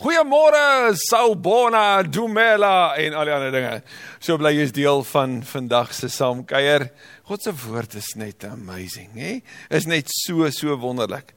Goeiemôre, 0.00 0.96
Saubona, 0.96 2.00
Dumela 2.00 2.94
en 2.96 3.12
al 3.12 3.28
die 3.28 3.32
ander 3.36 3.50
dinge. 3.52 3.72
So 4.16 4.40
bly 4.40 4.54
jy 4.54 4.62
is 4.64 4.70
deel 4.72 5.02
van 5.04 5.34
vandag 5.44 5.90
se 5.92 6.08
saamkuier. 6.08 6.86
God 7.28 7.44
se 7.44 7.52
woord 7.66 7.98
is 8.00 8.08
net 8.16 8.46
amazing, 8.48 9.10
hè? 9.20 9.34
Is 9.68 9.84
net 9.90 10.08
so 10.08 10.48
so 10.56 10.78
wonderlik. 10.80 11.34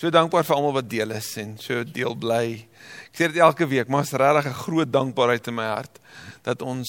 So 0.00 0.08
dankbaar 0.08 0.48
vir 0.48 0.56
almal 0.56 0.72
wat 0.78 0.88
deel 0.88 1.12
is 1.12 1.28
en 1.42 1.58
so 1.60 1.84
deel 1.84 2.16
bly. 2.16 2.54
Ek 3.10 3.20
sê 3.20 3.28
dit 3.28 3.36
elke 3.44 3.68
week, 3.68 3.92
maar 3.92 4.08
is 4.08 4.16
regtig 4.16 4.48
'n 4.48 4.62
groot 4.64 4.90
dankbaarheid 4.96 5.52
in 5.52 5.56
my 5.60 5.68
hart 5.74 6.00
dat 6.42 6.64
ons 6.64 6.88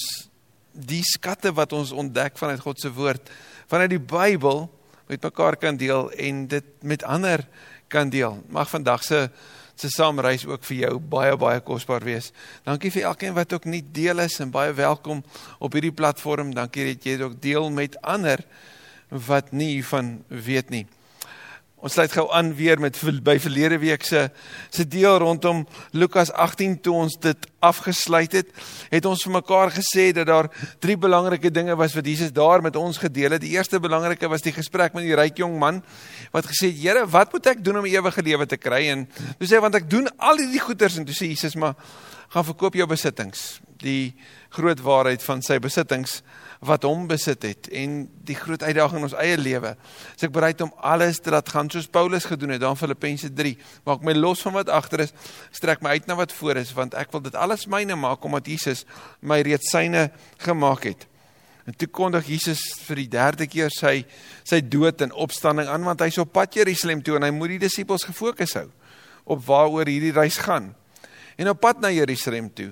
die 0.71 1.03
skatte 1.03 1.51
wat 1.51 1.73
ons 1.73 1.91
ontdek 1.91 2.37
vanuit 2.37 2.63
God 2.63 2.79
se 2.79 2.87
woord, 2.87 3.27
vanuit 3.67 3.89
die 3.89 3.99
Bybel 3.99 4.71
met 5.09 5.21
mekaar 5.21 5.59
kan 5.59 5.75
deel 5.75 6.07
en 6.11 6.47
dit 6.47 6.65
met 6.83 7.03
ander 7.03 7.43
kan 7.89 8.09
deel. 8.09 8.43
Mag 8.47 8.69
vandag 8.69 9.03
se 9.03 9.29
se 9.81 9.89
saamreis 9.93 10.45
ook 10.45 10.63
vir 10.65 10.77
jou 10.77 10.93
baie 10.99 11.35
baie 11.37 11.61
kosbaar 11.61 12.03
wees. 12.05 12.31
Dankie 12.65 12.91
vir 12.91 13.09
elkeen 13.11 13.35
wat 13.37 13.53
ook 13.53 13.65
nie 13.69 13.83
deel 13.83 14.19
is 14.25 14.39
en 14.43 14.51
baie 14.51 14.73
welkom 14.73 15.23
op 15.59 15.73
hierdie 15.77 15.93
platform. 15.93 16.53
Dankie 16.57 16.93
dat 16.93 17.05
jy 17.05 17.17
dit 17.17 17.25
ook 17.25 17.41
deel 17.41 17.69
met 17.69 17.99
ander 18.01 18.43
wat 19.09 19.51
nie 19.51 19.85
van 19.85 20.17
weet 20.27 20.69
nie. 20.69 20.85
Ons 21.77 21.93
sluit 21.93 22.09
gou 22.09 22.23
aan 22.33 22.47
weer 22.57 22.79
met 22.81 22.95
by 23.21 23.35
verlede 23.37 23.77
week 23.77 24.01
se 24.01 24.23
se 24.73 24.83
deel 24.89 25.19
rondom 25.21 25.59
Lukas 25.93 26.31
18 26.33 26.79
toe 26.81 26.95
ons 27.03 27.17
dit 27.21 27.45
afgesluit 27.61 28.33
het, 28.33 28.49
het 28.89 29.05
ons 29.05 29.21
vir 29.27 29.35
mekaar 29.35 29.69
gesê 29.75 30.07
dat 30.17 30.25
daar 30.25 30.49
drie 30.81 30.95
belangrike 30.97 31.51
dinge 31.53 31.75
was 31.77 31.93
wat 31.93 32.09
Jesus 32.09 32.33
daar 32.33 32.65
met 32.65 32.75
ons 32.75 32.97
gedeel 32.97 33.37
het. 33.37 33.43
Die 33.45 33.53
eerste 33.53 33.77
belangrike 33.79 34.25
was 34.27 34.41
die 34.41 34.55
gesprek 34.55 34.97
met 34.97 35.05
die 35.05 35.13
ryk 35.13 35.37
jong 35.37 35.59
man 35.61 35.83
wat 36.33 36.49
gesê 36.49 36.71
het: 36.71 36.81
"Here, 36.81 37.05
wat 37.05 37.31
moet 37.33 37.45
ek 37.45 37.63
doen 37.63 37.77
om 37.77 37.85
ewige 37.85 38.25
lewe 38.25 38.45
te 38.45 38.57
kry?" 38.57 38.89
En 38.89 39.05
toe 39.37 39.47
sê 39.47 39.53
hy: 39.55 39.61
"Want 39.61 39.75
ek 39.75 39.89
doen 39.89 40.09
al 40.17 40.37
hierdie 40.37 40.65
goeders." 40.65 40.97
En 40.97 41.05
toe 41.05 41.13
sê 41.13 41.29
Jesus: 41.29 41.55
"Maar 41.55 41.75
gaan 42.29 42.45
verkoop 42.45 42.73
jou 42.73 42.87
besittings." 42.87 43.61
Die 43.77 44.15
groot 44.49 44.81
waarheid 44.81 45.21
van 45.23 45.41
sy 45.41 45.59
besittings 45.59 46.23
wat 46.65 46.85
hom 46.87 47.05
besit 47.09 47.43
het 47.45 47.67
en 47.75 47.99
die 48.25 48.35
groot 48.35 48.63
uitdaging 48.63 49.01
in 49.01 49.07
ons 49.09 49.17
eie 49.21 49.37
lewe. 49.37 49.75
As 50.15 50.25
ek 50.25 50.33
bereid 50.33 50.61
om 50.65 50.71
alles 50.81 51.19
te 51.21 51.33
laat 51.33 51.49
gaan 51.53 51.69
soos 51.69 51.89
Paulus 51.91 52.25
gedoen 52.25 52.55
het, 52.55 52.63
dan 52.63 52.79
Filippense 52.79 53.29
3, 53.33 53.53
maak 53.85 54.05
my 54.05 54.15
los 54.17 54.41
van 54.45 54.57
wat 54.57 54.71
agter 54.73 55.05
is, 55.05 55.13
strek 55.55 55.83
my 55.85 55.97
uit 55.97 56.07
na 56.09 56.17
wat 56.17 56.33
voor 56.33 56.61
is, 56.63 56.73
want 56.77 56.97
ek 56.97 57.13
wil 57.13 57.21
dit 57.27 57.37
alles 57.37 57.67
myne 57.69 57.97
maak 57.99 58.25
omdat 58.25 58.49
Jesus 58.49 58.85
my 59.21 59.41
reeds 59.45 59.69
syne 59.73 60.09
gemaak 60.41 60.89
het. 60.89 61.07
En 61.67 61.75
toe 61.75 61.89
kondig 61.91 62.29
Jesus 62.31 62.61
vir 62.87 63.03
die 63.03 63.09
derde 63.11 63.45
keer 63.51 63.71
sy 63.73 64.05
sy 64.47 64.61
dood 64.63 65.01
en 65.03 65.11
opstanding 65.11 65.67
aan 65.67 65.83
want 65.83 65.99
hy's 66.05 66.19
op 66.23 66.31
pad 66.31 66.55
Jerusalem 66.55 67.01
toe 67.03 67.17
en 67.17 67.27
hy 67.27 67.33
moet 67.35 67.57
die 67.57 67.65
disippels 67.65 68.07
gefokus 68.07 68.55
hou 68.55 68.69
op 69.27 69.41
waaroor 69.43 69.89
hierdie 69.91 70.13
reis 70.15 70.37
gaan. 70.39 70.71
En 71.35 71.51
op 71.51 71.59
pad 71.59 71.83
na 71.83 71.91
Jerusalem 71.91 72.47
toe 72.55 72.71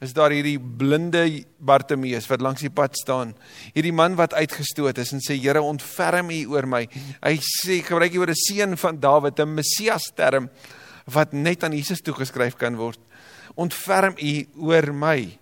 is 0.00 0.14
daar 0.16 0.32
hierdie 0.32 0.56
blinde 0.58 1.26
Bartimeus 1.60 2.24
wat 2.30 2.40
langs 2.40 2.64
die 2.64 2.72
pad 2.72 2.96
staan. 2.96 3.34
Hierdie 3.74 3.92
man 3.92 4.16
wat 4.16 4.32
uitgestoot 4.32 4.98
is 4.98 5.12
en 5.12 5.20
sê 5.20 5.36
Here 5.36 5.60
ontferm 5.60 6.32
U 6.32 6.40
oor 6.54 6.68
my. 6.68 6.86
Hy 7.20 7.34
sê 7.44 7.80
gebruik 7.84 8.14
hier 8.14 8.24
oor 8.24 8.32
'n 8.32 8.44
seun 8.48 8.76
van 8.76 9.00
Dawid, 9.00 9.38
'n 9.38 9.54
Messias 9.54 10.10
term 10.16 10.48
wat 11.04 11.32
net 11.32 11.64
aan 11.64 11.72
Jesus 11.72 12.00
toegeskryf 12.00 12.56
kan 12.56 12.76
word. 12.76 12.98
Ontferm 13.56 14.14
U 14.16 14.46
oor 14.56 14.92
my. 14.92 15.38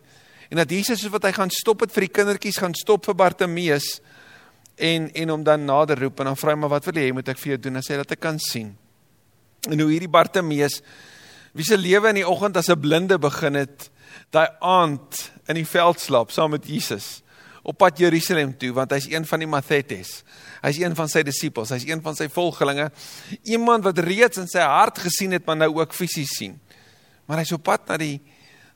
En 0.50 0.56
dat 0.56 0.70
Jesus 0.70 1.00
soos 1.00 1.12
wat 1.12 1.24
hy 1.24 1.32
gaan 1.32 1.50
stop 1.50 1.80
het 1.80 1.92
vir 1.92 2.08
die 2.08 2.14
kindertjies 2.14 2.58
gaan 2.58 2.74
stop 2.74 3.04
vir 3.04 3.14
Bartimeus 3.14 4.00
en 4.76 5.10
en 5.14 5.28
hom 5.28 5.44
dan 5.44 5.64
nader 5.64 6.00
roep 6.00 6.20
en 6.20 6.26
dan 6.26 6.36
vra 6.36 6.50
hy 6.50 6.56
maar 6.56 6.70
wat 6.70 6.84
wil 6.84 6.94
jy 6.94 7.12
moet 7.12 7.28
ek 7.28 7.38
vir 7.38 7.52
jou 7.52 7.58
doen? 7.58 7.74
Dan 7.74 7.82
sê 7.82 7.94
hy 7.94 8.02
dat 8.02 8.12
ek 8.12 8.20
kan 8.20 8.38
sien. 8.38 8.76
En 9.68 9.78
hoe 9.78 9.90
hierdie 9.90 10.10
Bartimeus 10.10 10.82
wie 11.54 11.64
se 11.64 11.76
lewe 11.76 12.08
in 12.08 12.20
die 12.20 12.28
oggend 12.28 12.56
as 12.56 12.68
'n 12.68 12.80
blinde 12.80 13.18
begin 13.18 13.54
het, 13.54 13.90
daai 14.34 14.48
aand 14.60 15.24
in 15.48 15.58
die 15.60 15.66
veld 15.68 16.00
slaap 16.00 16.32
saam 16.34 16.52
met 16.56 16.66
Jesus 16.68 17.18
op 17.68 17.76
pad 17.80 17.98
Jerusalem 18.00 18.54
toe 18.56 18.70
want 18.76 18.92
hy's 18.96 19.08
een 19.10 19.26
van 19.28 19.42
die 19.42 19.48
Mathetes. 19.50 20.22
Hy's 20.62 20.78
een 20.80 20.94
van 20.96 21.10
sy 21.10 21.20
disippels, 21.26 21.72
hy's 21.74 21.84
een 21.88 22.00
van 22.04 22.16
sy 22.16 22.28
volgelinge. 22.32 22.88
Iemand 23.44 23.84
wat 23.84 24.00
reeds 24.04 24.40
in 24.40 24.48
sy 24.50 24.64
hart 24.64 25.00
gesien 25.04 25.36
het 25.36 25.44
maar 25.46 25.58
nou 25.60 25.70
ook 25.76 25.96
fisies 25.96 26.32
sien. 26.38 26.56
Maar 27.28 27.42
hy's 27.42 27.52
op 27.56 27.66
pad 27.68 27.88
na 27.92 28.00
die 28.00 28.16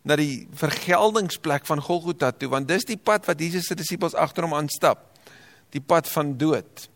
na 0.03 0.17
die 0.19 0.49
vergeldingsplek 0.59 1.63
van 1.69 1.81
Golgotha 1.81 2.33
toe 2.35 2.49
want 2.51 2.67
dis 2.67 2.85
die 2.89 2.99
pad 2.99 3.29
wat 3.29 3.41
Jesus 3.41 3.69
se 3.71 3.77
disippels 3.79 4.17
agter 4.19 4.45
hom 4.45 4.57
aanstap. 4.59 5.07
Die 5.73 5.81
pad 5.81 6.11
van 6.11 6.35
dood 6.37 6.89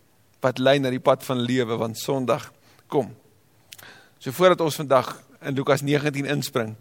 wat 0.44 0.60
lei 0.60 0.76
na 0.82 0.92
die 0.92 1.02
pad 1.02 1.25
van 1.25 1.41
lewe 1.47 1.78
want 1.81 1.98
Sondag 1.98 2.50
kom. 2.92 3.12
So 4.20 4.34
voordat 4.36 4.60
ons 4.60 4.76
vandag 4.82 5.14
in 5.47 5.54
Lukas 5.54 5.82
19 5.86 6.26
inspring, 6.26 6.75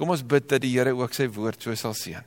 Kom 0.00 0.14
ons 0.14 0.22
bid 0.24 0.46
dat 0.48 0.62
die 0.64 0.72
Here 0.72 0.94
ook 0.96 1.12
sy 1.12 1.26
woord 1.28 1.60
so 1.60 1.74
sal 1.76 1.92
seën. 1.92 2.24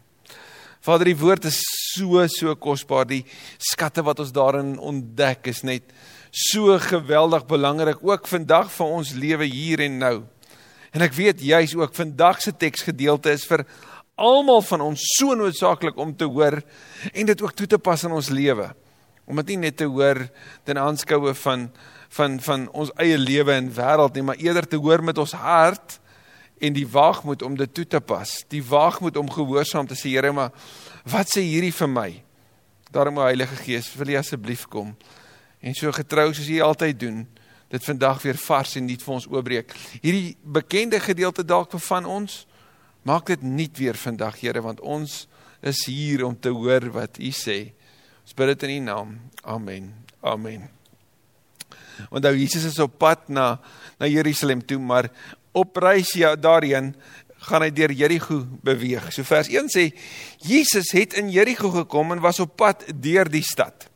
Vader, 0.84 1.08
die 1.10 1.18
woord 1.18 1.48
is 1.50 1.58
so 1.96 2.22
so 2.30 2.54
kosbaar. 2.60 3.08
Die 3.10 3.24
skatte 3.58 4.04
wat 4.06 4.20
ons 4.22 4.34
daarin 4.36 4.76
ontdek 4.78 5.50
is 5.50 5.64
net 5.66 5.90
so 6.30 6.76
geweldig 6.78 7.48
belangrik 7.50 8.04
ook 8.06 8.30
vandag 8.30 8.70
vir 8.76 8.94
ons 9.00 9.14
lewe 9.18 9.48
hier 9.50 9.82
en 9.88 9.98
nou. 10.04 10.14
En 10.94 11.02
ek 11.02 11.16
weet 11.18 11.42
jy's 11.42 11.74
ook 11.74 11.96
vandag 11.98 12.44
se 12.46 12.54
teksgedeelte 12.54 13.34
is 13.34 13.48
vir 13.50 13.66
almal 14.22 14.62
van 14.68 14.86
ons 14.92 15.08
so 15.16 15.34
noodsaaklik 15.34 15.98
om 15.98 16.14
te 16.14 16.30
hoor 16.30 16.60
en 17.10 17.32
dit 17.32 17.42
ook 17.42 17.58
toe 17.58 17.72
te 17.74 17.82
pas 17.82 18.06
in 18.06 18.14
ons 18.14 18.30
lewe. 18.30 18.70
Om 19.26 19.42
dit 19.42 19.56
nie 19.56 19.64
net 19.66 19.80
te 19.82 19.90
hoor 19.90 20.28
ten 20.68 20.78
aanskoue 20.78 21.34
van 21.42 21.72
van 22.14 22.38
van 22.46 22.70
ons 22.70 22.94
eie 23.02 23.18
lewe 23.18 23.58
en 23.58 23.74
wêreld 23.74 24.14
nie, 24.14 24.28
maar 24.30 24.38
eerder 24.38 24.70
te 24.70 24.78
hoor 24.78 25.02
met 25.02 25.18
ons 25.18 25.34
hart 25.34 25.98
en 26.64 26.76
die 26.76 26.88
waagmoed 26.88 27.44
om 27.44 27.58
dit 27.60 27.74
toe 27.76 27.86
te 27.96 28.00
pas. 28.00 28.32
Die 28.52 28.64
waagmoed 28.64 29.18
om 29.20 29.32
gehoorsaam 29.32 29.88
te 29.90 29.98
sê, 30.00 30.14
Here, 30.14 30.32
maar 30.32 30.54
wat 31.10 31.34
sê 31.34 31.44
hierdie 31.44 31.74
vir 31.76 31.92
my? 31.92 32.10
Daarom 32.94 33.20
o 33.20 33.26
Heilige 33.26 33.58
Gees, 33.66 33.92
wil 33.98 34.14
U 34.14 34.18
asseblief 34.22 34.68
kom 34.72 34.94
en 35.64 35.76
so 35.78 35.92
getrou 35.96 36.28
soos 36.36 36.50
U 36.52 36.58
altyd 36.60 36.98
doen, 37.00 37.22
dit 37.72 37.86
vandag 37.88 38.18
weer 38.26 38.36
vars 38.36 38.74
en 38.76 38.84
nuut 38.84 39.04
vir 39.06 39.14
ons 39.16 39.28
oopbreek. 39.32 39.72
Hierdie 40.04 40.34
bekende 40.44 41.00
gedeelte 41.00 41.46
dalk 41.48 41.72
van 41.88 42.06
ons, 42.06 42.42
maak 43.08 43.32
dit 43.32 43.46
nuut 43.48 43.80
weer 43.80 43.98
vandag, 44.00 44.42
Here, 44.44 44.62
want 44.62 44.84
ons 44.84 45.24
is 45.64 45.86
hier 45.88 46.26
om 46.28 46.36
te 46.36 46.52
hoor 46.52 46.90
wat 46.92 47.20
U 47.20 47.32
sê. 47.32 47.72
Ons 48.24 48.36
bid 48.36 48.52
dit 48.52 48.68
in 48.68 48.76
U 48.76 48.80
naam. 48.92 49.16
Amen. 49.48 49.94
Amen. 50.20 50.68
Want 52.12 52.26
Jesus 52.36 52.66
is 52.68 52.80
op 52.84 52.98
pad 53.00 53.30
na 53.30 53.60
na 54.00 54.08
Jerusalem 54.10 54.66
toe, 54.66 54.80
maar 54.80 55.10
op 55.54 55.78
reis 55.78 56.14
ja 56.18 56.36
daarheen 56.36 56.94
gaan 57.48 57.66
hy 57.66 57.72
deur 57.76 57.92
Jerigo 57.92 58.44
beweeg. 58.64 59.10
So 59.14 59.26
vers 59.28 59.50
1 59.52 59.72
sê 59.74 59.90
Jesus 60.44 60.94
het 60.96 61.18
in 61.20 61.32
Jerigo 61.34 61.72
gekom 61.74 62.16
en 62.16 62.24
was 62.24 62.42
op 62.44 62.56
pad 62.60 62.86
deur 62.94 63.30
die 63.32 63.44
stad. 63.46 63.90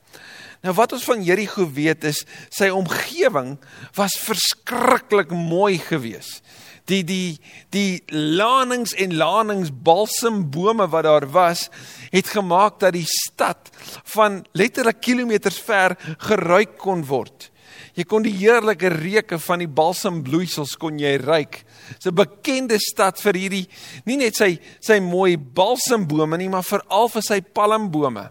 Nou 0.66 0.74
wat 0.76 0.96
ons 0.98 1.06
van 1.06 1.24
Jerigo 1.24 1.68
weet 1.72 2.08
is 2.10 2.24
sy 2.54 2.70
omgewing 2.74 3.56
was 3.98 4.18
verskriklik 4.20 5.32
mooi 5.32 5.78
geweest. 5.80 6.42
Die 6.88 7.04
die 7.04 7.38
die 7.76 8.04
lanings 8.12 8.94
en 8.96 9.18
lanings 9.20 9.72
balsembome 9.72 10.88
wat 10.92 11.04
daar 11.08 11.28
was 11.32 11.68
het 12.14 12.32
gemaak 12.32 12.80
dat 12.80 12.96
die 12.96 13.08
stad 13.08 13.70
van 14.16 14.46
letterlik 14.56 15.02
kilometers 15.04 15.60
ver 15.60 15.98
geruik 16.18 16.78
kon 16.80 17.04
word. 17.06 17.52
Jy 17.98 18.06
kon 18.06 18.22
die 18.22 18.36
heerlike 18.38 18.92
reuke 18.94 19.40
van 19.42 19.64
die 19.64 19.70
balsambloeisels 19.80 20.76
kon 20.78 21.00
jy 21.02 21.16
ruik. 21.18 21.64
Dit's 21.90 22.06
'n 22.06 22.14
bekende 22.14 22.78
stad 22.78 23.20
vir 23.20 23.34
hierdie 23.34 23.68
nie 24.06 24.18
net 24.18 24.36
sy 24.36 24.60
sy 24.80 25.00
mooi 25.00 25.36
balsambome 25.38 26.38
nie, 26.38 26.50
maar 26.50 26.64
veral 26.64 27.10
vir 27.10 27.22
sy 27.22 27.42
palmbome. 27.42 28.30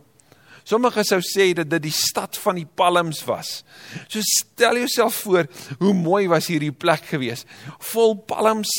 Sommige 0.67 1.05
sou 1.05 1.21
sê 1.23 1.53
dat 1.55 1.69
dit 1.69 1.83
die 1.83 1.95
stad 1.95 2.37
van 2.43 2.57
die 2.59 2.67
palms 2.67 3.25
was. 3.25 3.65
So 4.09 4.21
stel 4.21 4.77
jouself 4.77 5.15
voor 5.15 5.47
hoe 5.79 5.95
mooi 5.95 6.27
was 6.29 6.49
hierdie 6.51 6.73
plek 6.73 7.05
gewees. 7.07 7.45
Vol 7.93 8.17
palms, 8.17 8.73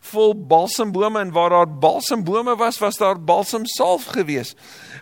vol 0.00 0.34
balsambome 0.34 1.20
en 1.20 1.32
waar 1.32 1.50
daar 1.50 1.68
balsambome 1.68 2.56
was, 2.56 2.78
was 2.78 2.96
daar 2.96 3.20
balsamsalf 3.20 4.04
gewees 4.04 4.54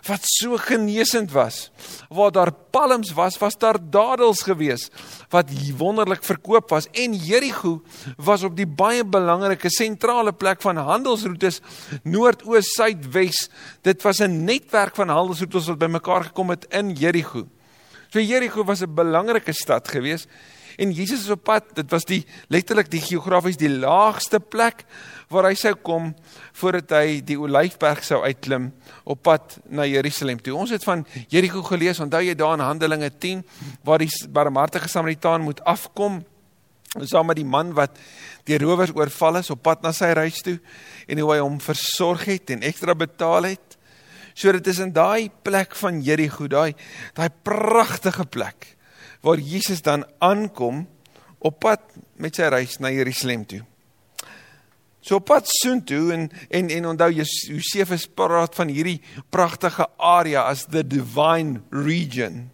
wat 0.07 0.23
so 0.23 0.57
genesend 0.57 1.31
was. 1.31 1.69
Waar 2.09 2.31
daar 2.31 2.51
palms 2.71 3.11
was, 3.13 3.37
was 3.37 3.57
daar 3.57 3.77
dadels 3.81 4.41
gewees 4.41 4.89
wat 5.29 5.51
wonderlik 5.77 6.23
verkoop 6.23 6.69
was 6.69 6.87
en 6.91 7.13
Jerigo 7.13 7.81
was 8.15 8.43
op 8.47 8.55
die 8.55 8.67
baie 8.67 9.03
belangrike 9.03 9.69
sentrale 9.73 10.31
plek 10.31 10.61
van 10.63 10.77
handelsroetes 10.77 11.59
noord-oos, 12.03 12.73
suid-wes. 12.77 13.49
Dit 13.81 14.01
was 14.03 14.19
'n 14.19 14.45
netwerk 14.45 14.95
van 14.95 15.09
handelsroetes 15.09 15.67
wat 15.67 15.77
bymekaar 15.77 16.23
gekom 16.23 16.49
het 16.49 16.65
in 16.69 16.93
Jerigo. 16.93 17.47
So 18.09 18.19
Jerigo 18.19 18.63
was 18.63 18.81
'n 18.81 18.93
belangrike 18.93 19.53
stad 19.53 19.87
gewees 19.87 20.27
en 20.77 20.91
Jesus 20.91 21.25
is 21.25 21.29
op 21.29 21.43
pad. 21.43 21.63
Dit 21.75 21.91
was 21.91 22.05
die 22.05 22.25
letterlik 22.47 22.89
die 22.89 23.01
geografies 23.01 23.57
die 23.57 23.69
laagste 23.69 24.39
plek 24.39 24.85
waar 25.27 25.49
hy 25.49 25.55
sou 25.55 25.73
kom 25.75 26.15
voordat 26.53 26.89
hy 26.89 27.21
die 27.25 27.39
Olyfberg 27.39 28.03
sou 28.03 28.23
uitklim 28.23 28.71
op 29.03 29.21
pad 29.21 29.59
na 29.69 29.85
Jerusalem 29.85 30.39
toe. 30.41 30.55
Ons 30.55 30.69
het 30.69 30.83
van 30.83 31.05
Jericho 31.27 31.63
gelees, 31.63 31.99
onthou 31.99 32.21
jy 32.21 32.35
daar 32.35 32.53
in 32.53 32.65
Handelinge 32.65 33.09
10 33.09 33.43
waar 33.83 33.99
die 33.99 34.11
barmhartige 34.29 34.87
Samaritaan 34.87 35.41
moet 35.41 35.63
afkom 35.63 36.23
saam 37.05 37.27
met 37.27 37.37
die 37.37 37.45
man 37.45 37.73
wat 37.75 37.97
deur 38.47 38.63
rowers 38.63 38.93
oorval 38.95 39.41
is 39.41 39.51
op 39.53 39.61
pad 39.65 39.83
na 39.83 39.91
sy 39.91 40.13
huis 40.15 40.39
toe 40.45 40.55
en 41.07 41.19
hoe 41.19 41.33
hy 41.33 41.39
hom 41.43 41.59
versorg 41.61 42.23
het 42.29 42.53
en 42.55 42.63
ekstra 42.65 42.95
betaal 42.95 43.51
het. 43.51 43.66
So 44.37 44.53
dit 44.53 44.67
is 44.69 44.81
in 44.83 44.93
daai 44.93 45.31
plek 45.43 45.73
van 45.79 46.01
Jerigo, 46.05 46.45
daai 46.45 46.75
daai 47.17 47.29
pragtige 47.43 48.27
plek 48.29 48.75
waar 49.25 49.41
Jesus 49.41 49.81
dan 49.81 50.05
aankom 50.21 50.83
op 51.41 51.57
pad 51.63 51.81
met 52.21 52.37
sy 52.37 52.51
reis 52.53 52.77
na 52.79 52.91
Jerusalem 52.93 53.47
toe. 53.49 53.63
So 55.01 55.17
op 55.17 55.25
pad 55.31 55.49
soontoe 55.49 56.13
en 56.13 56.27
en 56.53 56.69
en 56.75 56.91
onthou 56.93 57.09
Josefus 57.17 58.05
praat 58.13 58.53
van 58.59 58.69
hierdie 58.69 58.99
pragtige 59.33 59.87
area 59.97 60.45
as 60.45 60.67
the 60.69 60.85
divine 60.85 61.63
region 61.73 62.45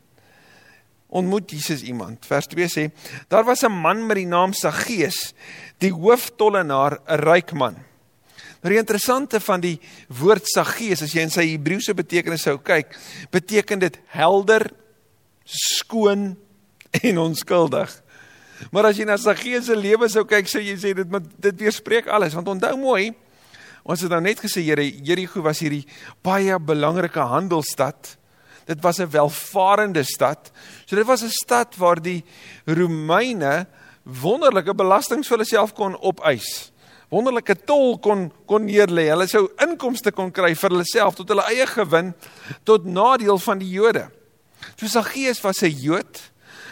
ontmoet 1.14 1.52
Jesus 1.52 1.84
iemand. 1.86 2.26
Vers 2.26 2.48
2 2.50 2.68
sê: 2.72 2.84
Daar 3.30 3.44
was 3.44 3.62
'n 3.62 3.72
man 3.72 4.06
met 4.06 4.18
die 4.18 4.26
naam 4.26 4.54
Saggeus, 4.54 5.34
die 5.78 5.92
hooftollenaar, 5.92 7.00
'n 7.06 7.20
ryk 7.20 7.54
man. 7.54 7.76
Nou 8.64 8.72
die 8.72 8.80
interessante 8.80 9.42
van 9.44 9.64
die 9.64 9.76
woord 10.08 10.48
Saggeus, 10.48 11.04
as 11.04 11.14
jy 11.14 11.26
in 11.26 11.34
sy 11.34 11.46
Hebreëse 11.50 11.96
betekenis 11.98 12.46
sou 12.48 12.56
kyk, 12.64 12.96
beteken 13.34 13.84
dit 13.84 14.00
helder, 14.16 14.70
skoon 15.44 16.32
en 17.04 17.20
onskuldig. 17.20 17.92
Maar 18.72 18.90
as 18.90 19.02
jy 19.02 19.06
na 19.10 19.20
Saggeus 19.20 19.68
se 19.68 19.76
lewe 19.76 20.08
sou 20.10 20.24
kyk, 20.30 20.48
sou 20.48 20.64
jy 20.64 20.78
sê 20.80 20.96
dit 20.96 21.12
met 21.12 21.28
dit 21.44 21.66
weerspreek 21.66 22.08
alles, 22.08 22.36
want 22.38 22.48
onthou 22.56 22.74
mooi, 22.80 23.12
ons 23.84 24.00
het 24.00 24.12
nou 24.12 24.22
net 24.24 24.40
gesê 24.40 24.64
Here, 24.64 24.86
Jerigo 25.04 25.44
was 25.44 25.60
hierdie 25.60 25.84
baie 26.24 26.56
belangrike 26.56 27.20
handelsstad 27.20 28.16
dit 28.66 28.82
was 28.82 28.98
'n 28.98 29.10
welvarende 29.10 30.04
stad. 30.04 30.52
So 30.86 30.96
dit 30.96 31.06
was 31.06 31.22
'n 31.24 31.30
stad 31.30 31.76
waar 31.76 32.02
die 32.02 32.24
Romeine 32.66 33.68
wonderlike 34.04 34.76
belastings 34.76 35.28
vir 35.28 35.38
hulle 35.38 35.48
self 35.48 35.74
kon 35.74 36.02
opeis. 36.02 36.72
Wonderlike 37.14 37.56
tol 37.68 38.00
kon 38.02 38.32
kon 38.50 38.66
neerlê. 38.66 39.12
Hulle 39.12 39.28
sou 39.30 39.46
inkomste 39.62 40.12
kon 40.16 40.32
kry 40.34 40.56
vir 40.58 40.74
hulle 40.74 40.88
self 40.90 41.20
tot 41.20 41.30
hulle 41.30 41.46
eie 41.52 41.68
gewin 41.70 42.14
tot 42.66 42.88
nadeel 42.90 43.38
van 43.38 43.62
die 43.62 43.70
Jode. 43.76 44.08
So 44.76 44.88
Saggeus 44.88 45.44
was 45.44 45.62
'n 45.62 45.70
Jood 45.70 46.22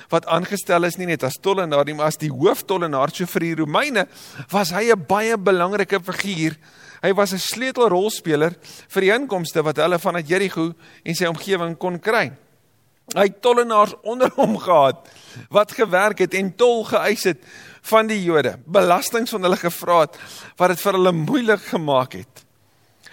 wat 0.09 0.25
aangestel 0.25 0.83
is 0.83 0.97
nie 0.97 1.05
net 1.05 1.23
as 1.23 1.37
tollenaar 1.39 1.85
nie, 1.85 1.93
maar 1.93 2.07
as 2.07 2.17
die 2.17 2.31
hooftollenaar 2.31 3.15
so 3.15 3.25
vir 3.25 3.39
die 3.39 3.55
Romeine 3.55 4.07
was 4.51 4.71
hy 4.71 4.91
'n 4.91 5.05
baie 5.07 5.37
belangrike 5.37 5.99
figuur 6.03 6.57
Hy 7.01 7.15
was 7.17 7.33
'n 7.33 7.41
sleutelrolspeler 7.41 8.53
vir 8.87 9.01
die 9.01 9.13
inkomste 9.13 9.63
wat 9.63 9.77
hulle 9.77 9.97
vanuit 9.99 10.27
Jerigo 10.27 10.73
en 11.03 11.15
sy 11.15 11.25
omgewing 11.25 11.77
kon 11.77 11.99
kry. 11.99 12.31
Hy 13.15 13.25
het 13.25 13.41
tollenaars 13.41 13.95
onder 14.03 14.29
hom 14.35 14.57
gehad 14.57 15.09
wat 15.49 15.71
gewerk 15.71 16.19
het 16.19 16.33
en 16.33 16.55
tol 16.55 16.85
geëis 16.85 17.23
het 17.23 17.41
van 17.81 18.07
die 18.07 18.19
Jode, 18.23 18.55
belastings 18.65 19.33
van 19.33 19.47
hulle 19.47 19.57
gevra 19.57 20.01
het 20.05 20.17
wat 20.59 20.73
dit 20.73 20.81
vir 20.83 20.97
hulle 20.97 21.13
moeilik 21.17 21.63
gemaak 21.71 22.17
het. 22.19 22.43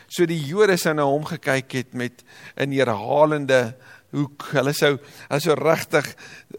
So 0.09 0.27
die 0.29 0.41
Jode 0.41 0.77
sou 0.81 0.95
na 0.97 1.05
hom 1.09 1.25
gekyk 1.29 1.73
het 1.73 1.95
met 1.95 2.25
'n 2.57 2.69
neerhalende 2.69 3.77
hoek. 4.13 4.49
Hulle 4.53 4.73
sou 4.73 4.99
hulle 5.29 5.41
sou 5.41 5.55
regtig 5.55 6.15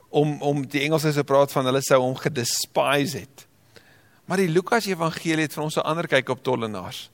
om 0.09 0.41
om 0.41 0.65
die 0.67 0.83
Engelse 0.85 1.13
se 1.13 1.23
praat 1.23 1.51
van 1.51 1.65
hulle 1.65 1.81
sou 1.81 2.01
hom 2.01 2.15
gedespise 2.15 3.25
het. 3.25 3.47
Maar 4.25 4.37
die 4.37 4.49
Lukas 4.49 4.85
Evangelie 4.85 5.47
het 5.47 5.53
vir 5.53 5.63
ons 5.63 5.77
'n 5.77 5.85
ander 5.85 6.07
kyk 6.07 6.29
op 6.29 6.43
tollenaars. 6.43 7.09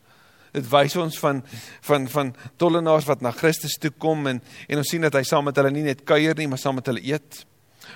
Dit 0.51 0.69
wys 0.69 0.95
ons 0.95 1.19
van 1.19 1.44
van 1.81 2.07
van 2.07 2.36
tollenaars 2.57 3.06
wat 3.06 3.21
na 3.21 3.31
Christus 3.31 3.77
toe 3.77 3.92
kom 3.92 4.27
en 4.27 4.42
en 4.68 4.77
ons 4.77 4.89
sien 4.89 5.01
dat 5.01 5.13
hy 5.13 5.24
saam 5.24 5.44
met 5.44 5.56
hulle 5.56 5.71
nie 5.71 5.83
net 5.83 6.03
kuier 6.03 6.36
nie, 6.36 6.47
maar 6.47 6.57
saam 6.57 6.75
met 6.75 6.86
hulle 6.86 7.03
eet. 7.03 7.45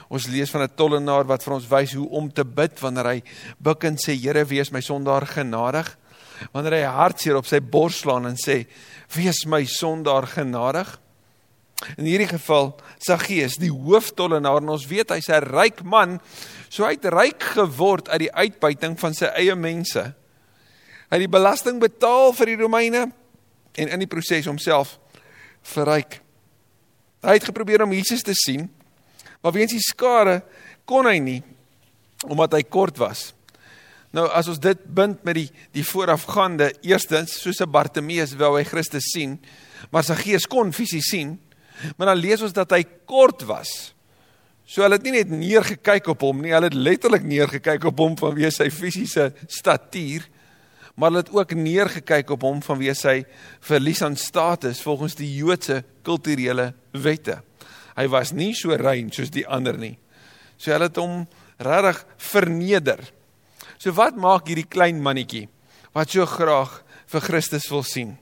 Ons 0.10 0.28
lees 0.28 0.50
van 0.50 0.64
'n 0.64 0.76
tollenaar 0.76 1.26
wat 1.26 1.44
vir 1.44 1.54
ons 1.54 1.68
wys 1.68 1.94
hoe 1.94 2.10
om 2.10 2.32
te 2.32 2.44
bid 2.44 2.80
wanneer 2.80 3.06
hy 3.06 3.24
buig 3.60 3.84
en 3.84 3.98
sê 3.98 4.18
Here, 4.18 4.46
wees 4.46 4.72
my 4.72 4.82
sondaar 4.82 5.26
genadig. 5.26 5.98
Wanneer 6.52 6.74
hy 6.74 6.84
hartseer 6.84 7.36
op 7.36 7.46
sy 7.46 7.60
bors 7.60 8.00
slaan 8.00 8.26
en 8.26 8.36
sê, 8.36 8.66
"Wees 9.14 9.46
my 9.46 9.66
sondaar 9.66 10.28
genadig." 10.28 11.00
In 11.98 12.06
hierdie 12.06 12.28
geval, 12.28 12.76
Saggeus, 13.00 13.58
die 13.58 13.72
hooftollenaar, 13.72 14.62
en 14.62 14.70
ons 14.70 14.88
weet 14.88 15.10
hy's 15.10 15.30
'n 15.30 15.44
ryk 15.44 15.84
man, 15.84 16.20
so 16.70 16.84
hy 16.84 16.92
het 16.92 17.06
ryk 17.06 17.44
geword 17.56 18.10
uit 18.10 18.20
die 18.20 18.34
uitbuiting 18.34 19.00
van 19.00 19.14
sy 19.14 19.26
eie 19.26 19.56
mense. 19.56 20.14
Hy 21.10 21.18
het 21.18 21.20
die 21.20 21.38
belasting 21.40 21.80
betaal 21.80 22.34
vir 22.34 22.46
die 22.46 22.56
Romeine 22.56 23.12
en 23.76 23.88
in 23.88 24.00
die 24.00 24.08
proses 24.08 24.46
homself 24.46 25.00
verryk. 25.64 26.22
Hy 27.24 27.34
het 27.34 27.44
geprobeer 27.44 27.84
om 27.84 27.94
Jesus 27.94 28.22
te 28.22 28.34
sien, 28.34 28.70
maar 29.42 29.56
weens 29.56 29.76
die 29.76 29.84
skare 29.84 30.42
kon 30.86 31.08
hy 31.10 31.20
nie 31.20 31.42
omdat 32.28 32.58
hy 32.58 32.64
kort 32.68 32.98
was. 33.00 33.30
Nou 34.12 34.26
as 34.36 34.50
ons 34.52 34.60
dit 34.60 34.80
bind 34.92 35.22
met 35.24 35.38
die 35.38 35.48
die 35.76 35.86
voorafgaande, 35.86 36.74
eerstens 36.84 37.38
soos 37.40 37.62
'n 37.62 37.72
Bartimeus 37.72 38.36
wou 38.36 38.58
hy 38.58 38.64
Christus 38.64 39.12
sien, 39.14 39.40
maar 39.92 40.04
sy 40.04 40.16
gees 40.16 40.46
kon 40.46 40.74
fisies 40.74 41.10
sien, 41.10 41.40
maar 41.96 42.08
dan 42.08 42.18
lees 42.18 42.42
ons 42.42 42.54
dat 42.54 42.72
hy 42.72 42.84
kort 43.06 43.46
was. 43.46 43.94
So 44.66 44.82
hulle 44.82 44.96
het 44.96 45.04
nie 45.04 45.12
net 45.12 45.30
neergekyk 45.30 46.08
op 46.08 46.22
hom 46.22 46.42
nie, 46.42 46.52
hulle 46.52 46.68
het 46.68 46.74
letterlik 46.74 47.24
neergekyk 47.24 47.86
op 47.86 47.98
hom 47.98 48.18
vanweë 48.18 48.52
sy 48.52 48.70
fisiese 48.70 49.34
statuur 49.48 50.28
maar 51.00 51.14
hulle 51.14 51.24
het 51.24 51.32
ook 51.32 51.54
neergekyk 51.56 52.30
op 52.36 52.42
hom 52.44 52.58
vanweë 52.64 52.94
sy 52.98 53.14
verlies 53.64 54.02
aan 54.04 54.18
status 54.20 54.82
volgens 54.84 55.16
die 55.16 55.30
Joodse 55.32 55.80
kulturele 56.04 56.74
wette. 56.92 57.38
Hy 58.00 58.08
was 58.08 58.32
nie 58.32 58.54
so 58.56 58.72
rein 58.80 59.12
soos 59.12 59.32
die 59.34 59.44
ander 59.44 59.76
nie. 59.78 59.98
So 60.58 60.72
hulle 60.72 60.88
het 60.88 61.00
hom 61.00 61.26
regtig 61.60 62.04
verneder. 62.32 63.04
So 63.78 63.92
wat 63.98 64.16
maak 64.16 64.48
hierdie 64.48 64.68
klein 64.68 65.04
mannetjie 65.04 65.48
wat 65.96 66.12
so 66.14 66.26
graag 66.30 66.80
vir 67.12 67.26
Christus 67.26 67.68
wil 67.72 67.84
sien? 67.84 68.16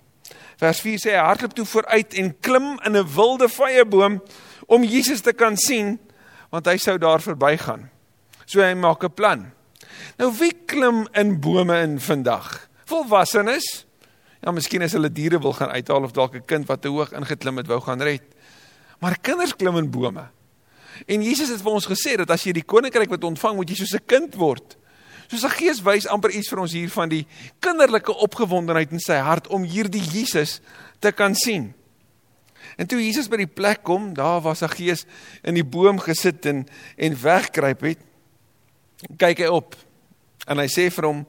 Vers 0.57 0.81
4 0.81 1.01
sê 1.03 1.13
hy 1.13 1.21
hardloop 1.21 1.53
toe 1.53 1.67
vooruit 1.69 2.15
en 2.17 2.33
klim 2.41 2.79
in 2.81 2.97
'n 2.97 3.05
wilde 3.13 3.49
vyeboom 3.49 4.21
om 4.67 4.83
Jesus 4.83 5.21
te 5.21 5.33
kan 5.33 5.57
sien 5.57 5.99
want 6.49 6.65
hy 6.65 6.77
sou 6.77 6.97
daar 6.97 7.21
verbygaan. 7.21 7.89
So 8.45 8.61
hy 8.61 8.73
maak 8.73 9.03
'n 9.03 9.13
plan. 9.13 9.51
Nou 10.17 10.31
wie 10.39 10.53
klim 10.65 11.07
in 11.13 11.39
bome 11.39 11.77
in 11.81 11.99
vandag? 11.99 12.67
volwassenes. 12.87 13.85
Ja, 14.43 14.53
miskien 14.53 14.85
as 14.85 14.95
hulle 14.95 15.09
diere 15.11 15.39
wil 15.43 15.55
gaan 15.57 15.73
uithaal 15.73 16.05
of 16.07 16.13
dalk 16.15 16.35
'n 16.35 16.45
kind 16.45 16.67
wat 16.67 16.81
te 16.81 16.89
hoog 16.89 17.11
ingeklim 17.11 17.57
het 17.57 17.67
wou 17.67 17.81
gaan 17.81 18.01
red. 18.01 18.23
Maar 18.99 19.19
kinders 19.19 19.55
klim 19.55 19.77
in 19.77 19.89
bome. 19.91 20.27
En 21.05 21.23
Jesus 21.23 21.49
het 21.53 21.61
vir 21.61 21.71
ons 21.77 21.89
gesê 21.89 22.15
dat 22.17 22.31
as 22.33 22.43
jy 22.43 22.55
die 22.57 22.65
koninkryk 22.65 23.11
wat 23.13 23.23
ontvang, 23.27 23.55
moet 23.55 23.69
jy 23.69 23.75
soos 23.75 23.93
'n 23.93 24.05
kind 24.05 24.35
word. 24.35 24.77
Soos 25.27 25.43
'n 25.43 25.57
gees 25.59 25.81
wys 25.81 26.07
amper 26.07 26.31
iets 26.31 26.49
vir 26.49 26.59
ons 26.59 26.71
hier 26.71 26.89
van 26.89 27.09
die 27.09 27.27
kinderlike 27.59 28.13
opgewondenheid 28.13 28.91
in 28.91 28.99
sy 28.99 29.19
hart 29.19 29.47
om 29.47 29.63
hierdie 29.63 30.01
Jesus 30.01 30.61
te 30.99 31.11
kan 31.11 31.35
sien. 31.35 31.73
En 32.77 32.87
toe 32.87 33.05
Jesus 33.05 33.27
by 33.27 33.37
die 33.37 33.53
plek 33.53 33.83
kom, 33.83 34.13
daar 34.13 34.41
was 34.41 34.61
'n 34.61 34.69
gees 34.69 35.05
in 35.43 35.53
die 35.53 35.65
boom 35.65 35.99
gesit 35.99 36.45
en 36.45 36.67
en 36.97 37.21
wegkruip 37.21 37.81
het. 37.81 37.99
Kyk 39.17 39.37
hy 39.37 39.47
op 39.47 39.75
en 40.47 40.57
hy 40.57 40.67
sê 40.67 40.91
vir 40.91 41.05
hom: 41.05 41.27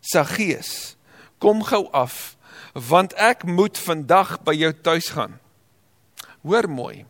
"Saggeus, 0.00 0.96
kom 1.38 1.62
gou 1.62 1.88
af 1.92 2.36
want 2.72 3.14
ek 3.14 3.44
moet 3.46 3.78
vandag 3.78 4.40
by 4.42 4.54
jou 4.58 4.72
tuis 4.82 5.08
gaan. 5.14 5.38
Hoor 6.44 6.68
mooi. 6.70 7.04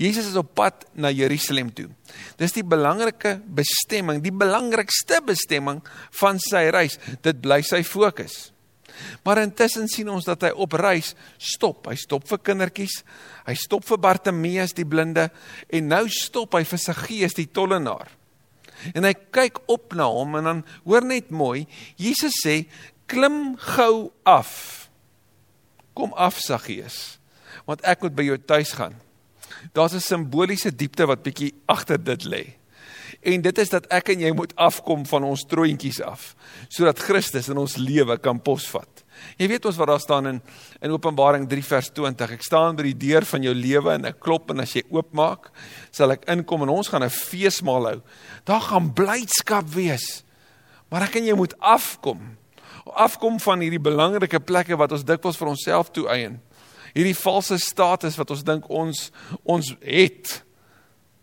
Jesus 0.00 0.30
is 0.30 0.36
op 0.40 0.54
pad 0.56 0.86
na 0.96 1.10
Jerusalem 1.12 1.68
toe. 1.76 1.90
Dis 2.40 2.54
die 2.56 2.64
belangrike 2.64 3.36
bestemming, 3.44 4.22
die 4.24 4.32
belangrikste 4.32 5.20
bestemming 5.24 5.82
van 6.20 6.40
sy 6.40 6.68
reis. 6.72 6.96
Dit 7.24 7.42
bly 7.44 7.60
sy 7.66 7.82
fokus. 7.84 8.48
Maar 9.24 9.42
intussen 9.44 9.88
sien 9.88 10.08
ons 10.12 10.26
dat 10.28 10.46
hy 10.48 10.50
op 10.56 10.74
reis 10.80 11.12
stop. 11.36 11.88
Hy 11.90 11.96
stop 12.00 12.26
vir 12.28 12.40
kindertjies, 12.50 13.00
hy 13.46 13.56
stop 13.58 13.84
vir 13.88 14.00
Bartimeus 14.02 14.74
die 14.76 14.88
blinde 14.88 15.28
en 15.68 15.92
nou 15.92 16.06
stop 16.12 16.56
hy 16.58 16.64
vir 16.68 16.80
Saggeus 16.80 17.36
die 17.38 17.48
tollenaar. 17.52 18.10
En 18.96 19.04
hy 19.04 19.12
kyk 19.32 19.62
op 19.70 19.94
na 19.96 20.08
hom 20.08 20.38
en 20.40 20.48
dan 20.48 20.64
hoor 20.86 21.04
net 21.04 21.32
mooi, 21.32 21.66
Jesus 22.00 22.40
sê 22.44 22.62
klim 23.10 23.56
gou 23.76 24.10
af. 24.24 24.88
Kom 25.96 26.14
af, 26.16 26.38
Saggeus, 26.40 27.19
want 27.66 27.84
ek 27.86 28.02
moet 28.02 28.16
by 28.16 28.26
jou 28.30 28.38
tuis 28.38 28.72
gaan. 28.78 28.94
Daar's 29.72 29.94
'n 29.94 30.00
simboliese 30.00 30.74
diepte 30.74 31.06
wat 31.06 31.22
bietjie 31.22 31.54
agter 31.66 31.98
dit 32.02 32.24
lê. 32.24 32.44
En 33.20 33.42
dit 33.42 33.58
is 33.58 33.68
dat 33.68 33.86
ek 33.92 34.08
en 34.08 34.20
jy 34.20 34.30
moet 34.32 34.54
afkom 34.56 35.06
van 35.06 35.24
ons 35.24 35.42
troontjies 35.44 36.00
af, 36.00 36.34
sodat 36.68 36.98
Christus 36.98 37.48
in 37.48 37.58
ons 37.58 37.76
lewe 37.76 38.16
kan 38.18 38.40
posvat. 38.40 39.04
Jy 39.36 39.48
weet 39.48 39.66
ons 39.68 39.76
wat 39.76 39.88
daar 39.88 40.00
staan 40.00 40.26
in 40.26 40.42
in 40.80 40.90
Openbaring 40.90 41.48
3 41.48 41.64
vers 41.64 41.90
20. 41.90 42.32
Ek 42.32 42.42
staan 42.42 42.76
by 42.76 42.82
die 42.82 42.96
deur 42.96 43.24
van 43.24 43.42
jou 43.42 43.54
lewe 43.54 43.92
en 43.92 44.04
ek 44.04 44.20
klop 44.20 44.50
en 44.50 44.60
as 44.60 44.72
jy 44.72 44.82
oopmaak, 44.88 45.50
sal 45.90 46.10
ek 46.12 46.24
inkom 46.32 46.62
en 46.62 46.68
ons 46.68 46.88
gaan 46.88 47.04
'n 47.04 47.10
feesmaal 47.10 47.86
hou. 47.86 48.00
Daar 48.44 48.60
gaan 48.60 48.92
blydskap 48.94 49.68
wees. 49.68 50.24
Maar 50.88 51.02
ek 51.02 51.16
en 51.16 51.26
jy 51.26 51.34
moet 51.34 51.54
afkom 51.60 52.40
afkom 52.96 53.38
van 53.40 53.60
hierdie 53.60 53.82
belangrike 53.82 54.40
plekke 54.40 54.76
wat 54.78 54.92
ons 54.92 55.04
dikwels 55.06 55.38
vir 55.38 55.52
onsself 55.52 55.90
toeëien. 55.94 56.38
Hierdie 56.94 57.16
valse 57.16 57.58
status 57.62 58.18
wat 58.18 58.30
ons 58.34 58.46
dink 58.46 58.70
ons 58.70 59.08
ons 59.44 59.74
het. 59.80 60.40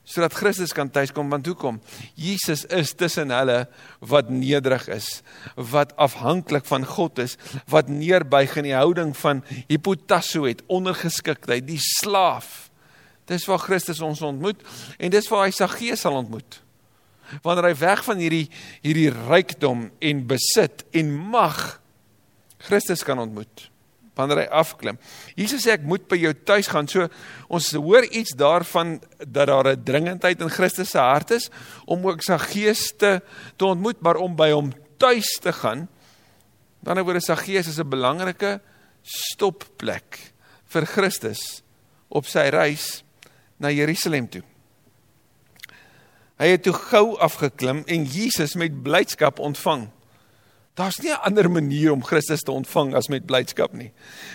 sodat 0.08 0.38
Christus 0.40 0.72
kan 0.72 0.88
tuiskom 0.88 1.28
want 1.28 1.48
hoekom? 1.50 1.82
Jesus 2.16 2.64
is 2.72 2.94
tussen 2.96 3.34
hulle 3.36 3.66
wat 4.00 4.30
nederig 4.32 4.86
is, 4.96 5.10
wat 5.60 5.92
afhanklik 6.00 6.64
van 6.70 6.88
God 6.88 7.20
is, 7.20 7.36
wat 7.68 7.92
neerbuig 7.92 8.56
in 8.56 8.70
die 8.70 8.78
houding 8.78 9.12
van 9.20 9.44
hipotasso 9.68 10.46
het, 10.48 10.64
ondergeskiktheid, 10.72 11.68
die 11.68 11.82
slaaf. 11.84 12.70
Dis 13.28 13.44
waar 13.52 13.60
Christus 13.60 14.00
ons 14.00 14.24
ontmoet 14.24 14.64
en 14.96 15.12
dis 15.12 15.28
waar 15.28 15.50
hy 15.50 15.52
Saggeus 15.52 16.08
sal 16.08 16.16
ontmoet. 16.16 16.62
Wanneer 17.44 17.74
hy 17.74 17.78
weg 17.84 18.08
van 18.08 18.24
hierdie 18.24 18.46
hierdie 18.86 19.10
rykdom 19.12 19.90
en 20.00 20.28
besit 20.30 20.88
en 20.96 21.12
mag 21.36 21.82
Christus 22.64 23.04
kan 23.04 23.20
ontmoet 23.20 23.68
wanneer 24.18 24.44
hy 24.44 24.48
afklim. 24.60 24.98
Jesus 25.38 25.64
sê 25.66 25.76
ek 25.78 25.86
moet 25.88 26.08
by 26.10 26.18
jou 26.20 26.34
tuis 26.34 26.70
gaan. 26.72 26.90
So 26.90 27.08
ons 27.54 27.72
hoor 27.78 28.08
iets 28.10 28.36
daarvan 28.38 28.98
dat 29.20 29.48
daar 29.48 29.72
'n 29.74 29.84
dringendheid 29.84 30.42
in 30.42 30.50
Christus 30.50 30.90
se 30.92 31.00
hart 31.00 31.32
is 31.32 31.50
om 31.86 32.06
ook 32.08 32.24
sy 32.24 32.38
gees 32.38 32.94
te, 32.98 33.22
te 33.56 33.66
ontmoet, 33.66 34.02
maar 34.02 34.18
om 34.18 34.36
by 34.36 34.52
hom 34.52 34.74
tuis 34.98 35.40
te 35.42 35.54
gaan. 35.54 35.88
Dan 36.84 37.04
word 37.04 37.24
sy 37.24 37.36
gees 37.36 37.68
is 37.68 37.80
'n 37.80 37.90
belangrike 37.90 38.60
stopplek 39.04 40.34
vir 40.66 40.86
Christus 40.86 41.64
op 42.10 42.26
sy 42.26 42.50
reis 42.50 43.04
na 43.60 43.70
Jerusalem 43.70 44.28
toe. 44.28 44.44
Hy 46.38 46.52
het 46.54 46.64
toe 46.64 46.74
gou 46.74 47.18
afgeklim 47.18 47.84
en 47.90 48.04
Jesus 48.06 48.54
met 48.56 48.84
blydskap 48.84 49.40
ontvang. 49.40 49.88
Daar's 50.78 51.00
nie 51.02 51.10
'n 51.10 51.26
ander 51.26 51.50
manier 51.52 51.92
om 51.92 52.04
Christus 52.04 52.42
te 52.42 52.52
ontvang 52.52 52.94
as 52.94 53.08
met 53.08 53.26
blydskap 53.26 53.74
nie. 53.74 53.92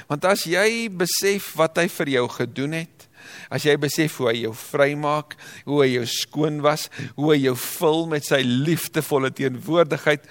Want 0.09 0.25
as 0.25 0.45
jy 0.45 0.91
besef 0.91 1.53
wat 1.55 1.77
hy 1.77 1.89
vir 1.89 2.09
jou 2.09 2.29
gedoen 2.29 2.73
het, 2.73 3.09
as 3.49 3.63
jy 3.63 3.77
besef 3.77 4.17
hoe 4.17 4.29
hy 4.29 4.43
jou 4.43 4.55
vrymaak, 4.55 5.37
hoe 5.65 5.83
hy 5.83 5.89
jou 5.93 6.07
skoon 6.07 6.61
was, 6.61 6.89
hoe 7.15 7.33
hy 7.33 7.39
jou 7.39 7.55
vul 7.57 8.07
met 8.07 8.25
sy 8.25 8.43
liefdevolle 8.43 9.31
teenwoordigheid, 9.31 10.27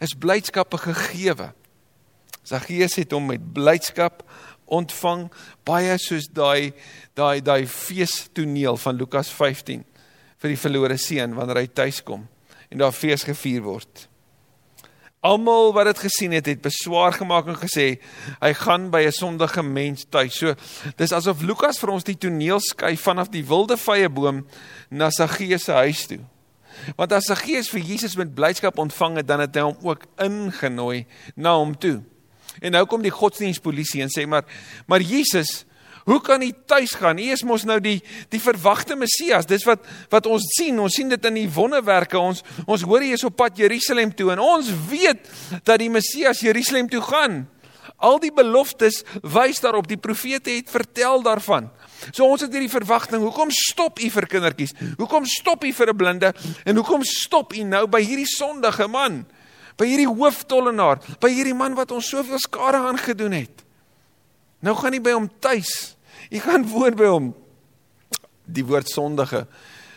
is 0.00 0.14
blydskap 0.18 0.74
'n 0.74 0.78
gegewe. 0.78 1.52
Saggeus 2.42 2.96
het 2.96 3.12
hom 3.12 3.26
met 3.26 3.52
blydskap 3.54 4.28
ontvang, 4.66 5.30
baie 5.64 5.98
soos 5.98 6.26
daai 6.26 6.72
daai 7.14 7.40
daai 7.40 7.66
feestoneel 7.66 8.76
van 8.76 8.96
Lukas 8.96 9.30
15 9.30 9.84
vir 10.38 10.48
die 10.48 10.56
verlore 10.56 10.96
seun 10.98 11.34
wanneer 11.34 11.56
hy 11.56 11.66
tuis 11.66 12.02
kom 12.02 12.28
en 12.68 12.78
daar 12.78 12.92
fees 12.92 13.22
gevier 13.22 13.62
word. 13.62 14.08
Almal 15.22 15.70
wat 15.72 15.86
dit 15.86 15.98
gesien 16.02 16.32
het, 16.34 16.48
het 16.50 16.62
beswaar 16.64 17.14
gemaak 17.14 17.46
en 17.46 17.58
gesê 17.60 17.86
hy 18.42 18.52
gaan 18.58 18.88
by 18.90 19.04
'n 19.06 19.14
sondige 19.14 19.62
mens 19.62 20.04
tuis. 20.10 20.34
So 20.34 20.54
dis 20.96 21.12
asof 21.12 21.42
Lukas 21.42 21.78
vir 21.78 21.90
ons 21.90 22.04
die 22.04 22.18
toneel 22.18 22.60
skuif 22.60 23.00
vanaf 23.00 23.28
die 23.28 23.46
wilde 23.46 23.76
vyeboom 23.76 24.46
na 24.90 25.10
Saggeus 25.10 25.64
se 25.64 25.72
huis 25.72 26.06
toe. 26.06 26.18
Want 26.96 27.12
as 27.12 27.24
Saggeus 27.24 27.70
vir 27.70 27.80
Jesus 27.80 28.16
met 28.16 28.34
blydskap 28.34 28.78
ontvang 28.78 29.16
het, 29.16 29.26
dan 29.26 29.40
het 29.40 29.54
hy 29.54 29.62
hom 29.62 29.76
ook 29.82 30.04
ingenooi 30.18 31.06
na 31.36 31.54
hom 31.54 31.78
toe. 31.78 32.02
En 32.60 32.72
nou 32.72 32.84
kom 32.86 33.02
die 33.02 33.14
godsdienstpolisie 33.14 34.02
en 34.02 34.10
sê 34.10 34.26
maar 34.26 34.44
maar 34.86 35.00
Jesus 35.00 35.64
Hoe 36.04 36.18
kan 36.24 36.42
hy 36.42 36.50
tuis 36.66 36.96
gaan? 36.98 37.20
Hy 37.20 37.30
is 37.36 37.44
mos 37.46 37.64
nou 37.68 37.78
die 37.82 38.00
die 38.32 38.40
verwagte 38.42 38.96
Messias. 38.98 39.46
Dis 39.46 39.64
wat 39.68 39.84
wat 40.10 40.26
ons 40.26 40.48
sien. 40.56 40.78
Ons 40.82 40.98
sien 40.98 41.10
dit 41.12 41.30
in 41.30 41.38
die 41.44 41.48
wonderwerke. 41.50 42.18
Ons 42.18 42.42
ons 42.66 42.82
hoor 42.88 43.04
hy 43.04 43.12
is 43.14 43.24
op 43.28 43.36
pad 43.38 43.58
Jerusalem 43.58 44.14
toe 44.16 44.32
en 44.34 44.42
ons 44.42 44.70
weet 44.90 45.28
dat 45.62 45.78
die 45.82 45.90
Messias 45.92 46.42
Jerusalem 46.42 46.90
toe 46.90 47.02
gaan. 47.06 47.44
Al 48.02 48.18
die 48.22 48.32
beloftes 48.34 49.02
wys 49.22 49.62
daarop. 49.62 49.86
Die 49.86 50.00
profete 50.00 50.50
het 50.50 50.70
vertel 50.70 51.22
daarvan. 51.22 51.70
So 52.10 52.26
ons 52.26 52.42
het 52.42 52.50
hierdie 52.50 52.72
verwagting. 52.72 53.22
Hoekom 53.22 53.52
stop 53.54 54.02
u 54.02 54.10
vir 54.10 54.26
kindertjies? 54.26 54.74
Hoekom 54.98 55.26
stop 55.28 55.62
u 55.64 55.72
vir 55.72 55.92
'n 55.92 55.96
blinde? 55.96 56.34
En 56.66 56.76
hoekom 56.76 57.04
stop 57.04 57.54
u 57.54 57.62
nou 57.62 57.86
by 57.86 58.02
hierdie 58.02 58.26
sondige 58.26 58.88
man? 58.88 59.24
By 59.78 59.86
hierdie 59.86 60.10
hooftollenaar, 60.10 60.98
by 61.20 61.30
hierdie 61.30 61.54
man 61.54 61.74
wat 61.74 61.90
ons 61.90 62.08
soveel 62.08 62.38
skade 62.38 62.76
aangedoen 62.76 63.32
het? 63.32 63.61
Nou 64.62 64.74
gaan 64.78 64.94
jy 64.94 65.02
by 65.02 65.14
hom 65.16 65.28
tuis. 65.42 65.96
Jy 66.30 66.42
gaan 66.44 66.64
woon 66.70 66.96
by 66.98 67.10
hom. 67.10 67.28
Die 68.46 68.64
woord 68.66 68.90
sondige 68.90 69.46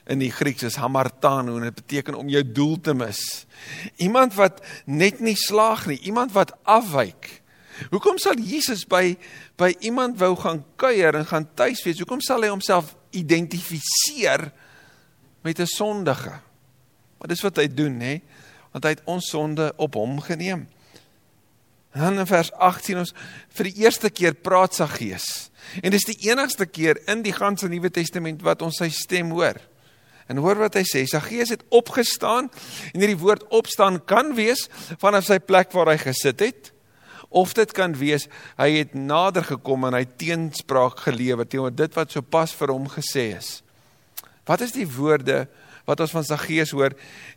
in 0.09 0.21
die 0.21 0.31
Grieks 0.33 0.65
is 0.67 0.77
hamartano 0.77 1.55
en 1.57 1.65
dit 1.67 1.79
beteken 1.79 2.17
om 2.17 2.29
jou 2.29 2.43
doel 2.45 2.75
te 2.81 2.93
mis. 2.97 3.21
Iemand 4.01 4.35
wat 4.37 4.61
net 4.85 5.21
nie 5.23 5.37
slaag 5.37 5.87
nie, 5.89 5.97
iemand 6.05 6.33
wat 6.35 6.53
afwyk. 6.69 7.29
Hoekom 7.91 8.19
sal 8.21 8.39
Jesus 8.39 8.85
by 8.87 9.15
by 9.59 9.71
iemand 9.87 10.19
wou 10.19 10.33
gaan 10.39 10.61
kuier 10.79 11.15
en 11.15 11.27
gaan 11.27 11.47
tuis 11.57 11.81
wees? 11.85 11.99
Hoekom 12.03 12.21
sal 12.23 12.43
hy 12.43 12.51
homself 12.51 12.93
identifiseer 13.15 14.49
met 15.43 15.59
'n 15.59 15.65
sondige? 15.65 16.39
Maar 17.17 17.27
dis 17.27 17.41
wat 17.41 17.57
hy 17.57 17.67
doen, 17.67 17.99
hè? 17.99 18.21
Want 18.71 18.83
hy 18.83 18.89
het 18.89 19.01
ons 19.05 19.29
sonde 19.29 19.73
op 19.77 19.93
hom 19.93 20.19
geneem. 20.21 20.67
En 21.95 22.01
dan 22.01 22.19
in 22.19 22.27
vers 22.27 22.51
18 22.51 22.97
ons 22.99 23.13
vir 23.55 23.69
die 23.69 23.85
eerste 23.85 24.11
keer 24.11 24.35
praat 24.35 24.75
sy 24.75 24.87
gees. 24.97 25.27
En 25.79 25.93
dis 25.95 26.03
die 26.09 26.17
enigste 26.27 26.67
keer 26.67 26.99
in 27.09 27.23
die 27.23 27.33
ganse 27.33 27.69
Nuwe 27.71 27.89
Testament 27.93 28.43
wat 28.43 28.65
ons 28.65 28.81
sy 28.83 28.89
stem 28.91 29.31
hoor. 29.31 29.55
En 30.27 30.41
hoor 30.43 30.59
wat 30.59 30.75
hy 30.75 30.83
sê, 30.89 31.05
sy 31.07 31.21
gees 31.23 31.53
het 31.53 31.63
opgestaan 31.75 32.49
en 32.91 32.99
hierdie 32.99 33.19
woord 33.21 33.45
opstaan 33.55 34.01
kan 34.09 34.33
wees 34.35 34.65
vanaf 34.99 35.29
sy 35.29 35.39
plek 35.39 35.71
waar 35.75 35.93
hy 35.93 35.99
gesit 36.01 36.43
het 36.43 36.71
of 37.35 37.53
dit 37.57 37.71
kan 37.75 37.95
wees 37.99 38.27
hy 38.59 38.69
het 38.77 38.93
nader 38.95 39.45
gekom 39.47 39.87
en 39.87 39.95
hy 39.97 40.03
teenspraak 40.19 41.01
gelewer 41.07 41.47
teenoor 41.47 41.73
dit 41.73 41.95
wat 41.97 42.13
sopas 42.13 42.53
vir 42.57 42.73
hom 42.73 42.89
gesê 42.91 43.29
is. 43.37 43.59
Wat 44.45 44.61
is 44.65 44.75
die 44.75 44.87
woorde 44.87 45.45
wat 45.85 46.01
ons 46.01 46.13
van 46.15 46.25
Saggeus 46.25 46.73
hoor, 46.75 46.95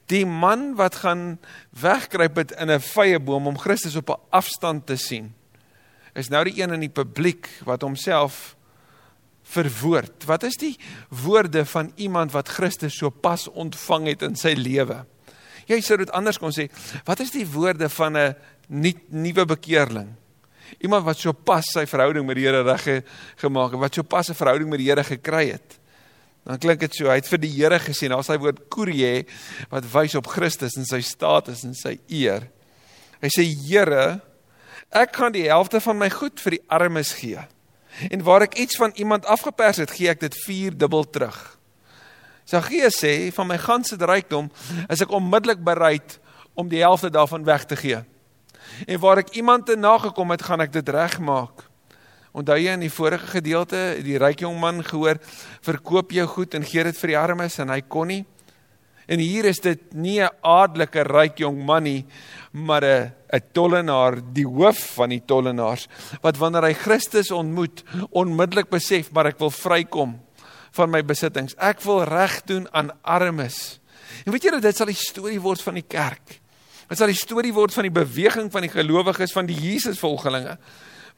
die 0.08 0.24
man 0.26 0.72
wat 0.78 1.02
gaan 1.04 1.38
wegkruip 1.76 2.36
het 2.36 2.52
in 2.56 2.70
'n 2.70 2.80
vrye 2.80 3.18
boom 3.20 3.46
om 3.46 3.58
Christus 3.58 3.96
op 3.96 4.10
'n 4.10 4.20
afstand 4.30 4.86
te 4.86 4.96
sien, 4.96 5.34
is 6.14 6.28
nou 6.28 6.44
die 6.44 6.62
een 6.62 6.72
in 6.72 6.80
die 6.80 6.92
publiek 6.92 7.48
wat 7.64 7.82
homself 7.82 8.56
verwoord. 9.42 10.24
Wat 10.24 10.42
is 10.42 10.56
die 10.56 10.76
woorde 11.08 11.64
van 11.66 11.92
iemand 11.96 12.32
wat 12.32 12.48
Christus 12.48 12.96
so 12.96 13.10
pas 13.10 13.48
ontvang 13.48 14.06
het 14.06 14.22
in 14.22 14.36
sy 14.36 14.52
lewe? 14.58 15.04
Jy 15.66 15.80
sou 15.80 15.98
dit 15.98 16.10
anders 16.10 16.38
kon 16.38 16.52
sê, 16.52 16.68
wat 17.04 17.20
is 17.20 17.30
die 17.30 17.46
woorde 17.46 17.88
van 17.88 18.16
'n 18.16 18.34
nuwe 19.08 19.44
bekeerling? 19.44 20.14
Iemand 20.80 21.04
wat 21.04 21.16
so 21.16 21.32
pas 21.32 21.64
sy 21.64 21.86
verhouding 21.86 22.26
met 22.26 22.36
die 22.36 22.44
Here 22.44 22.62
reg 22.62 23.04
gemaak 23.36 23.70
het, 23.70 23.80
wat 23.80 23.94
so 23.94 24.02
pas 24.02 24.28
'n 24.28 24.34
verhouding 24.34 24.68
met 24.70 24.78
die 24.78 24.88
Here 24.88 25.04
gekry 25.04 25.50
het 25.50 25.77
dan 26.46 26.60
klink 26.62 26.80
dit 26.80 26.94
so, 26.94 27.10
hy 27.10 27.18
het 27.18 27.28
vir 27.28 27.42
die 27.42 27.50
Here 27.52 27.78
gesê, 27.82 28.08
daar's 28.08 28.30
hy 28.30 28.38
woord 28.40 28.64
kurie 28.72 29.26
wat 29.72 29.88
wys 29.92 30.16
op 30.18 30.30
Christus 30.32 30.78
en 30.80 30.86
sy 30.88 31.02
status 31.04 31.64
en 31.66 31.74
sy 31.76 31.98
eer. 32.08 32.48
Hy 33.22 33.30
sê 33.34 33.44
Here, 33.44 34.20
ek 34.94 35.16
gaan 35.18 35.34
die 35.34 35.48
helfte 35.50 35.82
van 35.84 35.98
my 36.00 36.08
goed 36.12 36.40
vir 36.40 36.56
die 36.56 36.64
armes 36.72 37.12
gee. 37.20 37.42
En 38.08 38.22
waar 38.24 38.46
ek 38.46 38.56
iets 38.62 38.78
van 38.78 38.94
iemand 38.96 39.26
afgepers 39.26 39.82
het, 39.82 39.92
gee 39.92 40.08
ek 40.08 40.22
dit 40.22 40.34
4 40.46 40.76
dubbel 40.78 41.04
terug. 41.10 41.36
Saggeus 42.48 42.96
sê 43.02 43.28
van 43.34 43.50
my 43.50 43.58
ganse 43.60 43.98
rykdom 44.00 44.48
is 44.88 45.02
ek 45.04 45.12
onmiddellik 45.12 45.60
bereid 45.64 46.16
om 46.56 46.70
die 46.70 46.80
helfte 46.80 47.10
daarvan 47.12 47.44
weg 47.44 47.66
te 47.68 47.76
gee. 47.76 48.00
En 48.86 49.00
waar 49.02 49.20
ek 49.20 49.34
iemand 49.36 49.66
te 49.66 49.76
nagekom 49.76 50.32
het, 50.32 50.42
gaan 50.42 50.64
ek 50.64 50.72
dit 50.72 50.88
regmaak. 50.88 51.67
Onthou 52.38 52.54
jy 52.54 52.70
in 52.76 52.84
die 52.84 52.92
vorige 52.92 53.26
gedeelte 53.32 53.78
die 54.06 54.18
ryk 54.20 54.44
jong 54.44 54.60
man 54.62 54.78
gehoor 54.86 55.18
verkoop 55.66 56.12
jou 56.14 56.26
goed 56.30 56.52
en 56.54 56.66
gee 56.66 56.84
dit 56.86 56.98
vir 57.00 57.10
die 57.10 57.16
armes 57.18 57.56
en 57.58 57.72
hy 57.74 57.80
kon 57.90 58.12
nie. 58.12 58.20
En 59.10 59.18
hier 59.18 59.48
is 59.48 59.58
dit 59.64 59.80
nie 59.94 60.20
'n 60.20 60.30
adelike 60.44 61.02
ryk 61.02 61.40
jong 61.40 61.64
man 61.64 61.82
nie, 61.82 62.04
maar 62.52 62.84
'n 62.84 63.12
'n 63.32 63.42
tollenaar, 63.52 64.20
die 64.32 64.46
hoof 64.46 64.78
van 64.94 65.08
die 65.08 65.22
tollenaars 65.26 65.88
wat 66.22 66.36
wanneer 66.36 66.62
hy 66.62 66.74
Christus 66.74 67.30
ontmoet, 67.30 67.82
onmiddellik 68.10 68.70
besef 68.70 69.10
maar 69.10 69.26
ek 69.26 69.38
wil 69.38 69.50
vrykom 69.50 70.20
van 70.70 70.90
my 70.90 71.02
besittings. 71.02 71.54
Ek 71.58 71.80
wil 71.80 72.04
reg 72.04 72.44
doen 72.44 72.68
aan 72.72 72.92
armes. 73.02 73.80
En 74.24 74.32
weet 74.32 74.42
dat 74.42 74.62
dit 74.62 74.76
sal 74.76 74.86
die 74.86 74.94
storie 74.94 75.40
word 75.40 75.60
van 75.60 75.74
die 75.74 75.88
kerk. 75.88 76.40
Dit 76.88 76.98
sal 76.98 77.06
die 77.06 77.16
storie 77.16 77.52
word 77.52 77.72
van 77.72 77.82
die 77.82 78.04
beweging 78.04 78.52
van 78.52 78.62
die 78.62 78.70
gelowiges 78.70 79.32
van 79.32 79.46
die 79.46 79.56
Jesusvolgelinge 79.56 80.58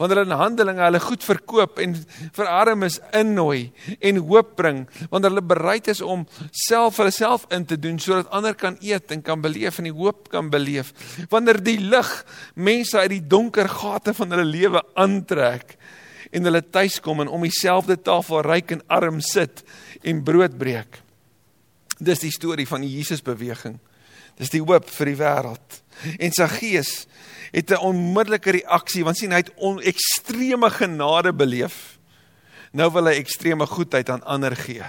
wanneer 0.00 0.22
hulle 0.22 0.32
in 0.32 0.40
Handelinge 0.40 0.80
hulle 0.86 1.00
goed 1.04 1.24
verkoop 1.28 1.80
en 1.84 1.94
vir 2.36 2.48
armes 2.48 2.96
innooi 3.16 3.66
en 4.00 4.20
hoop 4.30 4.54
bring, 4.56 4.86
wanneer 5.12 5.34
hulle 5.34 5.44
bereid 5.44 5.90
is 5.92 6.00
om 6.00 6.24
self 6.56 6.96
vir 6.96 7.10
hulself 7.10 7.44
in 7.52 7.66
te 7.68 7.76
doen 7.76 7.98
sodat 8.00 8.30
ander 8.36 8.56
kan 8.56 8.78
eet 8.80 9.12
en 9.12 9.20
kan 9.26 9.42
beleef 9.44 9.76
en 9.78 9.90
die 9.90 9.96
hoop 9.96 10.30
kan 10.32 10.48
beleef. 10.52 10.94
Wanneer 11.28 11.60
die 11.60 11.76
lig 11.82 12.14
mense 12.56 12.96
uit 12.96 13.12
die 13.18 13.26
donker 13.36 13.68
gate 13.68 14.16
van 14.16 14.32
hulle 14.32 14.48
lewe 14.48 14.82
aantrek 14.96 15.76
en 16.32 16.48
hulle 16.48 16.62
tuis 16.64 16.96
kom 17.04 17.20
en 17.20 17.28
om 17.28 17.44
dieselfde 17.44 17.98
tafel 18.00 18.40
ryk 18.46 18.72
en 18.78 18.84
arm 18.88 19.20
sit 19.20 19.64
en 20.00 20.24
brood 20.24 20.56
breek. 20.56 21.02
Dis 22.00 22.24
die 22.24 22.32
storie 22.32 22.68
van 22.68 22.86
die 22.86 22.94
Jesus 22.96 23.20
beweging. 23.20 23.76
Dis 24.40 24.52
die 24.54 24.62
hoop 24.64 24.88
vir 24.88 25.12
die 25.12 25.18
wêreld. 25.20 25.80
En 26.16 26.32
sy 26.32 26.46
gees 26.56 26.94
het 27.50 27.70
'n 27.70 27.82
onmiddellike 27.82 28.50
reaksie 28.50 29.04
want 29.04 29.16
sien 29.16 29.30
hy 29.30 29.36
het 29.36 29.54
on, 29.54 29.80
ekstreme 29.80 30.70
genade 30.70 31.32
beleef. 31.32 31.98
Nou 32.72 32.90
wil 32.92 33.06
hy 33.06 33.14
ekstreme 33.18 33.66
goedheid 33.66 34.10
aan 34.10 34.24
ander 34.24 34.56
gee. 34.56 34.84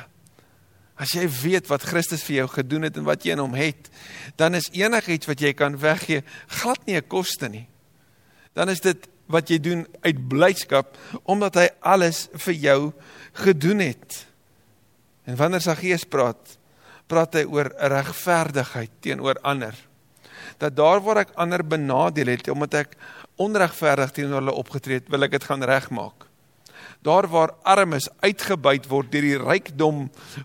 As 0.96 1.12
jy 1.12 1.26
weet 1.26 1.68
wat 1.68 1.82
Christus 1.82 2.24
vir 2.24 2.36
jou 2.36 2.48
gedoen 2.48 2.82
het 2.82 2.98
en 2.98 3.04
wat 3.04 3.24
jy 3.26 3.32
in 3.32 3.42
hom 3.42 3.54
het, 3.54 3.90
dan 4.36 4.56
is 4.56 4.70
enigiets 4.72 5.26
wat 5.26 5.40
jy 5.42 5.54
kan 5.54 5.78
weggee 5.78 6.24
glad 6.48 6.86
nie 6.86 6.98
'n 6.98 7.08
koste 7.08 7.50
nie. 7.50 7.68
Dan 8.54 8.70
is 8.70 8.82
dit 8.82 9.08
wat 9.28 9.50
jy 9.50 9.60
doen 9.60 9.88
uit 10.02 10.28
blydskap 10.28 10.98
omdat 11.24 11.56
hy 11.56 11.70
alles 11.80 12.28
vir 12.34 12.54
jou 12.54 12.94
gedoen 13.34 13.80
het. 13.80 14.26
En 15.26 15.36
wanneer 15.36 15.62
Saggeus 15.62 16.04
praat, 16.04 16.58
praat 17.08 17.34
hy 17.34 17.44
oor 17.44 17.72
regverdigheid 17.78 18.92
teenoor 19.00 19.40
ander. 19.42 19.74
Dat 20.58 20.76
daar 20.76 21.02
waar 21.02 21.18
ek 21.18 21.36
ander 21.36 21.64
benadeel 21.64 22.28
het 22.28 22.48
omdat 22.48 22.74
ek 22.74 22.98
onregverdig 23.36 24.12
teenoor 24.12 24.42
hulle 24.42 24.52
opgetree 24.52 25.00
het, 25.00 25.10
wil 25.10 25.24
ek 25.24 25.32
dit 25.32 25.44
gaan 25.44 25.64
regmaak 25.64 26.32
daar 27.02 27.28
waar 27.28 27.54
armes 27.66 28.10
uitgebuit 28.20 28.86
word 28.90 29.12
deur 29.12 29.26
die 29.26 29.40
rykdom 29.42 30.04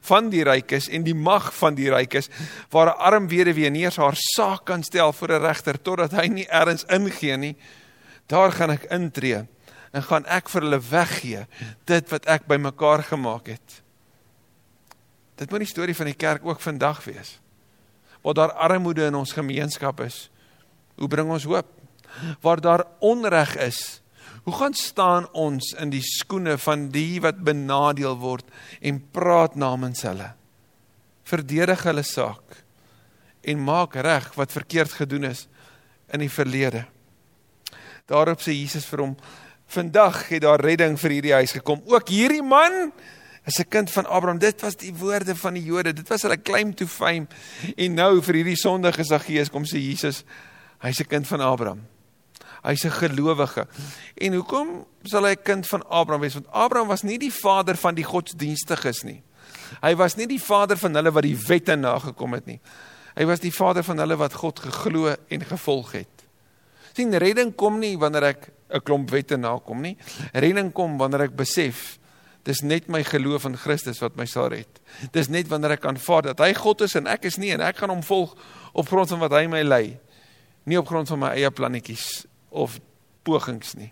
van 0.09 0.31
die 0.33 0.45
rykes 0.47 0.89
en 0.89 1.05
die 1.05 1.15
mag 1.15 1.51
van 1.59 1.77
die 1.77 1.91
rykes, 1.93 2.31
waar 2.73 2.95
'n 2.95 2.99
arm 2.99 3.29
weduwee 3.29 3.71
nie 3.71 3.85
eens 3.85 3.97
haar 3.97 4.17
saak 4.17 4.65
kan 4.65 4.83
stel 4.83 5.13
voor 5.13 5.33
'n 5.33 5.43
regter 5.43 5.83
totdat 5.83 6.13
hy 6.13 6.27
nie 6.27 6.49
ergens 6.49 6.85
ingee 6.85 7.37
nie, 7.37 7.57
daar 8.27 8.53
gaan 8.53 8.71
ek 8.71 8.85
intree 8.85 9.47
en 9.93 10.03
gaan 10.03 10.27
ek 10.27 10.49
vir 10.49 10.63
hulle 10.63 10.81
weggee 10.81 11.47
dit 11.85 12.11
wat 12.11 12.27
ek 12.27 12.47
bymekaar 12.47 13.03
gemaak 13.03 13.47
het. 13.47 13.83
Dit 15.37 15.51
moet 15.51 15.61
die 15.61 15.69
storie 15.69 15.95
van 15.95 16.07
die 16.07 16.15
kerk 16.15 16.45
ook 16.45 16.61
vandag 16.61 17.05
wees. 17.05 17.39
Waar 18.27 18.35
daar 18.35 18.57
armoede 18.69 19.07
in 19.07 19.15
ons 19.15 19.37
gemeenskap 19.37 20.01
is, 20.03 20.27
hoe 20.99 21.09
bring 21.09 21.31
ons 21.31 21.47
hoop? 21.47 21.69
Waar 22.43 22.61
daar 22.61 22.83
onreg 23.05 23.55
is, 23.63 24.01
Hoe 24.47 24.55
gaan 24.55 24.75
staan 24.79 25.25
ons 25.35 25.73
in 25.75 25.91
die 25.91 26.05
skoene 26.07 26.55
van 26.63 26.85
die 26.95 27.19
wat 27.19 27.41
benadeel 27.43 28.15
word 28.23 28.47
en 28.79 29.01
praat 29.11 29.57
namens 29.59 30.05
hulle? 30.07 30.29
Verdedig 31.27 31.83
hulle 31.83 32.05
saak 32.07 32.61
en 33.43 33.65
maak 33.67 33.97
reg 34.07 34.29
wat 34.39 34.55
verkeerd 34.55 34.95
gedoen 35.01 35.27
is 35.33 35.49
in 36.15 36.23
die 36.23 36.31
verlede. 36.31 36.85
Daarop 38.07 38.39
sê 38.43 38.55
Jesus 38.55 38.87
vir 38.87 39.03
hom: 39.03 39.17
"Vandag 39.67 40.29
het 40.31 40.47
daar 40.47 40.63
redding 40.63 40.95
vir 40.95 41.11
hierdie 41.11 41.35
huis 41.35 41.59
gekom. 41.59 41.83
Ook 41.83 42.09
hierdie 42.09 42.43
man 42.43 42.93
is 43.47 43.59
'n 43.59 43.69
kind 43.69 43.91
van 43.91 44.07
Abraham. 44.07 44.39
Dit 44.39 44.61
was 44.61 44.77
die 44.77 44.95
woorde 44.95 45.37
van 45.37 45.55
die 45.55 45.65
Jode. 45.65 45.93
Dit 45.93 46.09
was 46.09 46.23
hulle 46.23 46.43
claim 46.43 46.75
to 46.75 46.87
fame. 46.87 47.27
En 47.77 47.95
nou 47.95 48.23
vir 48.23 48.35
hierdie 48.35 48.57
sondige 48.57 49.05
Saggeus 49.05 49.51
kom 49.51 49.65
sê 49.65 49.79
Jesus, 49.79 50.25
hy's 50.79 51.01
'n 51.01 51.07
kind 51.07 51.27
van 51.27 51.41
Abraham." 51.41 51.87
Hy's 52.63 52.85
'n 52.85 52.91
gelowige. 52.91 53.67
En 54.15 54.33
hoekom 54.33 54.87
sal 55.03 55.25
hy 55.25 55.31
'n 55.31 55.43
kind 55.43 55.67
van 55.67 55.89
Abraham 55.89 56.21
wees? 56.21 56.35
Want 56.35 56.51
Abraham 56.51 56.89
was 56.89 57.03
nie 57.03 57.19
die 57.19 57.33
vader 57.33 57.77
van 57.77 57.95
die 57.95 58.05
godsdienstiges 58.05 59.03
nie. 59.03 59.23
Hy 59.81 59.95
was 59.97 60.17
nie 60.17 60.27
die 60.27 60.43
vader 60.43 60.77
van 60.77 60.95
hulle 60.95 61.13
wat 61.13 61.23
die 61.23 61.39
wette 61.47 61.77
nagekom 61.77 62.33
het 62.33 62.47
nie. 62.47 62.61
Hy 63.15 63.25
was 63.25 63.41
die 63.41 63.53
vader 63.55 63.85
van 63.85 63.99
hulle 63.99 64.17
wat 64.17 64.33
God 64.33 64.61
geglo 64.61 65.15
en 65.29 65.45
gevolg 65.45 65.93
het. 65.93 66.27
Sien, 66.93 67.15
redding 67.15 67.55
kom 67.55 67.79
nie 67.79 67.97
wanneer 67.99 68.25
ek 68.25 68.53
'n 68.71 68.81
klomp 68.81 69.11
wette 69.11 69.37
nakom 69.37 69.81
nie. 69.81 69.97
Redding 70.33 70.73
kom 70.73 70.99
wanneer 70.99 71.21
ek 71.21 71.37
besef 71.37 71.99
dis 72.47 72.63
net 72.63 72.87
my 72.93 73.03
geloof 73.07 73.49
in 73.49 73.57
Christus 73.59 73.99
wat 74.03 74.17
my 74.19 74.27
sal 74.31 74.49
red. 74.53 74.81
Dis 75.15 75.31
net 75.33 75.51
wanneer 75.51 75.77
ek 75.77 75.89
aanvaar 75.91 76.29
dat 76.31 76.43
hy 76.45 76.53
God 76.55 76.85
is 76.87 76.95
en 76.99 77.11
ek 77.11 77.27
is 77.27 77.41
nie 77.43 77.51
en 77.57 77.65
ek 77.65 77.83
gaan 77.83 77.91
hom 77.91 78.05
volg 78.07 78.37
op 78.73 78.89
grond 78.91 79.11
van 79.11 79.23
wat 79.25 79.35
hy 79.35 79.47
my 79.51 79.65
lei. 79.67 79.85
Nie 80.67 80.79
op 80.79 80.89
grond 80.91 81.11
van 81.11 81.25
my 81.25 81.35
eie 81.35 81.51
plannetjies 81.51 82.25
of 82.55 82.79
pogings 83.27 83.75
nie. 83.79 83.91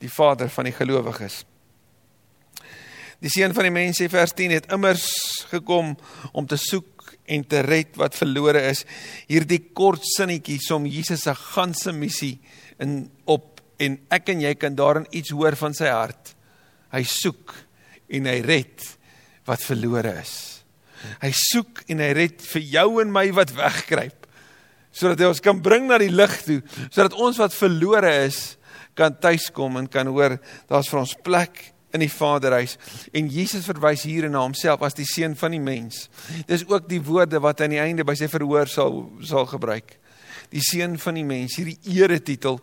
Die 0.00 0.10
Vader 0.10 0.48
van 0.52 0.68
die 0.68 0.74
gelowiges. 0.74 1.42
Die 3.22 3.30
seun 3.30 3.54
van 3.54 3.68
die 3.68 3.74
mens 3.74 4.00
sê 4.00 4.08
vers 4.10 4.32
10 4.34 4.56
het 4.56 4.72
immers 4.74 5.06
gekom 5.52 5.92
om 6.32 6.48
te 6.48 6.58
soek 6.58 7.12
en 7.30 7.44
te 7.46 7.60
red 7.62 7.94
wat 8.00 8.16
verlore 8.18 8.64
is. 8.72 8.82
Hierdie 9.28 9.60
kort 9.76 10.02
sinnetjie 10.16 10.58
som 10.64 10.88
Jesus 10.88 11.28
se 11.28 11.34
ganse 11.52 11.92
missie 11.94 12.38
in 12.82 13.04
op 13.30 13.60
en 13.82 14.00
ek 14.14 14.32
en 14.32 14.42
jy 14.42 14.56
kan 14.58 14.74
daarin 14.78 15.06
iets 15.14 15.30
hoor 15.36 15.54
van 15.58 15.76
sy 15.76 15.90
hart. 15.92 16.31
Hy 16.92 17.02
soek 17.08 17.54
en 18.12 18.28
hy 18.28 18.40
red 18.44 18.86
wat 19.48 19.64
verlore 19.64 20.14
is. 20.20 20.34
Hy 21.22 21.32
soek 21.34 21.84
en 21.90 22.02
hy 22.04 22.10
red 22.14 22.42
vir 22.52 22.66
jou 22.76 22.88
en 23.02 23.12
my 23.12 23.28
wat 23.34 23.54
wegkruip 23.56 24.18
sodat 24.92 25.22
hy 25.22 25.28
ons 25.32 25.40
kan 25.40 25.60
bring 25.64 25.86
na 25.88 25.96
die 25.96 26.12
lig 26.12 26.34
toe, 26.44 26.58
sodat 26.92 27.16
ons 27.16 27.38
wat 27.40 27.54
verlore 27.56 28.10
is 28.26 28.58
kan 28.98 29.14
tuiskom 29.16 29.78
en 29.80 29.88
kan 29.88 30.10
hoor 30.12 30.36
daar's 30.68 30.90
vir 30.92 31.00
ons 31.00 31.14
plek 31.24 31.62
in 31.96 32.04
die 32.04 32.12
Vaderhuis 32.12 32.76
en 33.16 33.30
Jesus 33.32 33.66
verwys 33.68 34.04
hier 34.08 34.28
na 34.28 34.44
homself 34.44 34.84
as 34.84 34.96
die 34.96 35.08
seun 35.08 35.36
van 35.38 35.56
die 35.56 35.62
mens. 35.64 36.06
Dis 36.48 36.64
ook 36.68 36.88
die 36.90 37.00
woorde 37.04 37.40
wat 37.40 37.64
aan 37.64 37.74
die 37.74 37.80
einde 37.82 38.04
by 38.04 38.16
sy 38.20 38.28
verhoor 38.32 38.68
sal 38.68 39.06
sal 39.24 39.48
gebruik. 39.48 39.98
Die 40.52 40.60
seun 40.60 40.98
van 41.00 41.16
die 41.16 41.24
mens, 41.24 41.56
hierdie 41.56 41.78
eretitel 41.96 42.58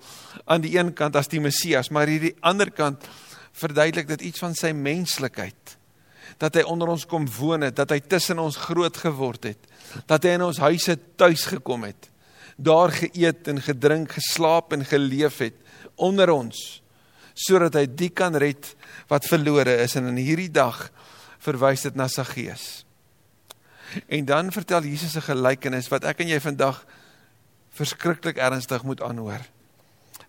aan 0.46 0.62
die 0.62 0.76
een 0.76 0.94
kant 0.98 1.18
as 1.18 1.30
die 1.32 1.42
Messias, 1.42 1.90
maar 1.90 2.10
hierdie 2.10 2.36
ander 2.46 2.70
kant 2.70 3.06
verduidelik 3.52 4.08
dit 4.08 4.22
iets 4.22 4.40
van 4.40 4.56
sy 4.56 4.72
menslikheid. 4.72 5.78
Dat 6.38 6.56
hy 6.56 6.62
onder 6.62 6.88
ons 6.88 7.06
kom 7.06 7.26
woon 7.40 7.62
het, 7.62 7.76
dat 7.76 7.90
hy 7.90 8.00
tussen 8.00 8.40
ons 8.40 8.58
groot 8.58 8.98
geword 8.98 9.44
het, 9.44 9.60
dat 10.06 10.24
hy 10.24 10.38
in 10.38 10.46
ons 10.46 10.62
huise 10.62 10.98
tuis 11.16 11.46
gekom 11.46 11.84
het 11.84 12.10
daar 12.60 12.92
geëet 12.92 13.48
en 13.48 13.62
gedrink, 13.64 14.12
geslaap 14.12 14.74
en 14.76 14.84
geleef 14.86 15.40
het 15.40 15.56
onder 15.96 16.32
ons 16.34 16.82
sodat 17.40 17.78
hy 17.80 17.86
die 17.88 18.10
kan 18.12 18.36
red 18.36 18.74
wat 19.08 19.28
verlore 19.30 19.78
is 19.80 19.96
en 19.96 20.10
in 20.12 20.20
hierdie 20.20 20.52
dag 20.52 20.90
verwys 21.40 21.86
dit 21.88 21.96
na 21.96 22.10
Saggeus. 22.12 22.84
En 24.12 24.26
dan 24.28 24.52
vertel 24.52 24.84
Jesus 24.84 25.16
'n 25.16 25.24
gelykenis 25.24 25.88
wat 25.88 26.04
ek 26.04 26.20
en 26.20 26.28
jy 26.28 26.40
vandag 26.40 26.84
verskriklik 27.72 28.38
ernstig 28.38 28.84
moet 28.84 29.02
aanhoor. 29.02 29.40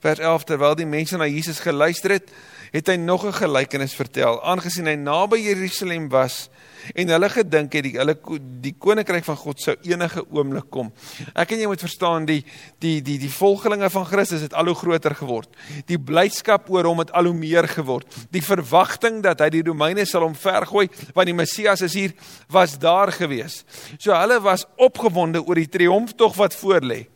Vers 0.01 0.19
11 0.19 0.47
terwyl 0.49 0.79
die 0.79 0.89
mense 0.89 1.19
na 1.21 1.27
Jesus 1.29 1.61
geluister 1.61 2.15
het, 2.17 2.31
het 2.73 2.87
hy 2.89 2.97
nog 2.97 3.27
'n 3.27 3.33
gelykenis 3.33 3.95
vertel. 3.95 4.41
Aangesien 4.43 4.87
hy 4.87 4.95
naby 4.95 5.37
Jerusalem 5.37 6.09
was 6.09 6.49
en 6.95 7.09
hulle 7.09 7.29
gedink 7.29 7.73
het 7.73 7.85
die 7.85 7.99
hulle 7.99 8.17
die 8.63 8.75
koninkryk 8.79 9.25
van 9.25 9.37
God 9.37 9.61
sou 9.61 9.77
enige 9.83 10.25
oomblik 10.31 10.71
kom. 10.71 10.93
Ek 11.35 11.53
en 11.53 11.59
jy 11.59 11.67
moet 11.67 11.81
verstaan 11.81 12.25
die 12.25 12.45
die 12.79 13.03
die 13.03 13.19
die 13.19 13.31
volgelinge 13.31 13.91
van 13.91 14.07
Christus 14.07 14.41
het 14.41 14.55
al 14.55 14.67
hoe 14.67 14.75
groter 14.75 15.15
geword. 15.15 15.49
Die 15.87 15.99
blydskap 15.99 16.71
oor 16.71 16.85
hom 16.85 16.99
het 16.99 17.13
al 17.13 17.25
hoe 17.25 17.35
meer 17.35 17.69
geword. 17.69 18.07
Die 18.31 18.43
verwagting 18.43 19.23
dat 19.23 19.41
hy 19.41 19.51
die 19.51 19.63
Romeine 19.63 20.05
sal 20.05 20.23
omvergooi 20.23 20.89
want 21.13 21.27
die 21.27 21.35
Messias 21.35 21.81
is 21.81 21.95
hier 21.95 22.13
was 22.49 22.79
daar 22.79 23.13
gewees. 23.13 23.65
So 23.99 24.15
hulle 24.15 24.41
was 24.41 24.67
opgewonde 24.77 25.45
oor 25.45 25.55
die 25.55 25.69
triomftog 25.69 26.37
wat 26.37 26.55
voorlê. 26.55 27.07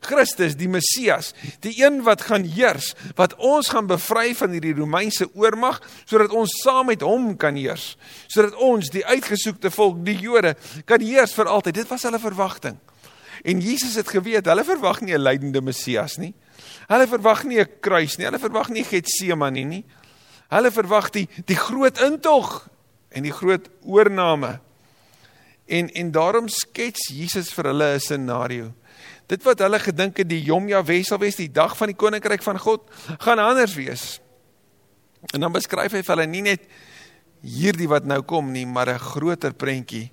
Christus 0.00 0.56
die 0.56 0.68
Messias, 0.68 1.32
die 1.60 1.74
een 1.82 2.02
wat 2.06 2.22
gaan 2.22 2.44
heers, 2.44 2.94
wat 3.18 3.34
ons 3.36 3.68
gaan 3.68 3.86
bevry 3.86 4.34
van 4.34 4.50
hierdie 4.50 4.74
Romeinse 4.78 5.28
oormag 5.34 5.82
sodat 6.04 6.32
ons 6.32 6.54
saam 6.62 6.86
met 6.86 7.04
hom 7.04 7.36
kan 7.36 7.56
heers, 7.56 7.96
sodat 8.28 8.56
ons 8.56 8.90
die 8.90 9.04
uitgesoekte 9.06 9.70
volk, 9.70 10.00
die 10.06 10.16
Jode, 10.16 10.54
kan 10.88 11.00
heers 11.00 11.34
vir 11.36 11.50
altyd. 11.52 11.82
Dit 11.82 11.88
was 11.92 12.06
hulle 12.08 12.22
verwagting. 12.22 12.78
En 13.42 13.60
Jesus 13.60 13.96
het 13.98 14.08
geweet, 14.08 14.46
hulle 14.46 14.64
verwag 14.64 15.00
nie 15.00 15.14
'n 15.14 15.22
lydende 15.22 15.60
Messias 15.60 16.16
nie. 16.16 16.34
Hulle 16.88 17.06
verwag 17.06 17.44
nie 17.44 17.58
'n 17.58 17.68
kruis 17.80 18.16
nie, 18.16 18.26
hulle 18.26 18.38
verwag 18.38 18.68
nie 18.68 18.84
Getsemane 18.84 19.64
nie. 19.64 19.84
Hulle 20.48 20.70
verwag 20.70 21.10
die 21.10 21.28
die 21.46 21.56
groot 21.56 22.00
intog 22.00 22.68
en 23.10 23.22
die 23.22 23.32
groot 23.32 23.68
oorname. 23.82 24.60
En 25.66 25.88
en 25.88 26.10
daarom 26.10 26.48
skets 26.48 27.08
Jesus 27.08 27.52
vir 27.52 27.64
hulle 27.64 27.94
'n 27.94 28.00
scenario 28.00 28.72
dit 29.26 29.44
wat 29.44 29.58
hulle 29.64 29.78
gedink 29.78 30.16
het 30.22 30.28
die 30.28 30.42
Jom 30.44 30.68
Jahwe 30.68 31.02
sal 31.04 31.20
wees 31.22 31.36
die 31.36 31.50
dag 31.52 31.76
van 31.76 31.92
die 31.92 31.98
koninkryk 31.98 32.42
van 32.42 32.58
God 32.58 32.88
gaan 33.18 33.38
anders 33.38 33.74
wees. 33.74 34.20
En 35.32 35.40
dan 35.40 35.52
beskryf 35.52 35.92
hy 35.92 36.02
vir 36.02 36.14
hulle 36.16 36.26
nie 36.26 36.42
net 36.42 36.66
hierdie 37.42 37.88
wat 37.90 38.06
nou 38.06 38.22
kom 38.22 38.52
nie, 38.52 38.66
maar 38.66 38.88
'n 38.88 38.98
groter 38.98 39.52
prentjie 39.52 40.10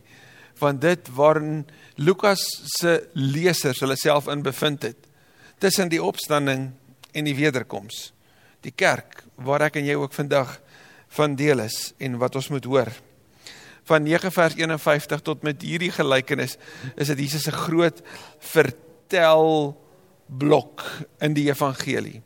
van 0.60 0.80
dit 0.80 1.08
waarin 1.16 1.68
Lukas 1.96 2.44
se 2.80 3.10
lesers 3.14 3.80
hulle 3.80 3.96
self 3.96 4.28
in 4.28 4.42
bevind 4.42 4.84
het. 4.84 4.98
Tussen 5.58 5.90
die 5.90 6.04
opstanding 6.04 6.72
en 7.12 7.24
die 7.24 7.36
wederkoms. 7.36 8.14
Die 8.62 8.72
kerk 8.76 9.24
waar 9.36 9.62
ek 9.62 9.80
en 9.80 9.86
jy 9.86 9.96
ook 9.96 10.14
vandag 10.14 10.60
van 11.16 11.36
deel 11.36 11.60
is 11.60 11.94
en 11.98 12.18
wat 12.18 12.36
ons 12.36 12.50
moet 12.50 12.66
hoor. 12.66 12.92
Van 13.90 14.04
9 14.06 14.32
vers 14.32 14.56
51 14.56 15.22
tot 15.26 15.44
met 15.46 15.64
hierdie 15.66 15.92
gelykenis 15.94 16.58
is 16.96 17.10
dit 17.10 17.24
Jesus 17.26 17.48
se 17.48 17.54
groot 17.56 18.04
vertel 18.52 19.74
blok 20.30 20.84
in 21.26 21.34
die 21.34 21.48
evangelie. 21.50 22.20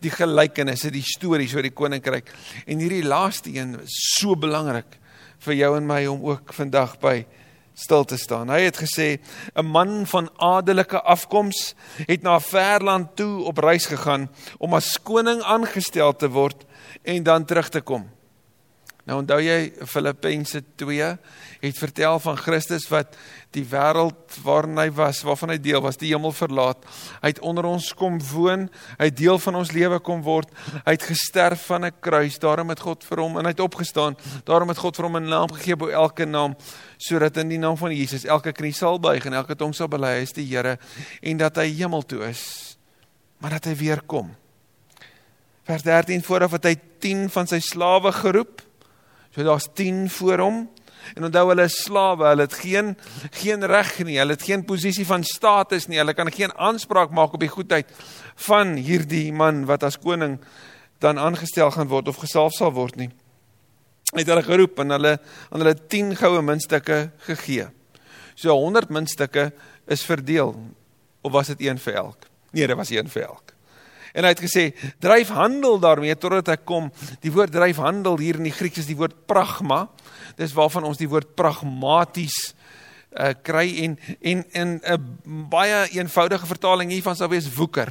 Die 0.00 0.12
gelykenisse, 0.14 0.92
die 0.94 1.04
stories 1.04 1.56
oor 1.56 1.66
die 1.66 1.74
koninkryk 1.74 2.30
en 2.62 2.78
hierdie 2.78 3.02
laaste 3.02 3.50
een 3.56 3.74
is 3.82 3.96
so 4.20 4.38
belangrik 4.38 5.00
vir 5.42 5.58
jou 5.58 5.72
en 5.80 5.88
my 5.88 6.04
om 6.12 6.22
ook 6.30 6.54
vandag 6.54 6.94
by 7.02 7.16
stil 7.74 8.04
te 8.04 8.18
staan. 8.20 8.52
Hy 8.52 8.60
het 8.68 8.78
gesê 8.78 9.18
'n 9.56 9.66
man 9.66 10.06
van 10.06 10.30
adelike 10.38 11.00
afkoms 11.02 11.74
het 12.06 12.22
na 12.22 12.36
'n 12.36 12.40
ver 12.40 12.84
land 12.84 13.16
toe 13.16 13.44
op 13.44 13.58
reis 13.58 13.86
gegaan 13.86 14.30
om 14.58 14.74
as 14.74 15.02
koning 15.02 15.42
aangestel 15.42 16.12
te 16.16 16.28
word 16.28 16.64
en 17.02 17.22
dan 17.22 17.44
terug 17.44 17.68
te 17.68 17.80
kom. 17.80 18.19
Nou 19.10 19.16
onthou 19.24 19.40
jy 19.42 19.72
Filippense 19.90 20.60
2 20.78 21.06
het 21.60 21.78
vertel 21.82 22.20
van 22.22 22.36
Christus 22.38 22.84
wat 22.92 23.16
die 23.50 23.64
wêreld 23.66 24.36
waarin 24.44 24.78
hy 24.78 24.86
was, 24.94 25.24
waarvan 25.26 25.50
hy 25.50 25.56
deel 25.58 25.82
was, 25.82 25.98
die 25.98 26.12
hemel 26.12 26.30
verlaat. 26.30 26.84
Hy 27.18 27.32
het 27.32 27.40
onder 27.42 27.66
ons 27.66 27.88
kom 27.98 28.20
woon, 28.30 28.68
hy 29.00 29.08
het 29.08 29.16
deel 29.18 29.40
van 29.42 29.58
ons 29.58 29.72
lewe 29.74 29.98
kom 30.06 30.22
word. 30.22 30.54
Hy 30.86 30.94
het 30.94 31.08
gesterf 31.08 31.66
van 31.72 31.88
'n 31.88 31.98
kruis, 31.98 32.38
daarom 32.38 32.70
het 32.70 32.84
God 32.86 33.02
vir 33.02 33.18
hom 33.18 33.36
en 33.38 33.50
hy 33.50 33.50
het 33.50 33.66
opgestaan. 33.66 34.16
Daarom 34.46 34.68
het 34.68 34.78
God 34.78 34.96
vir 34.96 35.04
hom 35.04 35.16
'n 35.16 35.28
naam 35.28 35.50
gegee 35.50 35.76
bo 35.76 35.88
elke 35.88 36.24
naam, 36.24 36.54
sodat 36.96 37.36
in 37.36 37.48
die 37.48 37.58
naam 37.58 37.76
van 37.76 37.90
Jesus 37.90 38.24
elke 38.24 38.52
knie 38.52 38.72
sal 38.72 39.00
buig 39.00 39.26
en 39.26 39.32
elke 39.32 39.56
tong 39.56 39.74
sal 39.74 39.88
bely 39.88 40.18
hy 40.18 40.22
is 40.22 40.32
die 40.32 40.46
Here 40.46 40.78
en 41.20 41.36
dat 41.36 41.56
hy 41.56 41.66
hemel 41.66 42.02
toe 42.02 42.28
is, 42.28 42.76
maar 43.40 43.50
dat 43.50 43.64
hy 43.64 43.74
weer 43.74 44.02
kom. 44.06 44.36
Vers 45.64 45.82
13 45.82 46.22
vooraf 46.22 46.52
het 46.52 46.64
hy 46.64 46.76
10 47.00 47.28
van 47.28 47.46
sy 47.46 47.58
slawe 47.58 48.12
geroep. 48.12 48.69
So 49.34 49.42
daar's 49.46 49.68
10 49.74 50.10
voor 50.10 50.38
hom. 50.38 50.70
En 51.14 51.24
onthou 51.24 51.46
hulle 51.48 51.64
is 51.64 51.78
slawe, 51.82 52.26
hulle 52.28 52.44
het 52.44 52.54
geen 52.60 52.92
geen 53.30 53.64
reg 53.66 53.94
nie, 54.04 54.18
hulle 54.20 54.36
het 54.36 54.44
geen 54.44 54.64
posisie 54.64 55.06
van 55.06 55.24
status 55.24 55.88
nie, 55.88 55.98
hulle 55.98 56.14
kan 56.14 56.28
geen 56.32 56.52
aanspraak 56.54 57.10
maak 57.16 57.34
op 57.34 57.40
die 57.40 57.50
goedheid 57.50 57.88
van 58.46 58.76
hierdie 58.76 59.32
man 59.32 59.64
wat 59.70 59.86
as 59.88 59.98
koning 59.98 60.38
dan 61.00 61.18
aangestel 61.18 61.72
gaan 61.72 61.88
word 61.88 62.08
of 62.12 62.20
gesalf 62.20 62.52
sal 62.52 62.74
word 62.76 63.00
nie. 63.00 63.08
Hy 64.12 64.22
het 64.22 64.30
hulle 64.32 64.44
geroep 64.44 64.82
en 64.82 64.96
hulle 64.96 65.14
aan 65.48 65.62
hulle 65.62 65.74
10 65.74 66.16
goue 66.20 66.42
muntstukke 66.44 66.98
gegee. 67.26 67.70
So 68.34 68.54
100 68.56 68.92
muntstukke 68.92 69.50
is 69.88 70.04
verdeel 70.04 70.54
of 71.22 71.32
was 71.32 71.52
dit 71.54 71.66
een 71.68 71.78
vir 71.78 72.02
elk? 72.04 72.28
Nee, 72.52 72.66
dit 72.66 72.76
was 72.76 72.90
een 72.90 73.08
vir 73.08 73.28
elk. 73.28 73.54
En 74.12 74.26
hy 74.26 74.32
het 74.34 74.42
gesê, 74.42 74.64
dryf 74.98 75.30
handel 75.34 75.78
daarmee 75.78 76.16
totdat 76.18 76.48
ek 76.56 76.64
kom. 76.68 76.90
Die 77.22 77.32
woord 77.32 77.52
dryf 77.54 77.78
handel 77.82 78.18
hier 78.18 78.40
in 78.40 78.48
die 78.48 78.54
Grieks 78.54 78.82
is 78.82 78.90
die 78.90 78.98
woord 78.98 79.26
pragma. 79.30 79.86
Dis 80.36 80.54
waarvan 80.56 80.84
ons 80.88 80.98
die 80.98 81.08
woord 81.10 81.36
pragmaties 81.38 82.54
uh, 83.14 83.32
kry 83.42 83.66
en 83.84 83.98
en 84.20 84.44
in 84.52 84.68
'n 84.68 84.80
uh, 84.86 84.98
baie 85.50 85.88
eenvoudige 85.98 86.46
vertaling 86.46 86.90
hiervan 86.90 87.16
sou 87.16 87.28
wees 87.28 87.50
woeker. 87.54 87.90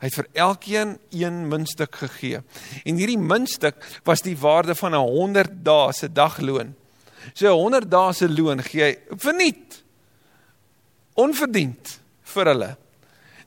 Hy 0.00 0.08
het 0.10 0.14
vir 0.14 0.28
elkeen 0.32 0.98
een 1.10 1.48
muntstuk 1.48 1.94
gegee. 1.96 2.42
En 2.84 2.96
hierdie 2.96 3.18
muntstuk 3.18 3.80
was 4.04 4.20
die 4.20 4.36
waarde 4.36 4.74
van 4.74 4.94
'n 4.94 5.08
100 5.08 5.64
dae 5.64 5.92
se 5.92 6.12
dagloon. 6.12 6.74
So 7.34 7.48
'n 7.48 7.60
100 7.60 7.90
dae 7.90 8.12
se 8.12 8.28
loon 8.28 8.62
gee 8.62 8.82
hy 8.82 8.98
verniet. 9.16 9.84
Onverdiend 11.14 12.00
vir 12.22 12.44
hulle. 12.46 12.76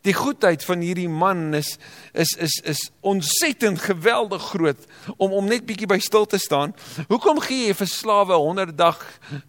Die 0.08 0.16
goedheid 0.16 0.64
van 0.64 0.80
hierdie 0.84 1.10
man 1.12 1.54
is 1.58 1.74
is 2.14 2.32
is 2.40 2.56
is 2.64 2.84
ontsettend 3.04 3.82
geweldig 3.84 4.44
groot 4.54 4.86
om 5.18 5.34
om 5.36 5.50
net 5.50 5.66
bietjie 5.68 5.90
by 5.92 6.00
stil 6.00 6.26
te 6.26 6.40
staan. 6.40 6.74
Hoekom 7.10 7.42
gee 7.44 7.68
jy 7.68 7.76
vir 7.76 7.92
slawe 7.92 8.38
100 8.40 8.78
dag 8.80 9.02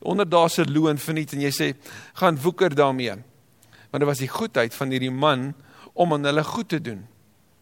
100 0.03 0.31
dae 0.31 0.49
se 0.51 0.67
loon 0.67 0.99
verniet 0.99 1.37
en 1.37 1.45
jy 1.47 1.53
sê 1.55 1.69
gaan 2.19 2.41
woeker 2.43 2.75
daarmee? 2.75 3.15
Want 3.91 4.03
dit 4.03 4.11
was 4.11 4.23
die 4.23 4.31
goedheid 4.31 4.75
van 4.75 4.91
hierdie 4.91 5.15
man 5.15 5.53
om 5.95 6.13
aan 6.15 6.27
hulle 6.27 6.45
goed 6.45 6.69
te 6.69 6.83
doen. 6.83 7.07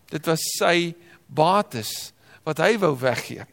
Dit 0.08 0.26
was 0.28 0.40
sy 0.56 0.94
bates 1.26 2.14
wat 2.48 2.60
hy 2.64 2.78
wou 2.80 2.94
weggee. 2.96 3.44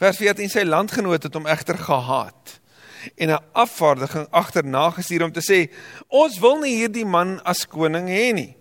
Vers 0.00 0.16
14 0.16 0.48
sy 0.50 0.64
landgenoot 0.64 1.28
het 1.28 1.36
hom 1.36 1.46
egter 1.50 1.76
gehaat 1.78 2.58
en 3.16 3.30
'n 3.30 3.44
afvaardiging 3.52 4.26
agterna 4.30 4.90
gestuur 4.90 5.24
om 5.24 5.32
te 5.32 5.40
sê 5.40 5.72
ons 6.08 6.38
wil 6.38 6.58
nie 6.58 6.76
hierdie 6.76 7.04
man 7.04 7.40
as 7.44 7.66
koning 7.66 8.08
hê 8.08 8.32
nie. 8.34 8.56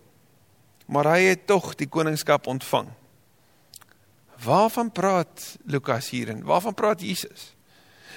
Maar 0.88 1.06
hy 1.06 1.22
het 1.22 1.48
tog 1.48 1.76
die 1.76 1.88
koningskap 1.88 2.48
ontvang. 2.48 2.88
Waarvan 4.44 4.92
praat 4.92 5.58
Lukas 5.66 6.10
hierin? 6.10 6.44
Waarvan 6.44 6.74
praat 6.74 7.02
Jesus? 7.02 7.56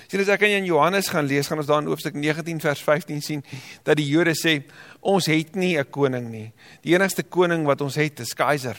Sien 0.08 0.20
as 0.20 0.28
ek 0.28 0.42
in 0.46 0.66
Johannes 0.68 1.08
gaan 1.08 1.26
lees, 1.26 1.48
gaan 1.48 1.58
ons 1.58 1.68
daar 1.68 1.82
in 1.82 1.88
hoofstuk 1.88 2.14
19 2.14 2.60
vers 2.60 2.82
15 2.82 3.22
sien 3.24 3.44
dat 3.82 3.96
die 3.96 4.08
Jode 4.08 4.34
sê 4.37 4.62
ons 5.00 5.26
het 5.26 5.56
nie 5.56 5.78
'n 5.78 5.90
koning 5.90 6.30
nie. 6.30 6.52
Die 6.82 6.94
enigste 6.94 7.22
koning 7.22 7.64
wat 7.64 7.80
ons 7.80 7.94
het 7.94 8.20
is 8.20 8.34
keiser. 8.34 8.76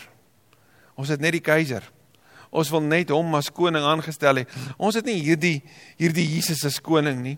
Ons 0.96 1.10
het 1.10 1.20
net 1.20 1.32
die 1.32 1.42
keiser. 1.42 1.84
Ons 2.56 2.72
wil 2.72 2.86
net 2.88 3.12
hom 3.12 3.36
as 3.36 3.52
koning 3.52 3.84
aangestel 3.84 4.42
hê. 4.42 4.46
Ons 4.80 4.96
het 5.00 5.08
nie 5.08 5.20
hierdie 5.20 5.58
hierdie 6.00 6.28
Jesus 6.36 6.64
as 6.68 6.80
koning 6.84 7.20
nie. 7.24 7.38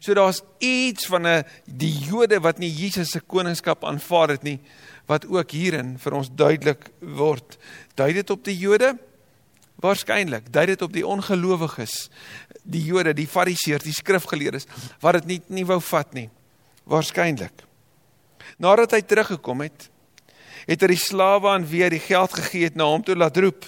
So 0.00 0.14
daar's 0.14 0.42
iets 0.58 1.06
van 1.06 1.26
'n 1.26 1.44
die 1.64 1.92
Jode 1.92 2.40
wat 2.40 2.58
nie 2.58 2.70
Jesus 2.70 3.10
se 3.10 3.20
koningskap 3.20 3.84
aanvaar 3.84 4.28
het 4.28 4.42
nie 4.42 4.60
wat 5.06 5.26
ook 5.26 5.50
hierin 5.50 5.98
vir 5.98 6.12
ons 6.12 6.30
duidelik 6.30 6.90
word. 7.00 7.58
Dui 7.94 8.12
dit 8.12 8.30
op 8.30 8.44
die 8.44 8.56
Jode? 8.56 8.98
Waarskynlik. 9.80 10.52
Dui 10.52 10.66
dit 10.66 10.82
op 10.82 10.92
die 10.92 11.06
ongelowiges, 11.06 12.10
die 12.62 12.84
Jode, 12.84 13.14
die 13.14 13.26
Fariseërs, 13.26 13.84
die 13.84 13.92
skrifgeleerdes 13.92 14.66
wat 15.00 15.12
dit 15.12 15.26
nie 15.26 15.40
nie 15.48 15.66
wou 15.66 15.80
vat 15.80 16.14
nie. 16.14 16.30
Waarskynlik. 16.84 17.64
Nadat 18.58 18.90
hy 18.90 19.00
teruggekom 19.00 19.60
het, 19.60 19.90
het 20.66 20.80
hy 20.80 20.86
die 20.86 21.00
slawe 21.00 21.48
aan 21.48 21.66
wie 21.66 21.82
hy 21.82 21.88
die 21.88 22.02
geld 22.02 22.32
gegee 22.32 22.64
het 22.64 22.76
na 22.76 22.84
hom 22.84 23.02
toe 23.02 23.16
laat 23.16 23.36
roep 23.36 23.64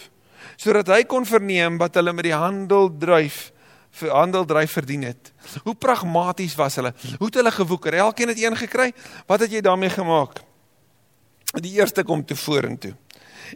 sodat 0.61 0.90
hy 0.92 1.05
kon 1.09 1.25
verneem 1.25 1.79
wat 1.81 1.96
hulle 1.96 2.12
met 2.12 2.29
die 2.29 2.37
handel 2.37 2.90
dryf 3.01 3.49
vir 4.01 4.12
handel 4.14 4.44
dryf 4.46 4.77
verdien 4.79 5.03
het. 5.09 5.33
Hoe 5.64 5.75
pragmaties 5.75 6.55
was 6.59 6.77
hulle? 6.79 6.92
Hoe 7.18 7.27
het 7.27 7.38
hulle 7.40 7.51
gewoeker? 7.51 7.96
Elkeen 8.05 8.31
het 8.31 8.38
een 8.38 8.57
gekry. 8.57 8.92
Wat 9.27 9.42
het 9.42 9.51
jy 9.51 9.62
daarmee 9.66 9.90
gemaak? 9.90 10.42
Die 11.59 11.73
eerste 11.81 12.05
kom 12.07 12.23
toe 12.23 12.37
vorentoe 12.38 12.94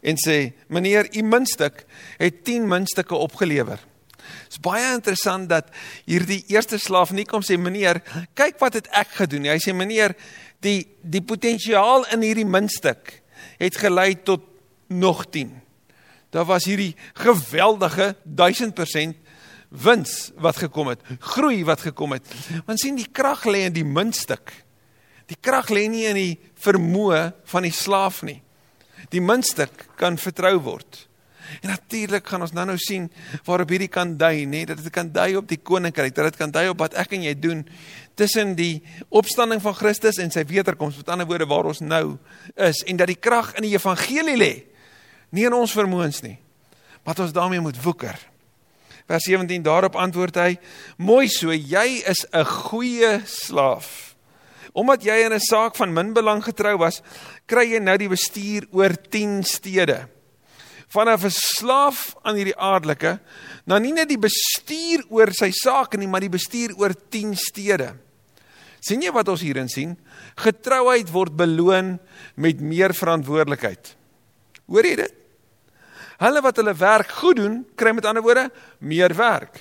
en 0.03 0.17
sê: 0.19 0.53
"Meneer, 0.67 1.07
u 1.15 1.23
muntstuk 1.23 1.85
het 2.19 2.45
10 2.45 2.67
muntstukke 2.69 3.15
opgelewer." 3.15 3.79
Dit 4.19 4.57
is 4.57 4.61
baie 4.61 4.95
interessant 4.95 5.49
dat 5.49 5.69
hierdie 6.05 6.43
eerste 6.49 6.79
slaaf 6.79 7.13
nie 7.13 7.25
kom 7.25 7.43
sê: 7.43 7.57
"Meneer, 7.57 8.03
kyk 8.35 8.59
wat 8.59 8.75
het 8.75 8.89
ek 8.91 9.09
gedoen." 9.09 9.45
Hy 9.45 9.59
sê: 9.59 9.73
"Meneer, 9.73 10.17
die 10.61 10.89
die 11.03 11.23
potensiaal 11.23 12.07
in 12.11 12.23
hierdie 12.23 12.47
muntstuk 12.47 13.23
het 13.59 13.77
gelei 13.77 14.23
tot 14.23 14.43
nog 14.89 15.31
10." 15.31 15.64
Daar 16.35 16.49
was 16.49 16.67
hierdie 16.67 16.95
geweldige 17.15 18.17
1000% 18.27 19.15
wins 19.69 20.31
wat 20.39 20.59
gekom 20.63 20.93
het, 20.93 21.03
groei 21.19 21.65
wat 21.67 21.83
gekom 21.87 22.15
het. 22.15 22.27
Want 22.67 22.83
sien 22.83 22.99
die 22.99 23.11
krag 23.11 23.47
lê 23.47 23.65
in 23.69 23.75
die 23.75 23.87
muntstuk. 23.87 24.53
Die 25.31 25.39
krag 25.41 25.71
lê 25.73 25.87
nie 25.91 26.05
in 26.11 26.19
die 26.19 26.35
vermoë 26.63 27.31
van 27.51 27.67
die 27.67 27.75
slaaf 27.75 28.23
nie. 28.27 28.41
Die 29.11 29.23
muntstuk 29.23 29.89
kan 29.99 30.19
vertrou 30.21 30.57
word. 30.63 31.05
En 31.61 31.69
natuurlik 31.69 32.27
gaan 32.27 32.43
ons 32.43 32.55
nou-nou 32.57 32.77
sien 32.81 33.11
waarop 33.45 33.71
hierdie 33.75 33.91
kan 33.93 34.15
dui, 34.19 34.47
nê, 34.49 34.65
dat 34.67 34.81
dit 34.81 34.93
kan 34.93 35.11
dui 35.13 35.35
op 35.37 35.49
die 35.49 35.61
koninkryk, 35.61 36.15
dat 36.17 36.33
dit 36.33 36.39
kan 36.41 36.53
dui 36.55 36.67
op 36.73 36.81
wat 36.81 36.97
ek 36.99 37.13
en 37.15 37.27
jy 37.27 37.35
doen 37.39 37.61
tussen 38.19 38.55
die 38.59 38.79
opstanding 39.13 39.61
van 39.63 39.77
Christus 39.77 40.19
en 40.23 40.33
sy 40.35 40.47
wederkoms, 40.49 40.97
met 40.97 41.11
ander 41.13 41.29
woorde 41.29 41.49
waar 41.51 41.69
ons 41.71 41.83
nou 41.85 42.17
is 42.55 42.81
en 42.89 43.01
dat 43.01 43.13
die 43.13 43.21
krag 43.21 43.53
in 43.59 43.69
die 43.69 43.75
evangelie 43.77 44.39
lê 44.41 44.53
nie 45.35 45.49
in 45.49 45.57
ons 45.57 45.75
vermoëns 45.75 46.23
nie, 46.23 46.39
wat 47.05 47.21
ons 47.25 47.35
daarmee 47.35 47.63
moet 47.63 47.79
woeker. 47.83 48.17
Vers 49.05 49.27
17 49.29 49.63
daarop 49.65 49.97
antwoord 50.01 50.37
hy: 50.41 50.57
"Mooi 50.97 51.29
so, 51.29 51.53
jy 51.53 52.03
is 52.07 52.25
'n 52.33 52.45
goeie 52.45 53.21
slaaf. 53.27 54.15
Omdat 54.73 55.05
jy 55.05 55.27
in 55.27 55.33
'n 55.33 55.41
saak 55.41 55.77
van 55.77 55.93
min 55.93 56.13
belang 56.13 56.43
getrou 56.43 56.79
was, 56.79 57.03
kry 57.47 57.73
jy 57.73 57.79
nou 57.79 57.97
die 57.97 58.09
bestuur 58.09 58.67
oor 58.73 58.95
10 59.11 59.45
stede." 59.45 60.09
Vanaf 60.89 61.25
'n 61.25 61.31
slaaf 61.31 62.15
aan 62.23 62.37
hierdie 62.37 62.57
aardelike, 62.57 63.21
nou 63.67 63.81
nie 63.81 63.93
net 63.93 64.09
die 64.09 64.19
bestuur 64.19 65.05
oor 65.11 65.33
sy 65.33 65.51
sake 65.51 65.97
nie, 65.97 66.07
maar 66.07 66.21
die 66.21 66.29
bestuur 66.29 66.75
oor 66.79 66.95
10 67.11 67.37
stede. 67.37 67.95
sien 68.81 69.01
jy 69.01 69.11
wat 69.13 69.29
ons 69.29 69.41
hierin 69.41 69.69
sien? 69.69 69.97
Getrouheid 70.37 71.11
word 71.11 71.37
beloon 71.37 71.99
met 72.37 72.61
meer 72.61 72.93
verantwoordelikheid. 72.93 73.97
Hoor 74.67 74.85
jy 74.85 74.97
dit? 74.97 75.24
Hulle 76.23 76.43
wat 76.45 76.59
hulle 76.61 76.75
werk 76.79 77.11
goed 77.21 77.39
doen, 77.41 77.63
kry 77.79 77.95
met 77.97 78.07
ander 78.07 78.23
woorde 78.23 78.51
meer 78.79 79.15
werk. 79.19 79.59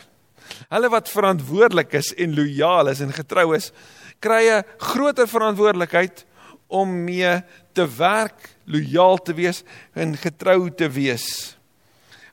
Hulle 0.70 0.90
wat 0.92 1.10
verantwoordelik 1.10 1.96
is 1.98 2.12
en 2.20 2.36
lojaal 2.38 2.92
is 2.92 3.02
en 3.02 3.14
getrou 3.16 3.54
is, 3.56 3.72
kry 4.20 4.44
'n 4.50 4.64
groter 4.78 5.28
verantwoordelikheid 5.28 6.26
om 6.68 6.90
mee 7.06 7.44
te 7.74 7.86
werk, 7.98 8.56
lojaal 8.66 9.18
te 9.18 9.34
wees 9.34 9.64
en 9.94 10.18
getrou 10.18 10.70
te 10.70 10.90
wees. 10.90 11.58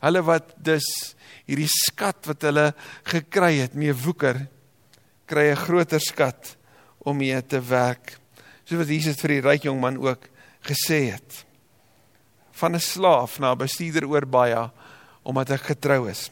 Hulle 0.01 0.23
wat 0.23 0.55
dus 0.57 1.15
hierdie 1.47 1.69
skat 1.69 2.27
wat 2.27 2.43
hulle 2.43 2.75
gekry 3.05 3.61
het, 3.61 3.75
mee 3.75 3.93
woeker, 3.93 4.47
kry 5.27 5.51
'n 5.51 5.57
groter 5.57 6.01
skat 6.01 6.57
om 6.99 7.17
mee 7.17 7.41
te 7.43 7.61
werk. 7.61 8.19
Soos 8.65 8.79
wat 8.79 8.89
Jesus 8.89 9.21
vir 9.21 9.29
die 9.29 9.41
ryk 9.41 9.63
jong 9.65 9.81
man 9.81 9.97
ook 9.97 10.29
gesê 10.63 11.11
het 11.11 11.50
van 12.61 12.77
'n 12.77 12.81
slaaf 12.81 13.39
na 13.39 13.53
'n 13.53 13.59
bestuurder 13.59 14.07
oor 14.07 14.27
baie 14.27 14.71
omdat 15.23 15.51
ek 15.51 15.73
getrou 15.73 16.09
is. 16.09 16.31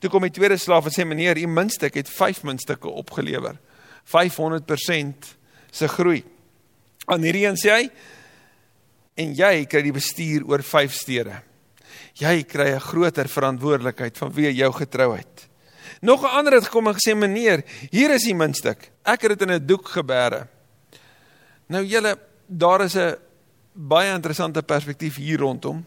Toe 0.00 0.10
kom 0.10 0.22
die 0.22 0.30
tweede 0.30 0.56
slaaf 0.56 0.84
en 0.84 0.92
sê 0.92 1.04
meneer, 1.06 1.38
u 1.38 1.46
muntstuk 1.46 1.94
het 1.94 2.08
5 2.08 2.42
muntstukke 2.42 2.88
opgelewer. 2.88 3.58
500% 4.04 5.36
se 5.70 5.88
groei. 5.88 6.24
Aan 7.06 7.22
hierdie 7.22 7.46
een 7.46 7.56
sê 7.56 7.70
hy 7.70 7.90
en 9.22 9.34
jy 9.34 9.64
kry 9.66 9.82
die 9.82 9.94
bestuur 9.94 10.44
oor 10.48 10.62
5 10.62 10.92
stede. 10.92 11.42
Jy 12.14 12.42
kry 12.44 12.74
'n 12.74 12.80
groter 12.80 13.28
verantwoordelikheid 13.28 14.18
vanweë 14.18 14.52
jou 14.52 14.72
getrouheid. 14.72 15.48
Nog 16.00 16.22
'n 16.22 16.36
ander 16.36 16.52
het 16.52 16.64
gekom 16.64 16.88
en 16.88 16.94
gesê 16.94 17.14
meneer, 17.14 17.64
hier 17.90 18.10
is 18.10 18.24
die 18.24 18.34
muntstuk. 18.34 18.90
Ek 19.04 19.22
het 19.22 19.38
dit 19.38 19.42
in 19.42 19.54
'n 19.54 19.66
doek 19.66 19.88
gebeere. 19.88 20.48
Nou 21.68 21.84
julle, 21.84 22.18
daar 22.46 22.80
is 22.84 22.96
'n 22.96 23.16
baie 23.72 24.12
interessante 24.14 24.62
perspektief 24.62 25.16
hier 25.16 25.40
rondom. 25.40 25.84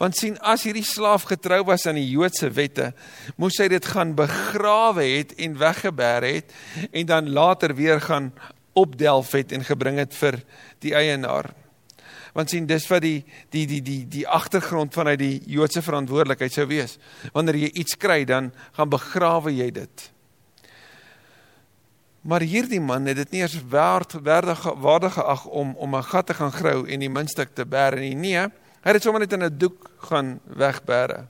Want 0.00 0.16
sien, 0.16 0.38
as 0.40 0.64
hierdie 0.64 0.86
slaaf 0.86 1.26
getrou 1.28 1.60
was 1.68 1.84
aan 1.86 1.98
die 2.00 2.08
Joodse 2.08 2.48
wette, 2.56 2.92
moes 3.36 3.58
hy 3.60 3.68
dit 3.68 3.88
gaan 3.92 4.14
begrawe 4.16 5.04
het 5.04 5.34
en 5.36 5.58
weggeberg 5.60 6.38
het 6.38 6.54
en 6.90 7.08
dan 7.10 7.28
later 7.36 7.74
weer 7.76 8.00
gaan 8.00 8.30
opdelf 8.72 9.34
het 9.36 9.52
en 9.52 9.66
gebring 9.66 10.00
het 10.00 10.16
vir 10.16 10.40
die 10.80 10.94
eienaar. 10.96 11.50
Want 12.32 12.52
sien, 12.52 12.66
dis 12.70 12.86
wat 12.88 13.02
die 13.02 13.24
die 13.52 13.66
die 13.66 13.82
die 13.82 14.04
die 14.08 14.24
agtergrond 14.28 14.94
vanuit 14.94 15.18
die 15.20 15.42
Joodse 15.50 15.82
verantwoordelikheid 15.82 16.54
sou 16.54 16.68
wees. 16.70 16.96
Wanneer 17.34 17.58
jy 17.66 17.70
iets 17.82 17.98
kry, 18.00 18.22
dan 18.24 18.52
gaan 18.78 18.92
begrawe 18.92 19.52
jy 19.52 19.68
dit. 19.74 20.06
Maar 22.20 22.44
hierdie 22.44 22.80
man 22.80 23.06
het 23.08 23.16
dit 23.16 23.30
nie 23.30 23.40
eens 23.40 23.56
werd 23.68 24.12
waardig 24.22 24.62
waardig 24.76 25.12
geag 25.12 25.44
om 25.46 25.74
om 25.76 25.96
'n 25.96 26.02
gat 26.02 26.26
te 26.26 26.34
gaan 26.34 26.52
grou 26.52 26.88
en 26.88 27.00
die 27.00 27.10
muntstuk 27.10 27.54
te 27.54 27.64
bær 27.66 27.96
nie. 27.96 28.14
Nee, 28.14 28.46
hy 28.82 28.92
het 28.92 29.02
sommer 29.02 29.20
net 29.20 29.32
in 29.32 29.44
'n 29.44 29.58
doek 29.58 29.90
gaan 29.98 30.40
wegbêre. 30.44 31.26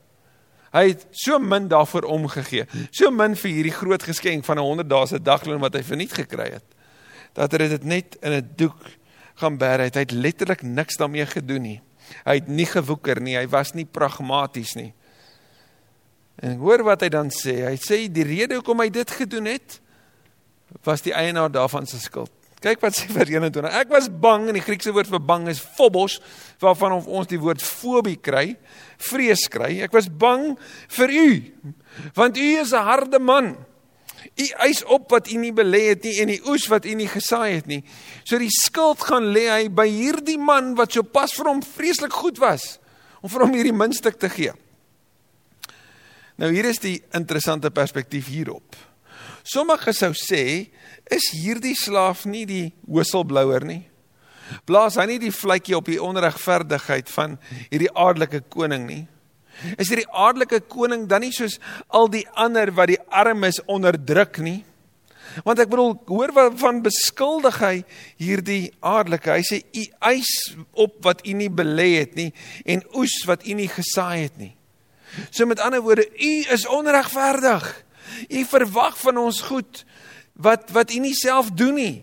Hy 0.71 0.89
het 0.89 1.07
so 1.11 1.39
min 1.39 1.69
daarvoor 1.69 2.03
omgegee. 2.03 2.67
So 2.91 3.11
min 3.11 3.37
vir 3.37 3.51
hierdie 3.51 3.75
groot 3.75 4.03
geskenk 4.03 4.45
van 4.45 4.59
'n 4.59 4.63
100 4.63 4.89
dae 4.89 5.07
se 5.07 5.23
dagloon 5.23 5.61
wat 5.61 5.75
hy 5.75 5.83
verniet 5.83 6.13
gekry 6.13 6.51
het. 6.51 6.65
Dat 7.33 7.53
hy 7.53 7.59
dit 7.59 7.85
net 7.85 8.17
in 8.21 8.33
'n 8.33 8.51
doek 8.57 8.79
gaan 9.35 9.59
bær. 9.59 9.79
Hy 9.79 9.91
het 9.93 10.11
letterlik 10.11 10.63
niks 10.63 10.97
daarmee 10.97 11.27
gedoen 11.27 11.63
nie. 11.63 11.81
Hy 12.25 12.35
het 12.35 12.49
nie 12.49 12.67
gewoeker 12.67 13.21
nie. 13.21 13.37
Hy 13.37 13.49
was 13.49 13.73
nie 13.73 13.85
pragmaties 13.85 14.75
nie. 14.75 14.93
En 16.41 16.57
hoor 16.57 16.83
wat 16.83 17.01
hy 17.01 17.09
dan 17.09 17.31
sê. 17.31 17.67
Hy 17.69 17.77
sê 17.77 18.13
die 18.13 18.25
rede 18.25 18.55
hoekom 18.55 18.81
hy 18.81 18.89
dit 18.91 19.11
gedoen 19.11 19.45
het, 19.45 19.81
was 20.85 21.03
die 21.03 21.15
eienaar 21.15 21.51
daarvan 21.53 21.87
se 21.87 21.99
skuld. 22.01 22.31
Kyk 22.61 22.83
wat 22.85 22.93
sê 22.93 23.07
vers 23.09 23.31
21. 23.33 23.73
Ek 23.73 23.89
was 23.89 24.11
bang 24.13 24.51
en 24.51 24.57
die 24.59 24.65
Griekse 24.65 24.93
woord 24.93 25.09
vir 25.09 25.23
bang 25.25 25.47
is 25.49 25.63
phobos 25.63 26.19
waarvan 26.61 26.99
ons 26.99 27.31
die 27.31 27.41
woord 27.41 27.63
fobie 27.65 28.19
kry, 28.21 28.53
vrees 29.01 29.47
kry. 29.49 29.79
Ek 29.87 29.95
was 29.97 30.11
bang 30.13 30.53
vir 30.99 31.15
u 31.17 31.29
want 32.17 32.37
u 32.37 32.49
is 32.61 32.73
'n 32.73 32.85
harde 32.85 33.19
man. 33.19 33.57
U 34.37 34.47
eis 34.69 34.85
op 34.85 35.11
wat 35.11 35.33
u 35.33 35.37
nie 35.41 35.53
belê 35.53 35.89
het 35.97 36.05
nie 36.05 36.21
en 36.21 36.29
die 36.29 36.43
oes 36.45 36.69
wat 36.69 36.85
u 36.85 36.95
nie 36.95 37.09
gesaai 37.09 37.55
het 37.55 37.67
nie. 37.67 37.83
So 38.25 38.39
die 38.39 38.53
skuld 38.53 39.01
gaan 39.01 39.33
lê 39.33 39.49
hy 39.49 39.69
by 39.69 39.89
hierdie 39.89 40.39
man 40.39 40.75
wat 40.77 40.93
so 40.93 41.03
pas 41.03 41.33
vir 41.33 41.49
hom 41.49 41.63
vreeslik 41.63 42.13
goed 42.13 42.39
was 42.39 42.79
om 43.23 43.31
vir 43.31 43.41
hom 43.41 43.55
hierdie 43.55 43.73
muntstuk 43.77 44.19
te 44.19 44.29
gee. 44.29 44.53
Nou 46.37 46.51
hier 46.53 46.65
is 46.65 46.79
die 46.79 47.03
interessante 47.13 47.71
perspektief 47.71 48.27
hierop. 48.27 48.77
Sommige 49.47 49.93
sou 49.97 50.13
sê, 50.17 50.71
is 51.11 51.31
hierdie 51.35 51.77
slaaf 51.79 52.27
nie 52.29 52.45
die 52.49 52.67
whistleblower 52.87 53.65
nie? 53.67 53.83
Blaas 54.67 54.97
hy 54.99 55.07
nie 55.13 55.21
die 55.23 55.35
vletjie 55.35 55.77
op 55.79 55.89
die 55.91 56.01
onregverdigheid 56.03 57.11
van 57.13 57.37
hierdie 57.71 57.93
aardelike 57.95 58.43
koning 58.51 58.87
nie? 58.89 59.05
Is 59.77 59.91
hierdie 59.91 60.09
aardelike 60.09 60.63
koning 60.73 61.07
dan 61.11 61.25
nie 61.25 61.35
soos 61.35 61.59
al 61.89 62.11
die 62.11 62.25
ander 62.39 62.73
wat 62.75 62.91
die 62.93 63.01
armes 63.13 63.61
onderdruk 63.71 64.41
nie? 64.43 64.61
Want 65.47 65.61
ek 65.63 65.71
bedoel, 65.71 65.93
hoor 66.09 66.33
wat 66.35 66.57
van 66.59 66.81
beskuldig 66.83 67.61
hy 67.63 67.75
hierdie 68.19 68.73
aardelike. 68.83 69.37
Hy 69.39 69.45
sê 69.47 69.61
u 69.63 69.85
eis 70.11 70.33
op 70.75 70.97
wat 71.07 71.23
u 71.23 71.37
nie 71.39 71.51
belê 71.53 71.93
het 72.01 72.17
nie 72.19 72.31
en 72.67 72.83
oes 72.99 73.21
wat 73.31 73.47
u 73.47 73.55
nie 73.59 73.69
gesaai 73.71 74.27
het 74.27 74.41
nie. 74.41 74.55
So 75.31 75.47
met 75.47 75.63
ander 75.63 75.83
woorde, 75.83 76.07
u 76.07 76.33
is 76.55 76.67
onregverdig. 76.71 77.69
U 78.29 78.45
verwag 78.45 78.99
van 78.99 79.17
ons 79.17 79.41
goed 79.41 79.85
wat 80.41 80.71
wat 80.71 80.93
u 80.93 80.99
nie 80.99 81.15
self 81.15 81.51
doen 81.51 81.75
nie. 81.75 81.97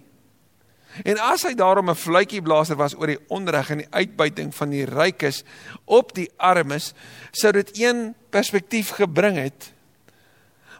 En 1.05 1.19
as 1.21 1.43
hy 1.45 1.53
daarom 1.53 1.89
'n 1.89 1.95
fluitjie 1.95 2.41
blaaser 2.41 2.75
was 2.75 2.95
oor 2.95 3.07
die 3.07 3.25
onreg 3.27 3.69
en 3.69 3.77
die 3.77 3.91
uitbuiting 3.91 4.55
van 4.55 4.69
die 4.69 4.85
rykes 4.85 5.43
op 5.85 6.13
die 6.13 6.29
armes, 6.37 6.93
sou 7.31 7.51
dit 7.51 7.69
een 7.77 8.15
perspektief 8.29 8.89
gebring 8.89 9.37
het. 9.37 9.73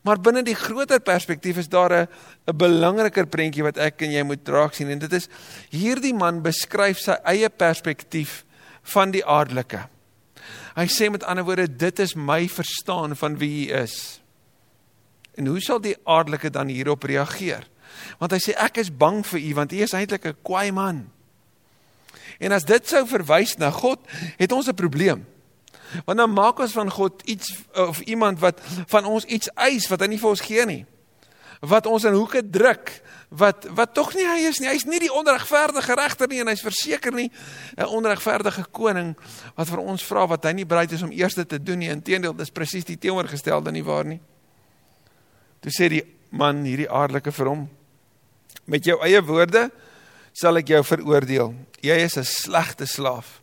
Maar 0.02 0.19
binne 0.19 0.43
die 0.43 0.56
groter 0.56 1.00
perspektief 1.00 1.58
is 1.58 1.69
daar 1.69 1.93
'n 1.93 2.08
'n 2.47 2.58
belangriker 2.58 3.26
prentjie 3.26 3.63
wat 3.63 3.78
ek 3.78 4.02
en 4.02 4.12
jy 4.12 4.23
moet 4.23 4.47
raak 4.47 4.73
sien 4.73 4.89
en 4.89 5.00
dit 5.00 5.13
is 5.13 5.28
hierdie 5.69 6.13
man 6.13 6.41
beskryf 6.41 6.97
sy 6.97 7.17
eie 7.23 7.50
perspektief 7.50 8.45
van 8.82 9.12
die 9.12 9.26
aardelike. 9.26 9.88
Hy 10.76 10.86
sê 10.86 11.10
met 11.12 11.23
ander 11.23 11.43
woorde 11.43 11.76
dit 11.76 12.00
is 12.00 12.15
my 12.15 12.47
verstaan 12.47 13.15
van 13.15 13.38
wie 13.38 13.67
hy 13.67 13.82
is. 13.84 14.21
En 15.38 15.45
hoe 15.45 15.62
sal 15.62 15.82
die 15.82 15.95
aardelike 16.04 16.50
dan 16.50 16.71
hierop 16.73 17.06
reageer? 17.06 17.67
Want 18.17 18.34
hy 18.34 18.39
sê 18.41 18.56
ek 18.58 18.82
is 18.82 18.89
bang 18.89 19.21
vir 19.26 19.39
u 19.39 19.54
want 19.60 19.73
u 19.73 19.82
is 19.86 19.93
eintlik 19.93 20.26
'n 20.26 20.41
kwaai 20.43 20.71
man. 20.71 21.10
En 22.39 22.52
as 22.52 22.65
dit 22.65 22.88
sou 22.88 23.06
verwys 23.08 23.58
na 23.58 23.71
God, 23.71 24.00
het 24.38 24.52
ons 24.52 24.67
'n 24.67 24.73
probleem. 24.73 25.26
Want 26.06 26.17
dan 26.17 26.34
maak 26.34 26.60
ons 26.60 26.71
van 26.71 26.91
God 26.91 27.21
iets 27.26 27.56
of 27.73 28.00
iemand 28.00 28.39
wat 28.39 28.62
van 28.88 29.06
ons 29.06 29.23
iets 29.23 29.50
eis 29.56 29.88
wat 29.88 30.00
hy 30.00 30.08
nie 30.08 30.19
vir 30.19 30.30
ons 30.30 30.41
gee 30.41 30.65
nie. 30.65 30.86
Wat 31.60 31.86
ons 31.86 32.04
in 32.04 32.13
hoeke 32.13 32.50
druk, 32.50 33.02
wat 33.30 33.65
wat 33.76 33.93
tog 33.93 34.13
nie 34.13 34.28
hy 34.28 34.47
is 34.47 34.60
nie. 34.60 34.69
Hy's 34.69 34.86
nie 34.86 35.00
die 35.00 35.13
onregverdige 35.13 35.95
regter 35.95 36.28
nie 36.28 36.39
en 36.39 36.47
hy's 36.47 36.62
verseker 36.62 37.13
nie 37.13 37.32
'n 37.78 37.86
onregverdige 37.86 38.65
koning 38.71 39.15
wat 39.56 39.69
vir 39.69 39.80
ons 39.80 40.04
vra 40.04 40.28
wat 40.28 40.43
hy 40.43 40.52
nie 40.52 40.65
bereid 40.65 40.91
is 40.91 41.02
om 41.02 41.12
eers 41.12 41.34
te 41.34 41.63
doen 41.63 41.80
nie. 41.80 41.89
Inteendeel, 41.89 42.36
dis 42.36 42.52
presies 42.52 42.84
die 42.84 42.97
teenoorgestelde 42.97 43.71
nie 43.71 43.84
waar 43.84 44.06
nie. 44.06 44.19
Toe 45.62 45.72
sê 45.74 45.89
die 45.89 46.04
man 46.32 46.63
hierdie 46.65 46.89
aardelike 46.89 47.32
vir 47.32 47.52
hom: 47.52 47.67
Met 48.65 48.86
jou 48.86 48.98
eie 49.06 49.22
woorde 49.22 49.70
sal 50.38 50.60
ek 50.60 50.70
jou 50.70 50.84
veroordeel. 50.84 51.56
Jy 51.82 51.98
is 52.06 52.17
'n 52.17 52.24
slegte 52.24 52.86
slaaf. 52.86 53.41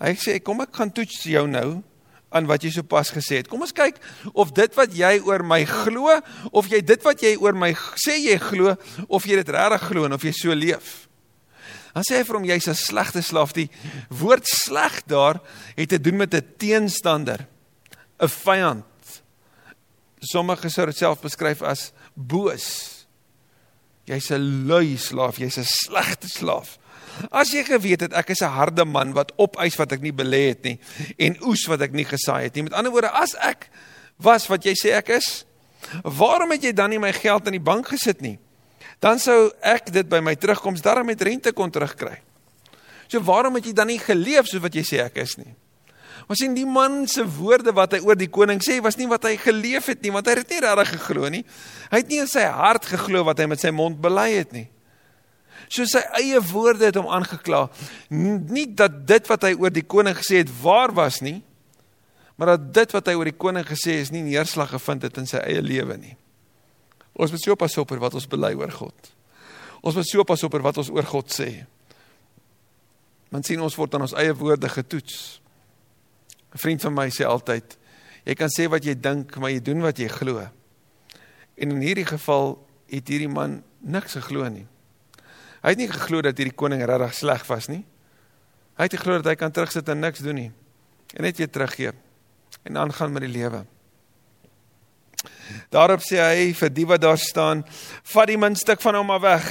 Hy 0.00 0.14
sê 0.14 0.42
kom 0.42 0.60
ek 0.60 0.74
gaan 0.76 0.92
toets 0.92 1.22
jou 1.24 1.46
nou 1.48 1.82
aan 2.30 2.46
wat 2.46 2.62
jy 2.62 2.70
sopas 2.70 3.10
gesê 3.14 3.40
het. 3.40 3.48
Kom 3.48 3.62
ons 3.64 3.72
kyk 3.72 3.98
of 4.34 4.52
dit 4.52 4.72
wat 4.76 4.92
jy 4.92 5.20
oor 5.24 5.42
my 5.42 5.64
glo 5.64 6.20
of 6.52 6.68
jy 6.68 6.82
dit 6.84 7.02
wat 7.06 7.22
jy 7.22 7.36
oor 7.36 7.56
my 7.56 7.72
sê 7.96 8.18
jy 8.18 8.38
glo 8.38 8.76
of 9.08 9.24
jy 9.24 9.36
dit 9.36 9.48
regtig 9.48 9.86
glo 9.88 10.04
en 10.04 10.12
of 10.12 10.22
jy 10.22 10.32
so 10.32 10.52
leef. 10.52 11.08
Dan 11.94 12.04
sê 12.04 12.18
hy 12.18 12.26
vir 12.28 12.36
hom 12.36 12.44
jy's 12.44 12.68
'n 12.68 12.74
slegte 12.74 13.22
slaaf. 13.22 13.52
Die 13.52 13.70
woord 14.10 14.44
sleg 14.44 15.06
daar 15.06 15.40
het 15.76 15.88
te 15.88 15.98
doen 15.98 16.16
met 16.16 16.34
'n 16.34 16.44
teenstander, 16.58 17.46
'n 18.20 18.28
vyand. 18.28 18.84
Sommige 20.20 20.70
sou 20.72 20.86
dit 20.86 20.96
self 20.96 21.20
beskryf 21.20 21.62
as 21.62 21.90
boos. 22.14 23.06
Jy's 24.06 24.30
'n 24.30 24.66
lui 24.66 24.96
slaaf, 24.96 25.38
jy's 25.38 25.58
'n 25.58 25.64
slegte 25.64 26.28
slaaf. 26.28 26.78
As 27.30 27.50
jy 27.52 27.64
geweet 27.64 28.00
het 28.00 28.12
ek 28.12 28.30
is 28.30 28.42
'n 28.42 28.52
harde 28.52 28.84
man 28.84 29.12
wat 29.12 29.32
opeis 29.36 29.76
wat 29.76 29.92
ek 29.92 30.00
nie 30.00 30.12
belê 30.12 30.48
het 30.48 30.62
nie 30.64 30.78
en 31.18 31.36
oes 31.42 31.66
wat 31.66 31.80
ek 31.80 31.92
nie 31.92 32.04
gesaai 32.04 32.44
het 32.44 32.54
nie. 32.54 32.62
Met 32.62 32.72
ander 32.72 32.92
woorde, 32.92 33.10
as 33.10 33.34
ek 33.34 33.68
was 34.16 34.46
wat 34.46 34.64
jy 34.64 34.74
sê 34.74 34.92
ek 34.96 35.08
is, 35.08 35.44
waarom 36.02 36.50
het 36.50 36.62
jy 36.62 36.72
dan 36.72 36.90
nie 36.90 36.98
my 36.98 37.12
geld 37.12 37.46
in 37.46 37.52
die 37.52 37.60
bank 37.60 37.88
gesit 37.88 38.20
nie? 38.20 38.38
Dan 39.00 39.18
sou 39.18 39.52
ek 39.60 39.92
dit 39.92 40.08
by 40.08 40.20
my 40.20 40.34
terugkoms 40.34 40.82
darm 40.82 41.06
met 41.06 41.20
rente 41.20 41.52
kon 41.52 41.70
terugkry. 41.70 42.20
So 43.08 43.20
waarom 43.20 43.54
het 43.54 43.64
jy 43.64 43.72
dan 43.72 43.86
nie 43.86 43.98
geleef 43.98 44.46
soos 44.46 44.62
wat 44.62 44.74
jy 44.74 44.82
sê 44.82 45.04
ek 45.04 45.16
is 45.16 45.36
nie? 45.36 45.54
Maar 46.26 46.38
sien 46.40 46.54
die 46.56 46.66
man 46.66 47.04
se 47.10 47.22
woorde 47.36 47.70
wat 47.74 47.94
hy 47.94 48.00
oor 48.02 48.18
die 48.18 48.30
koning 48.32 48.58
sê 48.64 48.80
was 48.82 48.98
nie 48.98 49.06
wat 49.10 49.28
hy 49.28 49.36
geleef 49.38 49.86
het 49.92 50.00
nie, 50.02 50.10
want 50.14 50.26
hy 50.26 50.34
het 50.40 50.50
nie 50.50 50.62
regtig 50.64 50.96
geglo 50.96 51.28
nie. 51.30 51.44
Hy 51.92 52.00
het 52.02 52.08
nie 52.10 52.18
in 52.24 52.30
sy 52.30 52.42
hart 52.50 52.88
geglo 52.90 53.22
wat 53.28 53.38
hy 53.38 53.46
met 53.50 53.62
sy 53.62 53.70
mond 53.74 54.00
bely 54.02 54.32
het 54.34 54.56
nie. 54.56 54.66
So 55.70 55.86
sy 55.88 56.02
eie 56.18 56.40
woorde 56.50 56.88
het 56.88 56.98
hom 56.98 57.08
aangekla. 57.10 57.66
Nie 58.10 58.66
dat 58.78 59.04
dit 59.06 59.30
wat 59.30 59.46
hy 59.46 59.54
oor 59.58 59.74
die 59.74 59.86
koning 59.86 60.18
gesê 60.18 60.42
het 60.42 60.50
waar 60.62 60.94
was 60.94 61.20
nie, 61.22 61.40
maar 62.36 62.54
dat 62.54 62.68
dit 62.74 62.92
wat 62.92 63.08
hy 63.08 63.16
oor 63.16 63.30
die 63.30 63.38
koning 63.38 63.64
gesê 63.66 64.00
het 64.02 64.12
nie 64.14 64.26
neerslag 64.26 64.74
gevind 64.74 65.06
het 65.06 65.22
in 65.22 65.30
sy 65.30 65.40
eie 65.46 65.62
lewe 65.64 65.96
nie. 65.98 66.14
Ons 67.16 67.32
moet 67.32 67.40
so 67.40 67.56
pas 67.56 67.78
op 67.80 67.94
oor 67.94 68.02
wat 68.02 68.18
ons 68.18 68.28
bely 68.28 68.52
oor 68.58 68.74
God. 68.74 69.14
Ons 69.80 69.96
moet 69.96 70.08
so 70.08 70.26
pas 70.26 70.42
op 70.44 70.54
oor 70.58 70.66
wat 70.66 70.82
ons 70.82 70.90
oor 70.92 71.06
God 71.06 71.32
sê. 71.32 71.48
Want 73.32 73.48
sien 73.48 73.62
ons 73.62 73.78
word 73.78 73.94
aan 73.96 74.04
ons 74.06 74.16
eie 74.18 74.34
woorde 74.36 74.68
getoets. 74.70 75.38
'n 76.56 76.58
Vriend 76.58 76.80
van 76.80 76.94
my 76.94 77.10
sê 77.12 77.26
altyd, 77.28 77.76
jy 78.24 78.34
kan 78.34 78.48
sê 78.48 78.64
wat 78.72 78.84
jy 78.84 78.94
dink, 78.96 79.36
maar 79.36 79.52
jy 79.52 79.60
doen 79.60 79.84
wat 79.84 79.98
jy 80.00 80.08
glo. 80.08 80.40
En 81.56 81.70
in 81.70 81.82
hierdie 81.84 82.06
geval 82.08 82.56
het 82.88 83.08
hierdie 83.08 83.28
man 83.28 83.62
niks 83.84 84.16
geglo 84.16 84.48
nie. 84.48 84.66
Hy 85.62 85.74
het 85.74 85.78
nie 85.78 85.90
geglo 85.90 86.22
dat 86.24 86.38
hierdie 86.38 86.56
koning 86.56 86.80
regtig 86.80 87.14
sleg 87.14 87.44
was 87.46 87.68
nie. 87.68 87.84
Hy 88.76 88.88
het 88.88 88.96
geglo 88.96 89.20
dat 89.20 89.32
hy 89.32 89.36
kan 89.36 89.52
terugsit 89.52 89.88
en 89.88 90.00
niks 90.00 90.24
doen 90.24 90.36
nie. 90.36 90.50
En 91.16 91.22
net 91.22 91.36
weer 91.36 91.50
teruggee 91.50 91.92
en 92.64 92.76
aangaan 92.76 93.12
met 93.12 93.26
die 93.26 93.32
lewe. 93.32 93.64
Daarop 95.70 96.02
sê 96.04 96.18
hy 96.22 96.52
vir 96.56 96.72
die 96.74 96.86
wat 96.88 97.02
daar 97.02 97.18
staan, 97.20 97.64
vat 98.12 98.30
die 98.30 98.38
muntstuk 98.40 98.80
van 98.82 98.98
hom 98.98 99.12
af 99.14 99.22
weg 99.22 99.48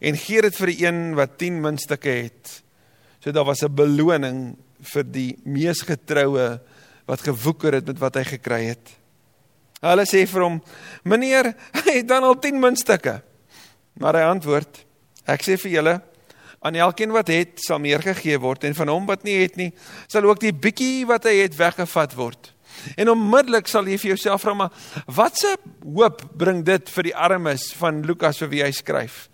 en 0.00 0.18
gee 0.18 0.42
dit 0.44 0.56
vir 0.60 0.72
die 0.72 0.86
een 0.86 1.00
wat 1.18 1.38
10 1.40 1.60
muntstukke 1.64 2.14
het. 2.24 2.60
So 3.20 3.32
daar 3.32 3.44
was 3.44 3.62
'n 3.62 3.74
beloning 3.74 4.56
vir 4.92 5.06
die 5.08 5.30
mees 5.44 5.82
getroue 5.86 6.48
wat 7.08 7.24
gewoeker 7.24 7.78
het 7.80 7.88
met 7.90 8.00
wat 8.00 8.18
hy 8.20 8.24
gekry 8.34 8.62
het. 8.72 8.94
Hulle 9.84 10.06
sê 10.08 10.24
vir 10.28 10.46
hom: 10.46 10.62
"Meneer, 11.04 11.52
hy 11.84 12.00
het 12.00 12.08
dan 12.08 12.24
al 12.24 12.38
10 12.40 12.60
muntstukke." 12.60 13.20
Maar 14.00 14.20
hy 14.20 14.24
antwoord: 14.32 14.84
"Ek 15.26 15.44
sê 15.44 15.58
vir 15.60 15.76
julle, 15.78 15.94
aan 16.64 16.74
elkeen 16.80 17.12
wat 17.12 17.28
het, 17.28 17.60
sal 17.60 17.78
meer 17.78 18.00
gegee 18.00 18.38
word 18.40 18.64
en 18.64 18.74
van 18.74 18.88
hom 18.88 19.06
wat 19.06 19.24
nie 19.24 19.36
het 19.42 19.56
nie, 19.60 19.72
sal 20.08 20.24
ook 20.24 20.40
die 20.40 20.52
bietjie 20.52 21.04
wat 21.06 21.28
hy 21.28 21.42
het 21.44 21.56
weggevat 21.56 22.16
word." 22.16 22.50
En 22.96 23.12
onmiddellik 23.12 23.68
sal 23.70 23.86
jy 23.88 23.98
vir 24.00 24.14
jouself 24.14 24.42
vra 24.42 24.54
maar 24.54 24.88
watse 25.06 25.54
hoop 25.84 26.24
bring 26.36 26.64
dit 26.66 26.90
vir 26.96 27.08
die 27.10 27.14
armes 27.16 27.68
van 27.78 28.02
Lukas 28.02 28.40
vir 28.42 28.50
wie 28.50 28.64
hy 28.64 28.72
skryf? 28.74 29.28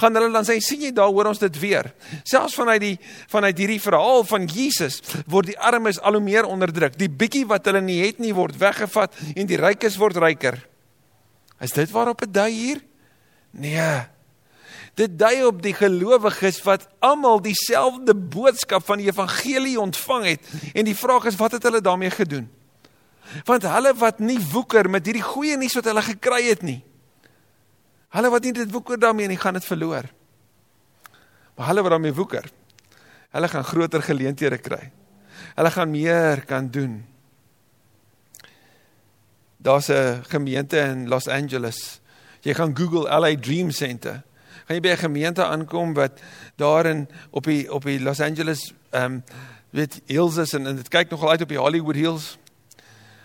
Gaan 0.00 0.16
hulle 0.18 0.32
dan 0.34 0.46
sê 0.46 0.58
sien 0.62 0.82
jy 0.86 0.92
daar 0.94 1.12
hoor 1.12 1.30
ons 1.30 1.42
dit 1.42 1.58
weer. 1.62 1.90
Selfs 2.26 2.56
vanuit 2.58 2.80
die 2.82 2.94
vanuit 3.32 3.58
hierdie 3.58 3.80
verhaal 3.82 4.24
van 4.28 4.48
Jesus 4.50 5.00
word 5.30 5.52
die 5.52 5.58
armes 5.58 6.00
al 6.00 6.18
hoe 6.18 6.24
meer 6.24 6.48
onderdruk. 6.48 6.98
Die 6.98 7.10
bietjie 7.10 7.44
wat 7.50 7.66
hulle 7.70 7.82
nie 7.84 8.00
het 8.02 8.22
nie 8.22 8.34
word 8.34 8.58
weggevat 8.60 9.14
en 9.34 9.50
die 9.50 9.60
rykes 9.60 9.98
word 10.00 10.18
ryker. 10.22 10.58
Is 11.62 11.74
dit 11.76 11.90
waarop 11.94 12.24
dit 12.24 12.34
dui 12.34 12.50
hier? 12.52 12.82
Nee. 13.54 14.02
Dit 14.98 15.16
dui 15.18 15.44
op 15.46 15.62
die 15.62 15.74
gelowiges 15.74 16.60
wat 16.66 16.86
almal 17.02 17.40
dieselfde 17.42 18.14
boodskap 18.14 18.84
van 18.86 19.00
die 19.02 19.08
evangelie 19.10 19.78
ontvang 19.80 20.26
het 20.34 20.52
en 20.74 20.86
die 20.86 20.98
vraag 20.98 21.26
is 21.30 21.38
wat 21.38 21.56
het 21.58 21.66
hulle 21.66 21.82
daarmee 21.82 22.14
gedoen? 22.14 22.46
Want 23.48 23.66
hulle 23.66 23.94
wat 23.98 24.20
nie 24.22 24.38
woeker 24.52 24.90
met 24.90 25.06
hierdie 25.06 25.24
goeie 25.24 25.56
nuus 25.58 25.74
wat 25.78 25.88
hulle 25.90 26.04
gekry 26.04 26.42
het 26.46 26.62
nie. 26.62 26.82
Hulle 28.14 28.30
wat 28.30 28.44
nie 28.46 28.52
dit 28.54 28.70
woeker 28.70 28.98
daarmee 28.98 29.28
nie, 29.28 29.38
gaan 29.40 29.56
dit 29.58 29.64
verloor. 29.66 30.06
Maar 31.54 31.70
hulle 31.70 31.82
wat 31.82 31.96
daarmee 31.96 32.14
woeker, 32.14 32.46
hulle 33.34 33.48
gaan 33.50 33.64
groter 33.66 34.02
geleenthede 34.02 34.58
kry. 34.58 34.90
Hulle 35.54 35.70
gaan 35.70 35.90
meer 35.90 36.44
kan 36.46 36.70
doen. 36.70 37.02
Daar's 39.58 39.88
'n 39.88 40.22
gemeente 40.28 40.78
in 40.78 41.08
Los 41.08 41.28
Angeles. 41.28 42.00
Jy 42.40 42.54
gaan 42.54 42.76
Google 42.76 43.08
LA 43.08 43.36
Dream 43.36 43.70
Center. 43.70 44.22
Gaan 44.66 44.76
jy 44.76 44.80
by 44.80 44.88
'n 44.88 44.96
gemeente 44.96 45.44
aankom 45.44 45.94
wat 45.94 46.20
daarin 46.56 47.08
op 47.30 47.44
die 47.44 47.72
op 47.72 47.82
die 47.82 48.00
Los 48.00 48.20
Angeles 48.20 48.74
ehm 48.90 49.04
um, 49.04 49.24
weet 49.70 50.00
hills 50.06 50.36
is 50.36 50.52
en, 50.52 50.66
en 50.66 50.76
dit 50.76 50.88
kyk 50.88 51.10
nogal 51.10 51.30
uit 51.30 51.42
op 51.42 51.48
die 51.48 51.58
Hollywood 51.58 51.94
Hills. 51.94 52.38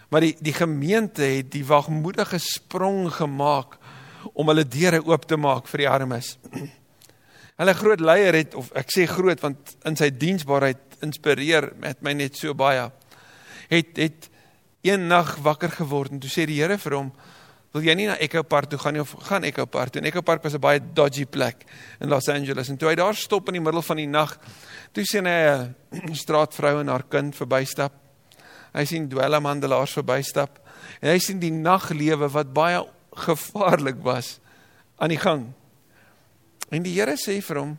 Maar 0.10 0.22
die 0.22 0.36
die 0.40 0.54
gemeente 0.54 1.22
het 1.22 1.52
die 1.52 1.66
wagmoedige 1.66 2.38
sprong 2.38 3.14
gemaak 3.14 3.78
om 4.34 4.48
hulle 4.52 4.66
deure 4.68 5.02
oop 5.06 5.26
te 5.28 5.38
maak 5.38 5.68
vir 5.68 5.86
die 5.86 5.90
armes. 5.90 6.38
Hulle 7.60 7.74
groot 7.76 8.00
leier 8.00 8.34
het 8.34 8.56
of 8.56 8.72
ek 8.78 8.92
sê 8.94 9.06
groot 9.10 9.42
want 9.44 9.76
in 9.88 9.98
sy 10.00 10.10
diensbaarheid 10.16 11.02
inspireer 11.04 11.74
met 11.80 12.02
my 12.06 12.14
net 12.14 12.38
so 12.40 12.54
baie. 12.54 12.86
Het 13.70 13.98
het 13.98 14.30
een 14.82 15.08
nag 15.08 15.36
wakker 15.44 15.74
geword 15.82 16.16
en 16.16 16.22
toe 16.24 16.32
sê 16.32 16.46
die 16.48 16.62
Here 16.62 16.78
vir 16.80 16.96
hom 16.96 17.12
wil 17.74 17.86
jy 17.86 17.94
nie 17.94 18.08
na 18.10 18.16
Echo 18.18 18.42
Park 18.48 18.72
toe 18.72 18.80
gaan 18.82 18.96
nie 18.98 19.04
of 19.04 19.12
gaan 19.28 19.46
Echo 19.46 19.68
Park 19.70 19.94
toe? 19.94 20.02
En 20.02 20.08
Echo 20.10 20.24
Park 20.26 20.44
was 20.44 20.56
'n 20.56 20.62
baie 20.62 20.80
dodgy 20.80 21.26
plek 21.26 21.66
in 22.02 22.10
Los 22.10 22.28
Angeles 22.28 22.70
en 22.70 22.78
toe 22.78 22.90
hy 22.90 22.96
daar 22.96 23.16
stop 23.16 23.48
in 23.48 23.54
die 23.54 23.62
middel 23.62 23.82
van 23.82 23.98
die 23.98 24.08
nag, 24.08 24.40
toe 24.92 25.04
sien 25.06 25.26
hy 25.26 25.76
'n 25.92 26.16
straatvrou 26.24 26.80
en 26.80 26.88
haar 26.88 27.04
kind 27.04 27.36
verbystap. 27.36 27.94
Hy 28.74 28.86
sien 28.86 29.10
dwelmhandelaars 29.10 29.94
verbystap 29.94 30.60
en 31.02 31.10
hy 31.10 31.20
sien 31.20 31.40
die 31.40 31.52
naglewe 31.52 32.30
wat 32.30 32.54
baie 32.54 32.84
gevaarlik 33.16 34.02
was 34.04 34.40
aan 34.98 35.14
die 35.14 35.22
gang. 35.22 35.48
En 36.70 36.84
die 36.84 36.94
Here 36.94 37.18
sê 37.18 37.40
vir 37.42 37.62
hom: 37.62 37.78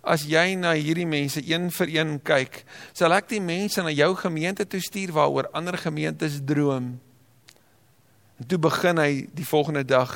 As 0.00 0.24
jy 0.24 0.54
na 0.56 0.72
hierdie 0.72 1.08
mense 1.08 1.42
een 1.44 1.68
vir 1.74 1.92
een 1.92 2.16
kyk, 2.24 2.62
sal 2.96 3.12
ek 3.12 3.28
die 3.28 3.42
mense 3.44 3.82
na 3.84 3.92
jou 3.92 4.14
gemeente 4.16 4.64
toe 4.64 4.80
stuur 4.80 5.12
waaroor 5.16 5.50
ander 5.52 5.76
gemeentes 5.76 6.40
droom. 6.44 6.94
En 8.40 8.48
toe 8.48 8.58
begin 8.58 8.98
hy 8.98 9.26
die 9.36 9.44
volgende 9.44 9.84
dag 9.84 10.14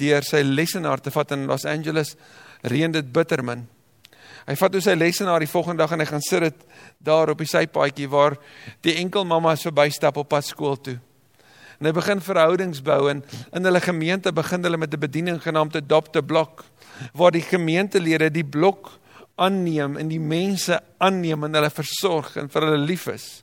deur 0.00 0.26
sy 0.26 0.42
lesenaar 0.42 0.98
te 0.98 1.12
vat 1.14 1.36
in 1.36 1.46
Los 1.46 1.64
Angeles, 1.64 2.16
reën 2.66 2.90
dit 2.90 3.12
bitter 3.14 3.44
min. 3.46 3.62
Hy 4.48 4.56
vat 4.58 4.72
toe 4.74 4.82
sy 4.82 4.96
lesenaar 4.96 5.44
die 5.44 5.50
volgende 5.50 5.84
dag 5.84 5.94
en 5.94 6.02
hy 6.02 6.08
gaan 6.08 6.24
sit 6.24 6.42
dit 6.48 6.64
daar 7.06 7.30
op 7.30 7.38
die 7.38 7.46
sypaadjie 7.46 8.08
waar 8.10 8.34
die 8.82 8.96
enkel 8.98 9.28
mammas 9.28 9.62
verbystap 9.68 10.18
op 10.18 10.32
pad 10.32 10.48
skool 10.48 10.80
toe. 10.80 10.96
En 11.80 11.88
hy 11.88 11.92
begin 11.96 12.20
verhoudings 12.20 12.82
bou 12.84 13.06
en 13.08 13.22
in 13.56 13.64
hulle 13.64 13.80
gemeente 13.80 14.32
begin 14.36 14.64
hulle 14.66 14.76
met 14.76 14.92
'n 14.92 15.00
bediening 15.00 15.38
genaamd 15.40 15.76
Adopt 15.76 16.16
a 16.16 16.20
Block 16.20 16.64
waar 17.16 17.32
die 17.32 17.42
gemeentelede 17.42 18.30
die 18.30 18.44
blok 18.44 19.00
aanneem 19.36 19.96
en 19.96 20.08
die 20.08 20.20
mense 20.20 20.80
aanneem 20.98 21.44
en 21.44 21.54
hulle 21.54 21.70
versorg 21.70 22.36
en 22.36 22.48
vir 22.48 22.62
hulle 22.62 22.84
lief 22.84 23.06
is. 23.06 23.42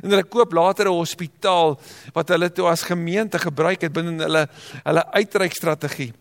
En 0.00 0.08
hulle 0.08 0.24
koop 0.24 0.52
later 0.52 0.88
'n 0.88 0.96
hospitaal 0.96 1.78
wat 2.14 2.28
hulle 2.28 2.52
toe 2.52 2.66
as 2.66 2.82
gemeente 2.82 3.38
gebruik 3.38 3.82
het 3.82 3.92
binne 3.92 4.22
hulle 4.22 4.48
hulle 4.84 5.04
uitreikstrategie. 5.12 6.12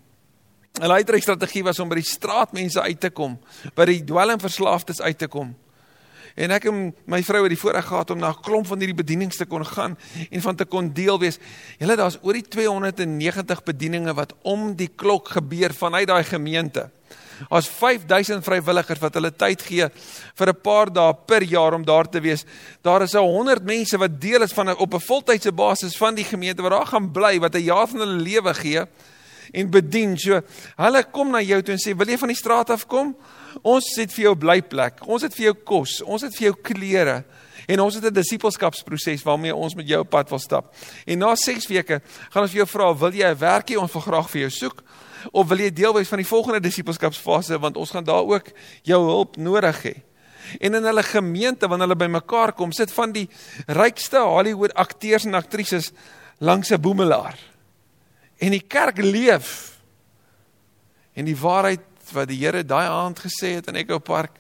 Hulle 0.81 0.93
uitreikstrategie 0.93 1.63
was 1.63 1.79
om 1.79 1.89
by 1.89 1.95
die 1.95 2.03
straatmense 2.03 2.81
uit 2.81 2.99
te 2.99 3.09
kom, 3.09 3.39
by 3.75 3.85
die 3.85 4.03
dwelmverslaafdes 4.03 5.01
uit 5.01 5.17
te 5.17 5.27
kom. 5.27 5.55
En 6.35 6.51
ek 6.51 6.65
en 6.69 6.93
my 7.05 7.21
vrou 7.23 7.43
het 7.43 7.53
die 7.53 7.59
voorreg 7.59 7.85
gehad 7.85 8.11
om 8.11 8.19
na 8.19 8.29
'n 8.29 8.41
klomp 8.41 8.67
van 8.67 8.79
hierdie 8.79 9.01
bedienings 9.03 9.37
te 9.37 9.45
kon 9.45 9.65
gaan 9.65 9.97
en 10.29 10.41
van 10.41 10.55
te 10.55 10.65
kon 10.65 10.93
deel 10.93 11.19
wees. 11.19 11.39
Julle 11.79 11.95
daar's 11.95 12.19
oor 12.21 12.33
die 12.33 12.47
290 12.47 13.63
bedieninge 13.63 14.13
wat 14.13 14.33
om 14.43 14.75
die 14.75 14.89
klok 14.95 15.27
gebeur 15.27 15.73
vanuit 15.73 16.07
daai 16.07 16.23
gemeente. 16.23 16.89
As 17.47 17.67
5000 17.67 18.43
vrywilligers 18.43 18.99
wat 18.99 19.13
hulle 19.15 19.31
tyd 19.31 19.61
gee 19.61 19.87
vir 20.35 20.49
'n 20.49 20.61
paar 20.61 20.91
dae 20.91 21.13
per 21.13 21.43
jaar 21.43 21.73
om 21.73 21.85
daar 21.85 22.09
te 22.09 22.19
wees. 22.19 22.45
Daar 22.83 23.01
is 23.01 23.13
'n 23.13 23.23
100 23.23 23.63
mense 23.63 23.97
wat 23.97 24.21
deel 24.21 24.41
is 24.41 24.53
van 24.53 24.75
op 24.77 24.93
'n 24.93 24.99
voltydse 24.99 25.51
basis 25.51 25.97
van 25.97 26.15
die 26.15 26.25
gemeente 26.25 26.61
wat 26.61 26.71
daar 26.71 26.87
gaan 26.87 27.11
bly 27.11 27.39
wat 27.39 27.55
'n 27.55 27.63
jaar 27.63 27.87
van 27.87 27.99
hulle 27.99 28.21
lewe 28.21 28.53
gee 28.53 28.85
en 29.53 29.69
bedien. 29.69 30.17
So 30.17 30.41
hulle 30.75 31.03
kom 31.11 31.31
na 31.31 31.41
jou 31.41 31.61
toe 31.61 31.73
en 31.73 31.79
sê, 31.79 31.95
"Wil 31.97 32.07
jy 32.07 32.17
van 32.17 32.27
die 32.27 32.37
straat 32.37 32.69
af 32.69 32.87
kom? 32.87 33.15
Ons 33.61 33.95
het 33.95 34.13
vir 34.13 34.23
jou 34.23 34.35
blyplek. 34.35 35.03
Ons 35.07 35.25
het 35.27 35.35
vir 35.35 35.49
jou 35.49 35.53
kos. 35.53 36.01
Ons 36.01 36.21
het 36.27 36.35
vir 36.35 36.49
jou 36.49 36.55
klere." 36.61 37.23
En 37.69 37.79
ons 37.79 37.95
het 37.95 38.03
'n 38.03 38.13
disippelskapsproses 38.13 39.23
waarmee 39.23 39.55
ons 39.55 39.75
met 39.75 39.87
jou 39.87 39.99
op 39.99 40.09
pad 40.09 40.29
wil 40.29 40.39
stap. 40.39 40.73
En 41.05 41.17
na 41.17 41.35
6 41.35 41.67
weke 41.67 42.01
gaan 42.29 42.41
ons 42.41 42.51
vir 42.51 42.65
jou 42.65 42.67
vra, 42.67 42.97
"Wil 42.97 43.13
jy 43.13 43.25
'n 43.25 43.37
werkie 43.37 43.79
ons 43.79 43.91
wil 43.91 44.01
graag 44.01 44.29
vir 44.29 44.41
jou 44.41 44.49
soek?" 44.49 44.83
Of 45.31 45.47
wil 45.47 45.57
jy 45.57 45.73
deel 45.73 45.93
wees 45.93 46.07
van 46.07 46.17
die 46.17 46.27
volgende 46.27 46.59
disippelskapsfase 46.59 47.59
want 47.59 47.77
ons 47.77 47.91
gaan 47.91 48.03
daar 48.03 48.25
ook 48.25 48.51
jou 48.83 49.05
hulp 49.05 49.37
nodig 49.37 49.83
hê. 49.83 50.01
En 50.59 50.73
in 50.73 50.83
hulle 50.83 51.03
gemeente 51.03 51.67
wanneer 51.67 51.87
hulle 51.87 52.07
bymekaar 52.07 52.53
kom, 52.53 52.71
sit 52.71 52.91
van 52.91 53.11
die 53.11 53.29
rykste 53.67 54.17
Hollywood 54.17 54.73
akteurs 54.73 55.25
en 55.25 55.33
aktrises 55.33 55.91
langs 56.37 56.71
'n 56.71 56.81
boemelaar 56.81 57.37
en 58.39 58.51
die 58.55 58.63
kerk 58.67 58.97
leef. 59.03 59.79
En 61.13 61.27
die 61.27 61.37
waarheid 61.37 61.79
wat 62.13 62.27
die 62.27 62.39
Here 62.39 62.63
daai 62.63 62.87
aand 62.87 63.19
gesê 63.19 63.55
het 63.57 63.67
in 63.67 63.75
Echo 63.75 63.99
Park 63.99 64.39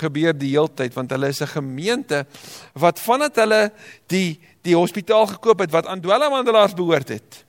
gebeur 0.00 0.32
die 0.36 0.52
heeltyd 0.54 0.94
want 0.94 1.10
hulle 1.10 1.28
is 1.28 1.42
'n 1.42 1.46
gemeente 1.46 2.26
wat 2.74 3.00
vandat 3.00 3.36
hulle 3.36 3.72
die 4.06 4.40
die 4.62 4.76
hospitaal 4.76 5.26
gekoop 5.26 5.60
het 5.60 5.70
wat 5.70 5.86
aan 5.86 6.00
dwelmhandelaars 6.00 6.74
behoort 6.74 7.08
het 7.08 7.44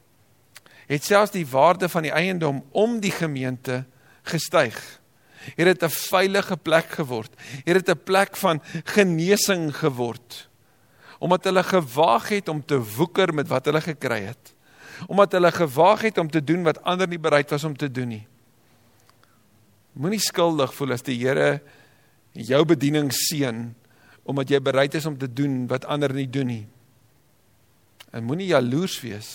het 0.87 1.03
selfs 1.03 1.31
die 1.31 1.47
waarde 1.47 1.89
van 1.89 2.03
die 2.03 2.11
eiendom 2.11 2.63
om 2.71 2.99
die 2.99 3.11
gemeente 3.11 3.85
gestyg. 4.23 4.75
Het 5.55 5.65
dit 5.65 5.83
'n 5.83 5.89
veilige 5.89 6.57
plek 6.57 6.89
geword. 6.89 7.31
Het 7.63 7.85
dit 7.85 7.89
'n 7.89 8.03
plek 8.03 8.35
van 8.35 8.61
genesing 8.83 9.75
geword. 9.75 10.49
Omdat 11.19 11.43
hulle 11.43 11.63
gewaag 11.63 12.29
het 12.29 12.47
om 12.47 12.65
te 12.65 12.79
woeker 12.95 13.33
met 13.33 13.47
wat 13.47 13.65
hulle 13.65 13.81
gekry 13.81 14.21
het 14.21 14.53
omdat 15.07 15.31
hulle 15.31 15.51
gewaag 15.51 16.01
het 16.01 16.17
om 16.17 16.29
te 16.31 16.43
doen 16.43 16.63
wat 16.63 16.83
ander 16.83 17.07
nie 17.07 17.19
bereid 17.19 17.49
was 17.49 17.63
om 17.63 17.77
te 17.77 17.91
doen 17.91 18.07
nie. 18.07 18.27
Moenie 19.99 20.21
skuldig 20.23 20.71
voel 20.75 20.95
as 20.95 21.03
die 21.03 21.17
Here 21.19 21.59
jou 22.31 22.61
bediening 22.67 23.11
seën 23.11 23.63
omdat 24.29 24.53
jy 24.53 24.59
bereid 24.63 24.93
is 24.95 25.07
om 25.09 25.17
te 25.19 25.27
doen 25.27 25.65
wat 25.67 25.87
ander 25.89 26.13
nie 26.13 26.29
doen 26.29 26.47
nie. 26.47 26.65
En 28.13 28.23
moenie 28.27 28.51
jaloers 28.51 28.99
wees 29.03 29.31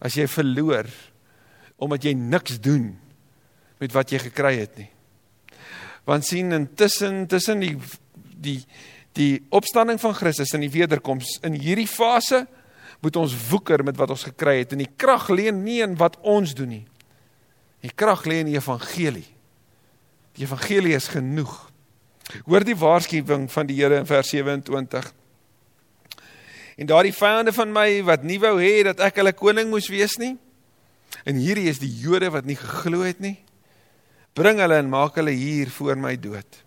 as 0.00 0.16
jy 0.16 0.28
verloor 0.30 0.88
omdat 1.82 2.06
jy 2.06 2.14
niks 2.16 2.60
doen 2.62 2.94
met 3.80 3.92
wat 3.92 4.12
jy 4.12 4.20
gekry 4.28 4.54
het 4.62 4.76
nie. 4.80 4.88
Want 6.08 6.24
sien 6.24 6.54
intussen 6.56 7.26
tussen 7.28 7.64
die 7.64 7.74
die 8.36 8.60
die 9.16 9.40
opstanding 9.56 9.96
van 10.00 10.12
Christus 10.12 10.52
en 10.52 10.60
die 10.60 10.72
wederkoms 10.72 11.38
in 11.46 11.54
hierdie 11.56 11.88
fase 11.88 12.42
moet 13.00 13.16
ons 13.16 13.32
woeker 13.48 13.80
met 13.84 13.96
wat 13.96 14.12
ons 14.12 14.26
gekry 14.28 14.58
het 14.60 14.74
en 14.76 14.82
die 14.84 14.92
krag 14.92 15.30
lê 15.32 15.48
nie 15.52 15.78
in 15.84 15.96
wat 16.00 16.18
ons 16.20 16.52
doen 16.56 16.68
nie. 16.68 16.84
Die 17.84 17.92
krag 17.92 18.26
lê 18.28 18.42
in 18.42 18.50
die 18.50 18.58
evangelie. 18.58 19.24
Die 20.36 20.44
evangelie 20.44 20.94
is 20.96 21.08
genoeg. 21.08 21.54
Hoor 22.44 22.64
die 22.66 22.76
waarskuwing 22.76 23.46
van 23.52 23.68
die 23.68 23.78
Here 23.78 24.00
in 24.02 24.08
vers 24.08 24.28
27. 24.34 25.12
En 26.76 26.88
daardie 26.90 27.14
vyande 27.16 27.54
van 27.56 27.72
my 27.72 27.88
wat 28.04 28.26
nie 28.26 28.38
wou 28.42 28.58
hê 28.60 28.82
dat 28.84 29.00
ek 29.06 29.22
hulle 29.22 29.32
koning 29.32 29.70
moes 29.72 29.88
wees 29.88 30.18
nie. 30.20 30.34
En 31.24 31.38
hierdie 31.40 31.70
is 31.70 31.80
die 31.80 31.92
Jode 32.02 32.28
wat 32.34 32.44
nie 32.44 32.58
geglo 32.58 33.06
het 33.06 33.22
nie. 33.24 33.38
Bring 34.36 34.60
hulle 34.60 34.76
en 34.82 34.90
maak 34.92 35.16
hulle 35.16 35.32
hier 35.32 35.70
voor 35.72 35.96
my 35.96 36.12
dood. 36.20 36.60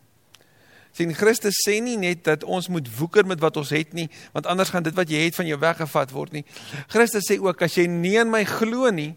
Sien 0.97 1.13
Christus 1.13 1.59
sê 1.61 1.77
nie 1.83 1.99
net 2.01 2.23
dat 2.25 2.41
ons 2.43 2.71
moet 2.73 2.87
woeker 2.97 3.27
met 3.29 3.39
wat 3.43 3.59
ons 3.61 3.69
het 3.75 3.93
nie, 3.93 4.07
want 4.33 4.49
anders 4.49 4.71
gaan 4.73 4.83
dit 4.83 4.95
wat 4.97 5.11
jy 5.11 5.21
het 5.27 5.37
van 5.37 5.47
jou 5.47 5.59
weggevat 5.61 6.15
word 6.15 6.33
nie. 6.33 6.43
Christus 6.89 7.29
sê 7.29 7.37
ook 7.37 7.61
as 7.67 7.77
jy 7.77 7.85
nie 7.91 8.17
in 8.17 8.31
my 8.33 8.41
glo 8.49 8.89
nie, 8.89 9.13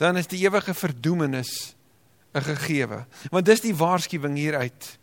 dan 0.00 0.16
is 0.16 0.30
die 0.30 0.40
ewige 0.46 0.72
verdoemenis 0.72 1.74
gegewe. 2.32 3.04
Want 3.30 3.46
dis 3.46 3.60
die 3.60 3.74
waarskuwing 3.74 4.36
hieruit. 4.38 4.98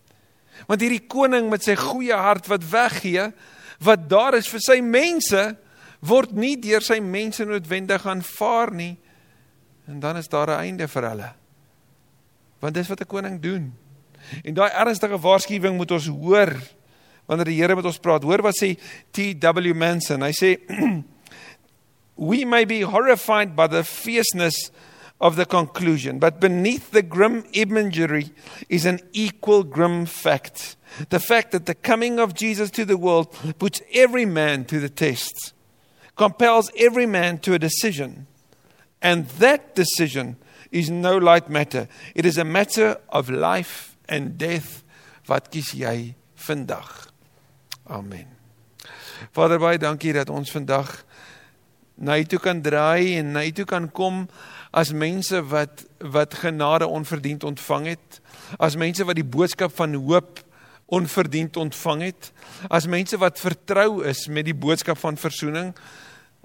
Want 0.67 0.81
hierdie 0.81 1.05
koning 1.07 1.49
met 1.51 1.63
sy 1.63 1.75
goeie 1.75 2.15
hart 2.15 2.47
wat 2.47 2.65
weggee, 2.69 3.31
wat 3.83 4.07
daar 4.09 4.37
is 4.39 4.47
vir 4.49 4.63
sy 4.63 4.79
mense, 4.81 5.43
word 5.99 6.33
nie 6.37 6.55
deur 6.61 6.81
sy 6.81 6.99
mense 7.03 7.45
noodwendig 7.45 8.05
aanvaar 8.07 8.71
nie. 8.73 8.95
En 9.87 9.99
dan 9.99 10.17
is 10.17 10.27
daar 10.27 10.49
'n 10.49 10.59
einde 10.59 10.87
vir 10.87 11.09
hulle. 11.09 11.33
Want 12.59 12.73
dis 12.73 12.87
wat 12.87 13.01
'n 13.01 13.05
koning 13.05 13.41
doen. 13.41 13.73
En 14.43 14.53
daai 14.53 14.71
ernstige 14.71 15.19
waarskuwing 15.19 15.77
moet 15.77 15.91
ons 15.91 16.07
hoor 16.07 16.55
wanneer 17.25 17.45
die 17.45 17.61
Here 17.61 17.75
met 17.75 17.85
ons 17.85 17.99
praat. 17.99 18.23
Hoor 18.23 18.41
wat 18.41 18.55
sê 18.55 18.77
T.W. 19.11 19.73
Manson. 19.73 20.21
Hy 20.21 20.31
sê 20.31 20.57
we 22.29 22.45
may 22.45 22.65
be 22.65 22.81
horrified 22.81 23.55
by 23.55 23.67
the 23.67 23.83
fierceness 23.83 24.71
of 25.19 25.35
the 25.35 25.45
conclusion, 25.45 26.19
but 26.19 26.39
beneath 26.39 26.91
the 26.91 27.01
grim 27.01 27.43
imagery 27.53 28.31
is 28.69 28.85
an 28.85 28.99
equal 29.13 29.63
grim 29.63 30.05
fact. 30.05 30.75
The 31.09 31.19
fact 31.19 31.51
that 31.51 31.65
the 31.65 31.73
coming 31.73 32.19
of 32.19 32.33
Jesus 32.33 32.69
to 32.71 32.85
the 32.85 32.97
world 32.97 33.31
puts 33.57 33.81
every 33.93 34.25
man 34.25 34.65
to 34.65 34.79
the 34.79 34.89
test, 34.89 35.53
compels 36.15 36.71
every 36.77 37.05
man 37.05 37.39
to 37.39 37.53
a 37.53 37.59
decision. 37.59 38.27
And 39.01 39.27
that 39.39 39.75
decision 39.75 40.37
is 40.71 40.89
no 40.89 41.17
light 41.17 41.49
matter. 41.49 41.87
It 42.13 42.25
is 42.25 42.37
a 42.37 42.45
matter 42.45 42.97
of 43.09 43.29
life 43.29 43.97
and 44.07 44.37
death. 44.37 44.83
Wat 45.27 45.49
kies 45.51 45.73
jy 45.75 46.15
vandag? 46.39 47.09
Amen. 47.89 48.27
Vader 49.33 49.59
baie 49.59 49.79
dankie 49.81 50.13
dat 50.15 50.29
ons 50.29 50.51
vandag 50.53 50.91
na 51.97 52.15
U 52.15 52.23
toe 52.29 52.39
kan 52.39 52.61
draai 52.61 53.17
en 53.17 53.33
na 53.35 53.43
U 53.43 53.51
toe 53.51 53.65
kan 53.67 53.89
kom 53.91 54.27
as 54.77 54.93
mense 54.93 55.39
wat 55.49 55.85
wat 56.13 56.35
genade 56.37 56.85
onverdiend 56.87 57.43
ontvang 57.43 57.87
het, 57.95 58.19
as 58.61 58.77
mense 58.77 59.05
wat 59.07 59.17
die 59.17 59.25
boodskap 59.25 59.73
van 59.73 59.95
hoop 59.97 60.43
onverdiend 60.93 61.57
ontvang 61.57 62.03
het, 62.05 62.29
as 62.69 62.85
mense 62.87 63.17
wat 63.17 63.41
vertrou 63.41 64.03
is 64.07 64.27
met 64.29 64.45
die 64.47 64.55
boodskap 64.55 64.99
van 65.01 65.17
verzoening, 65.17 65.73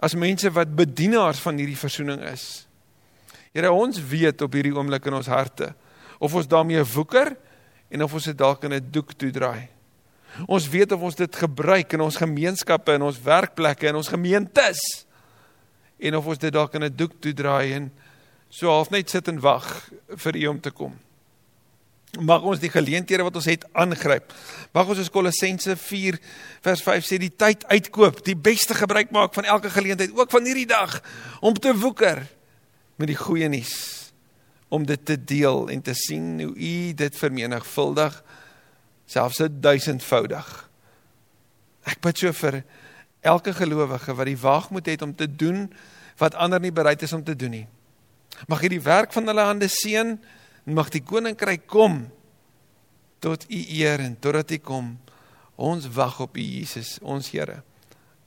as 0.02 0.16
mense 0.18 0.50
wat 0.56 0.72
bedienaars 0.74 1.42
van 1.44 1.60
hierdie 1.60 1.78
verzoening 1.78 2.24
is. 2.32 2.64
Here, 3.52 3.70
ons 3.70 4.00
weet 4.00 4.40
op 4.42 4.56
hierdie 4.56 4.72
oomblik 4.74 5.06
in 5.06 5.18
ons 5.20 5.30
harte 5.30 5.74
of 6.22 6.34
ons 6.38 6.48
daarmee 6.48 6.82
woeker 6.94 7.34
en 7.92 8.06
of 8.06 8.14
ons 8.16 8.30
dit 8.30 8.38
dalk 8.38 8.64
in 8.64 8.72
'n 8.72 8.90
doek 8.90 9.12
toedraai. 9.12 9.68
Ons 10.48 10.68
weet 10.68 10.92
of 10.92 11.00
ons 11.00 11.14
dit 11.14 11.36
gebruik 11.36 11.92
in 11.92 12.00
ons 12.00 12.16
gemeenskappe, 12.16 12.94
in 12.94 13.02
ons 13.02 13.20
werkplekke, 13.20 13.88
in 13.88 13.96
ons 13.96 14.08
gemeentes 14.08 14.80
en 16.00 16.16
of 16.16 16.26
ons 16.26 16.38
dit 16.38 16.52
dalk 16.52 16.74
in 16.74 16.84
'n 16.84 16.96
doek 16.96 17.20
toedraai 17.20 17.72
en 17.74 17.92
so 18.52 18.68
half 18.68 18.92
net 18.92 19.10
sit 19.10 19.30
en 19.32 19.40
wag 19.40 19.66
vir 20.24 20.36
U 20.42 20.46
om 20.52 20.60
te 20.60 20.70
kom. 20.76 20.92
Mag 22.20 22.44
ons 22.44 22.60
die 22.60 22.68
geleenthede 22.68 23.24
wat 23.24 23.38
ons 23.40 23.48
het 23.48 23.64
aangryp. 23.72 24.34
Mag 24.76 24.90
ons 24.92 24.98
soos 25.00 25.08
Kolossense 25.12 25.78
4 25.80 26.18
vers 26.66 26.82
5 26.84 27.08
sê 27.08 27.18
die 27.22 27.32
tyd 27.32 27.64
uitkoop, 27.72 28.20
die 28.26 28.36
beste 28.36 28.76
gebruik 28.76 29.14
maak 29.16 29.32
van 29.32 29.48
elke 29.48 29.72
geleentheid, 29.72 30.12
ook 30.12 30.30
van 30.30 30.44
hierdie 30.44 30.68
dag 30.68 30.98
om 31.40 31.56
te 31.56 31.72
woeker 31.72 32.20
met 33.00 33.08
die 33.08 33.16
goeie 33.16 33.48
nuus, 33.48 34.12
om 34.68 34.84
dit 34.84 35.00
te 35.00 35.16
deel 35.16 35.70
en 35.72 35.80
te 35.80 35.96
sien 35.96 36.36
hoe 36.42 36.52
U 36.52 36.76
dit 37.00 37.16
vermenigvuldig 37.16 38.20
selfs 39.08 39.40
1000voudig. 39.40 40.48
Ek 41.88 42.04
bid 42.04 42.20
so 42.20 42.36
vir 42.36 42.60
elke 43.24 43.56
gelowige 43.56 44.12
wat 44.12 44.28
die 44.28 44.38
waagmoed 44.38 44.92
het 44.92 45.02
om 45.02 45.16
te 45.16 45.26
doen 45.26 45.70
wat 46.20 46.36
ander 46.36 46.60
nie 46.60 46.74
bereid 46.74 47.00
is 47.02 47.16
om 47.16 47.24
te 47.24 47.36
doen 47.36 47.62
nie. 47.62 47.68
Mag 48.48 48.62
jy 48.62 48.68
die 48.68 48.82
werk 48.82 49.12
van 49.12 49.26
hulle 49.26 49.44
hande 49.46 49.68
seën 49.68 50.16
en 50.66 50.74
mag 50.74 50.90
die 50.94 51.02
koninkryk 51.02 51.66
kom 51.66 52.04
tot 53.22 53.46
u 53.48 53.60
eer 53.78 54.02
en 54.02 54.16
totdat 54.18 54.50
hy 54.50 54.58
kom. 54.58 54.96
Ons 55.62 55.86
wag 55.94 56.20
op 56.24 56.36
u 56.36 56.42
Jesus, 56.42 56.96
ons 57.02 57.30
Here. 57.30 57.62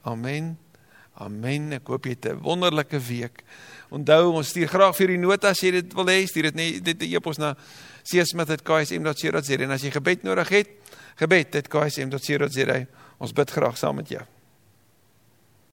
Amen. 0.06 0.54
Amen. 1.20 1.72
Ek 1.76 1.88
hoop 1.88 2.06
jy 2.06 2.14
het 2.16 2.26
'n 2.32 2.40
wonderlike 2.40 2.98
week. 2.98 3.42
Onthou, 3.90 4.32
ons 4.32 4.48
stuur 4.48 4.68
graag 4.68 4.96
vir 4.96 5.08
die 5.08 5.18
nota 5.18 5.48
as 5.48 5.60
jy 5.60 5.70
dit 5.70 5.94
wil 5.94 6.06
hê, 6.06 6.26
stuur 6.26 6.42
dit 6.42 6.54
net 6.54 6.84
dit 6.84 7.02
e-pos 7.14 7.38
na 7.38 7.56
csmith@ksm.co.za 8.02 9.62
en 9.62 9.70
as 9.70 9.82
jy 9.82 9.90
gebed 9.90 10.22
nodig 10.22 10.48
het, 10.48 10.68
gebed@ksm.co.za. 11.16 12.86
Ons 13.18 13.32
bid 13.32 13.50
graag 13.50 13.78
saam 13.78 13.96
met 13.96 14.08
jou. 14.08 14.35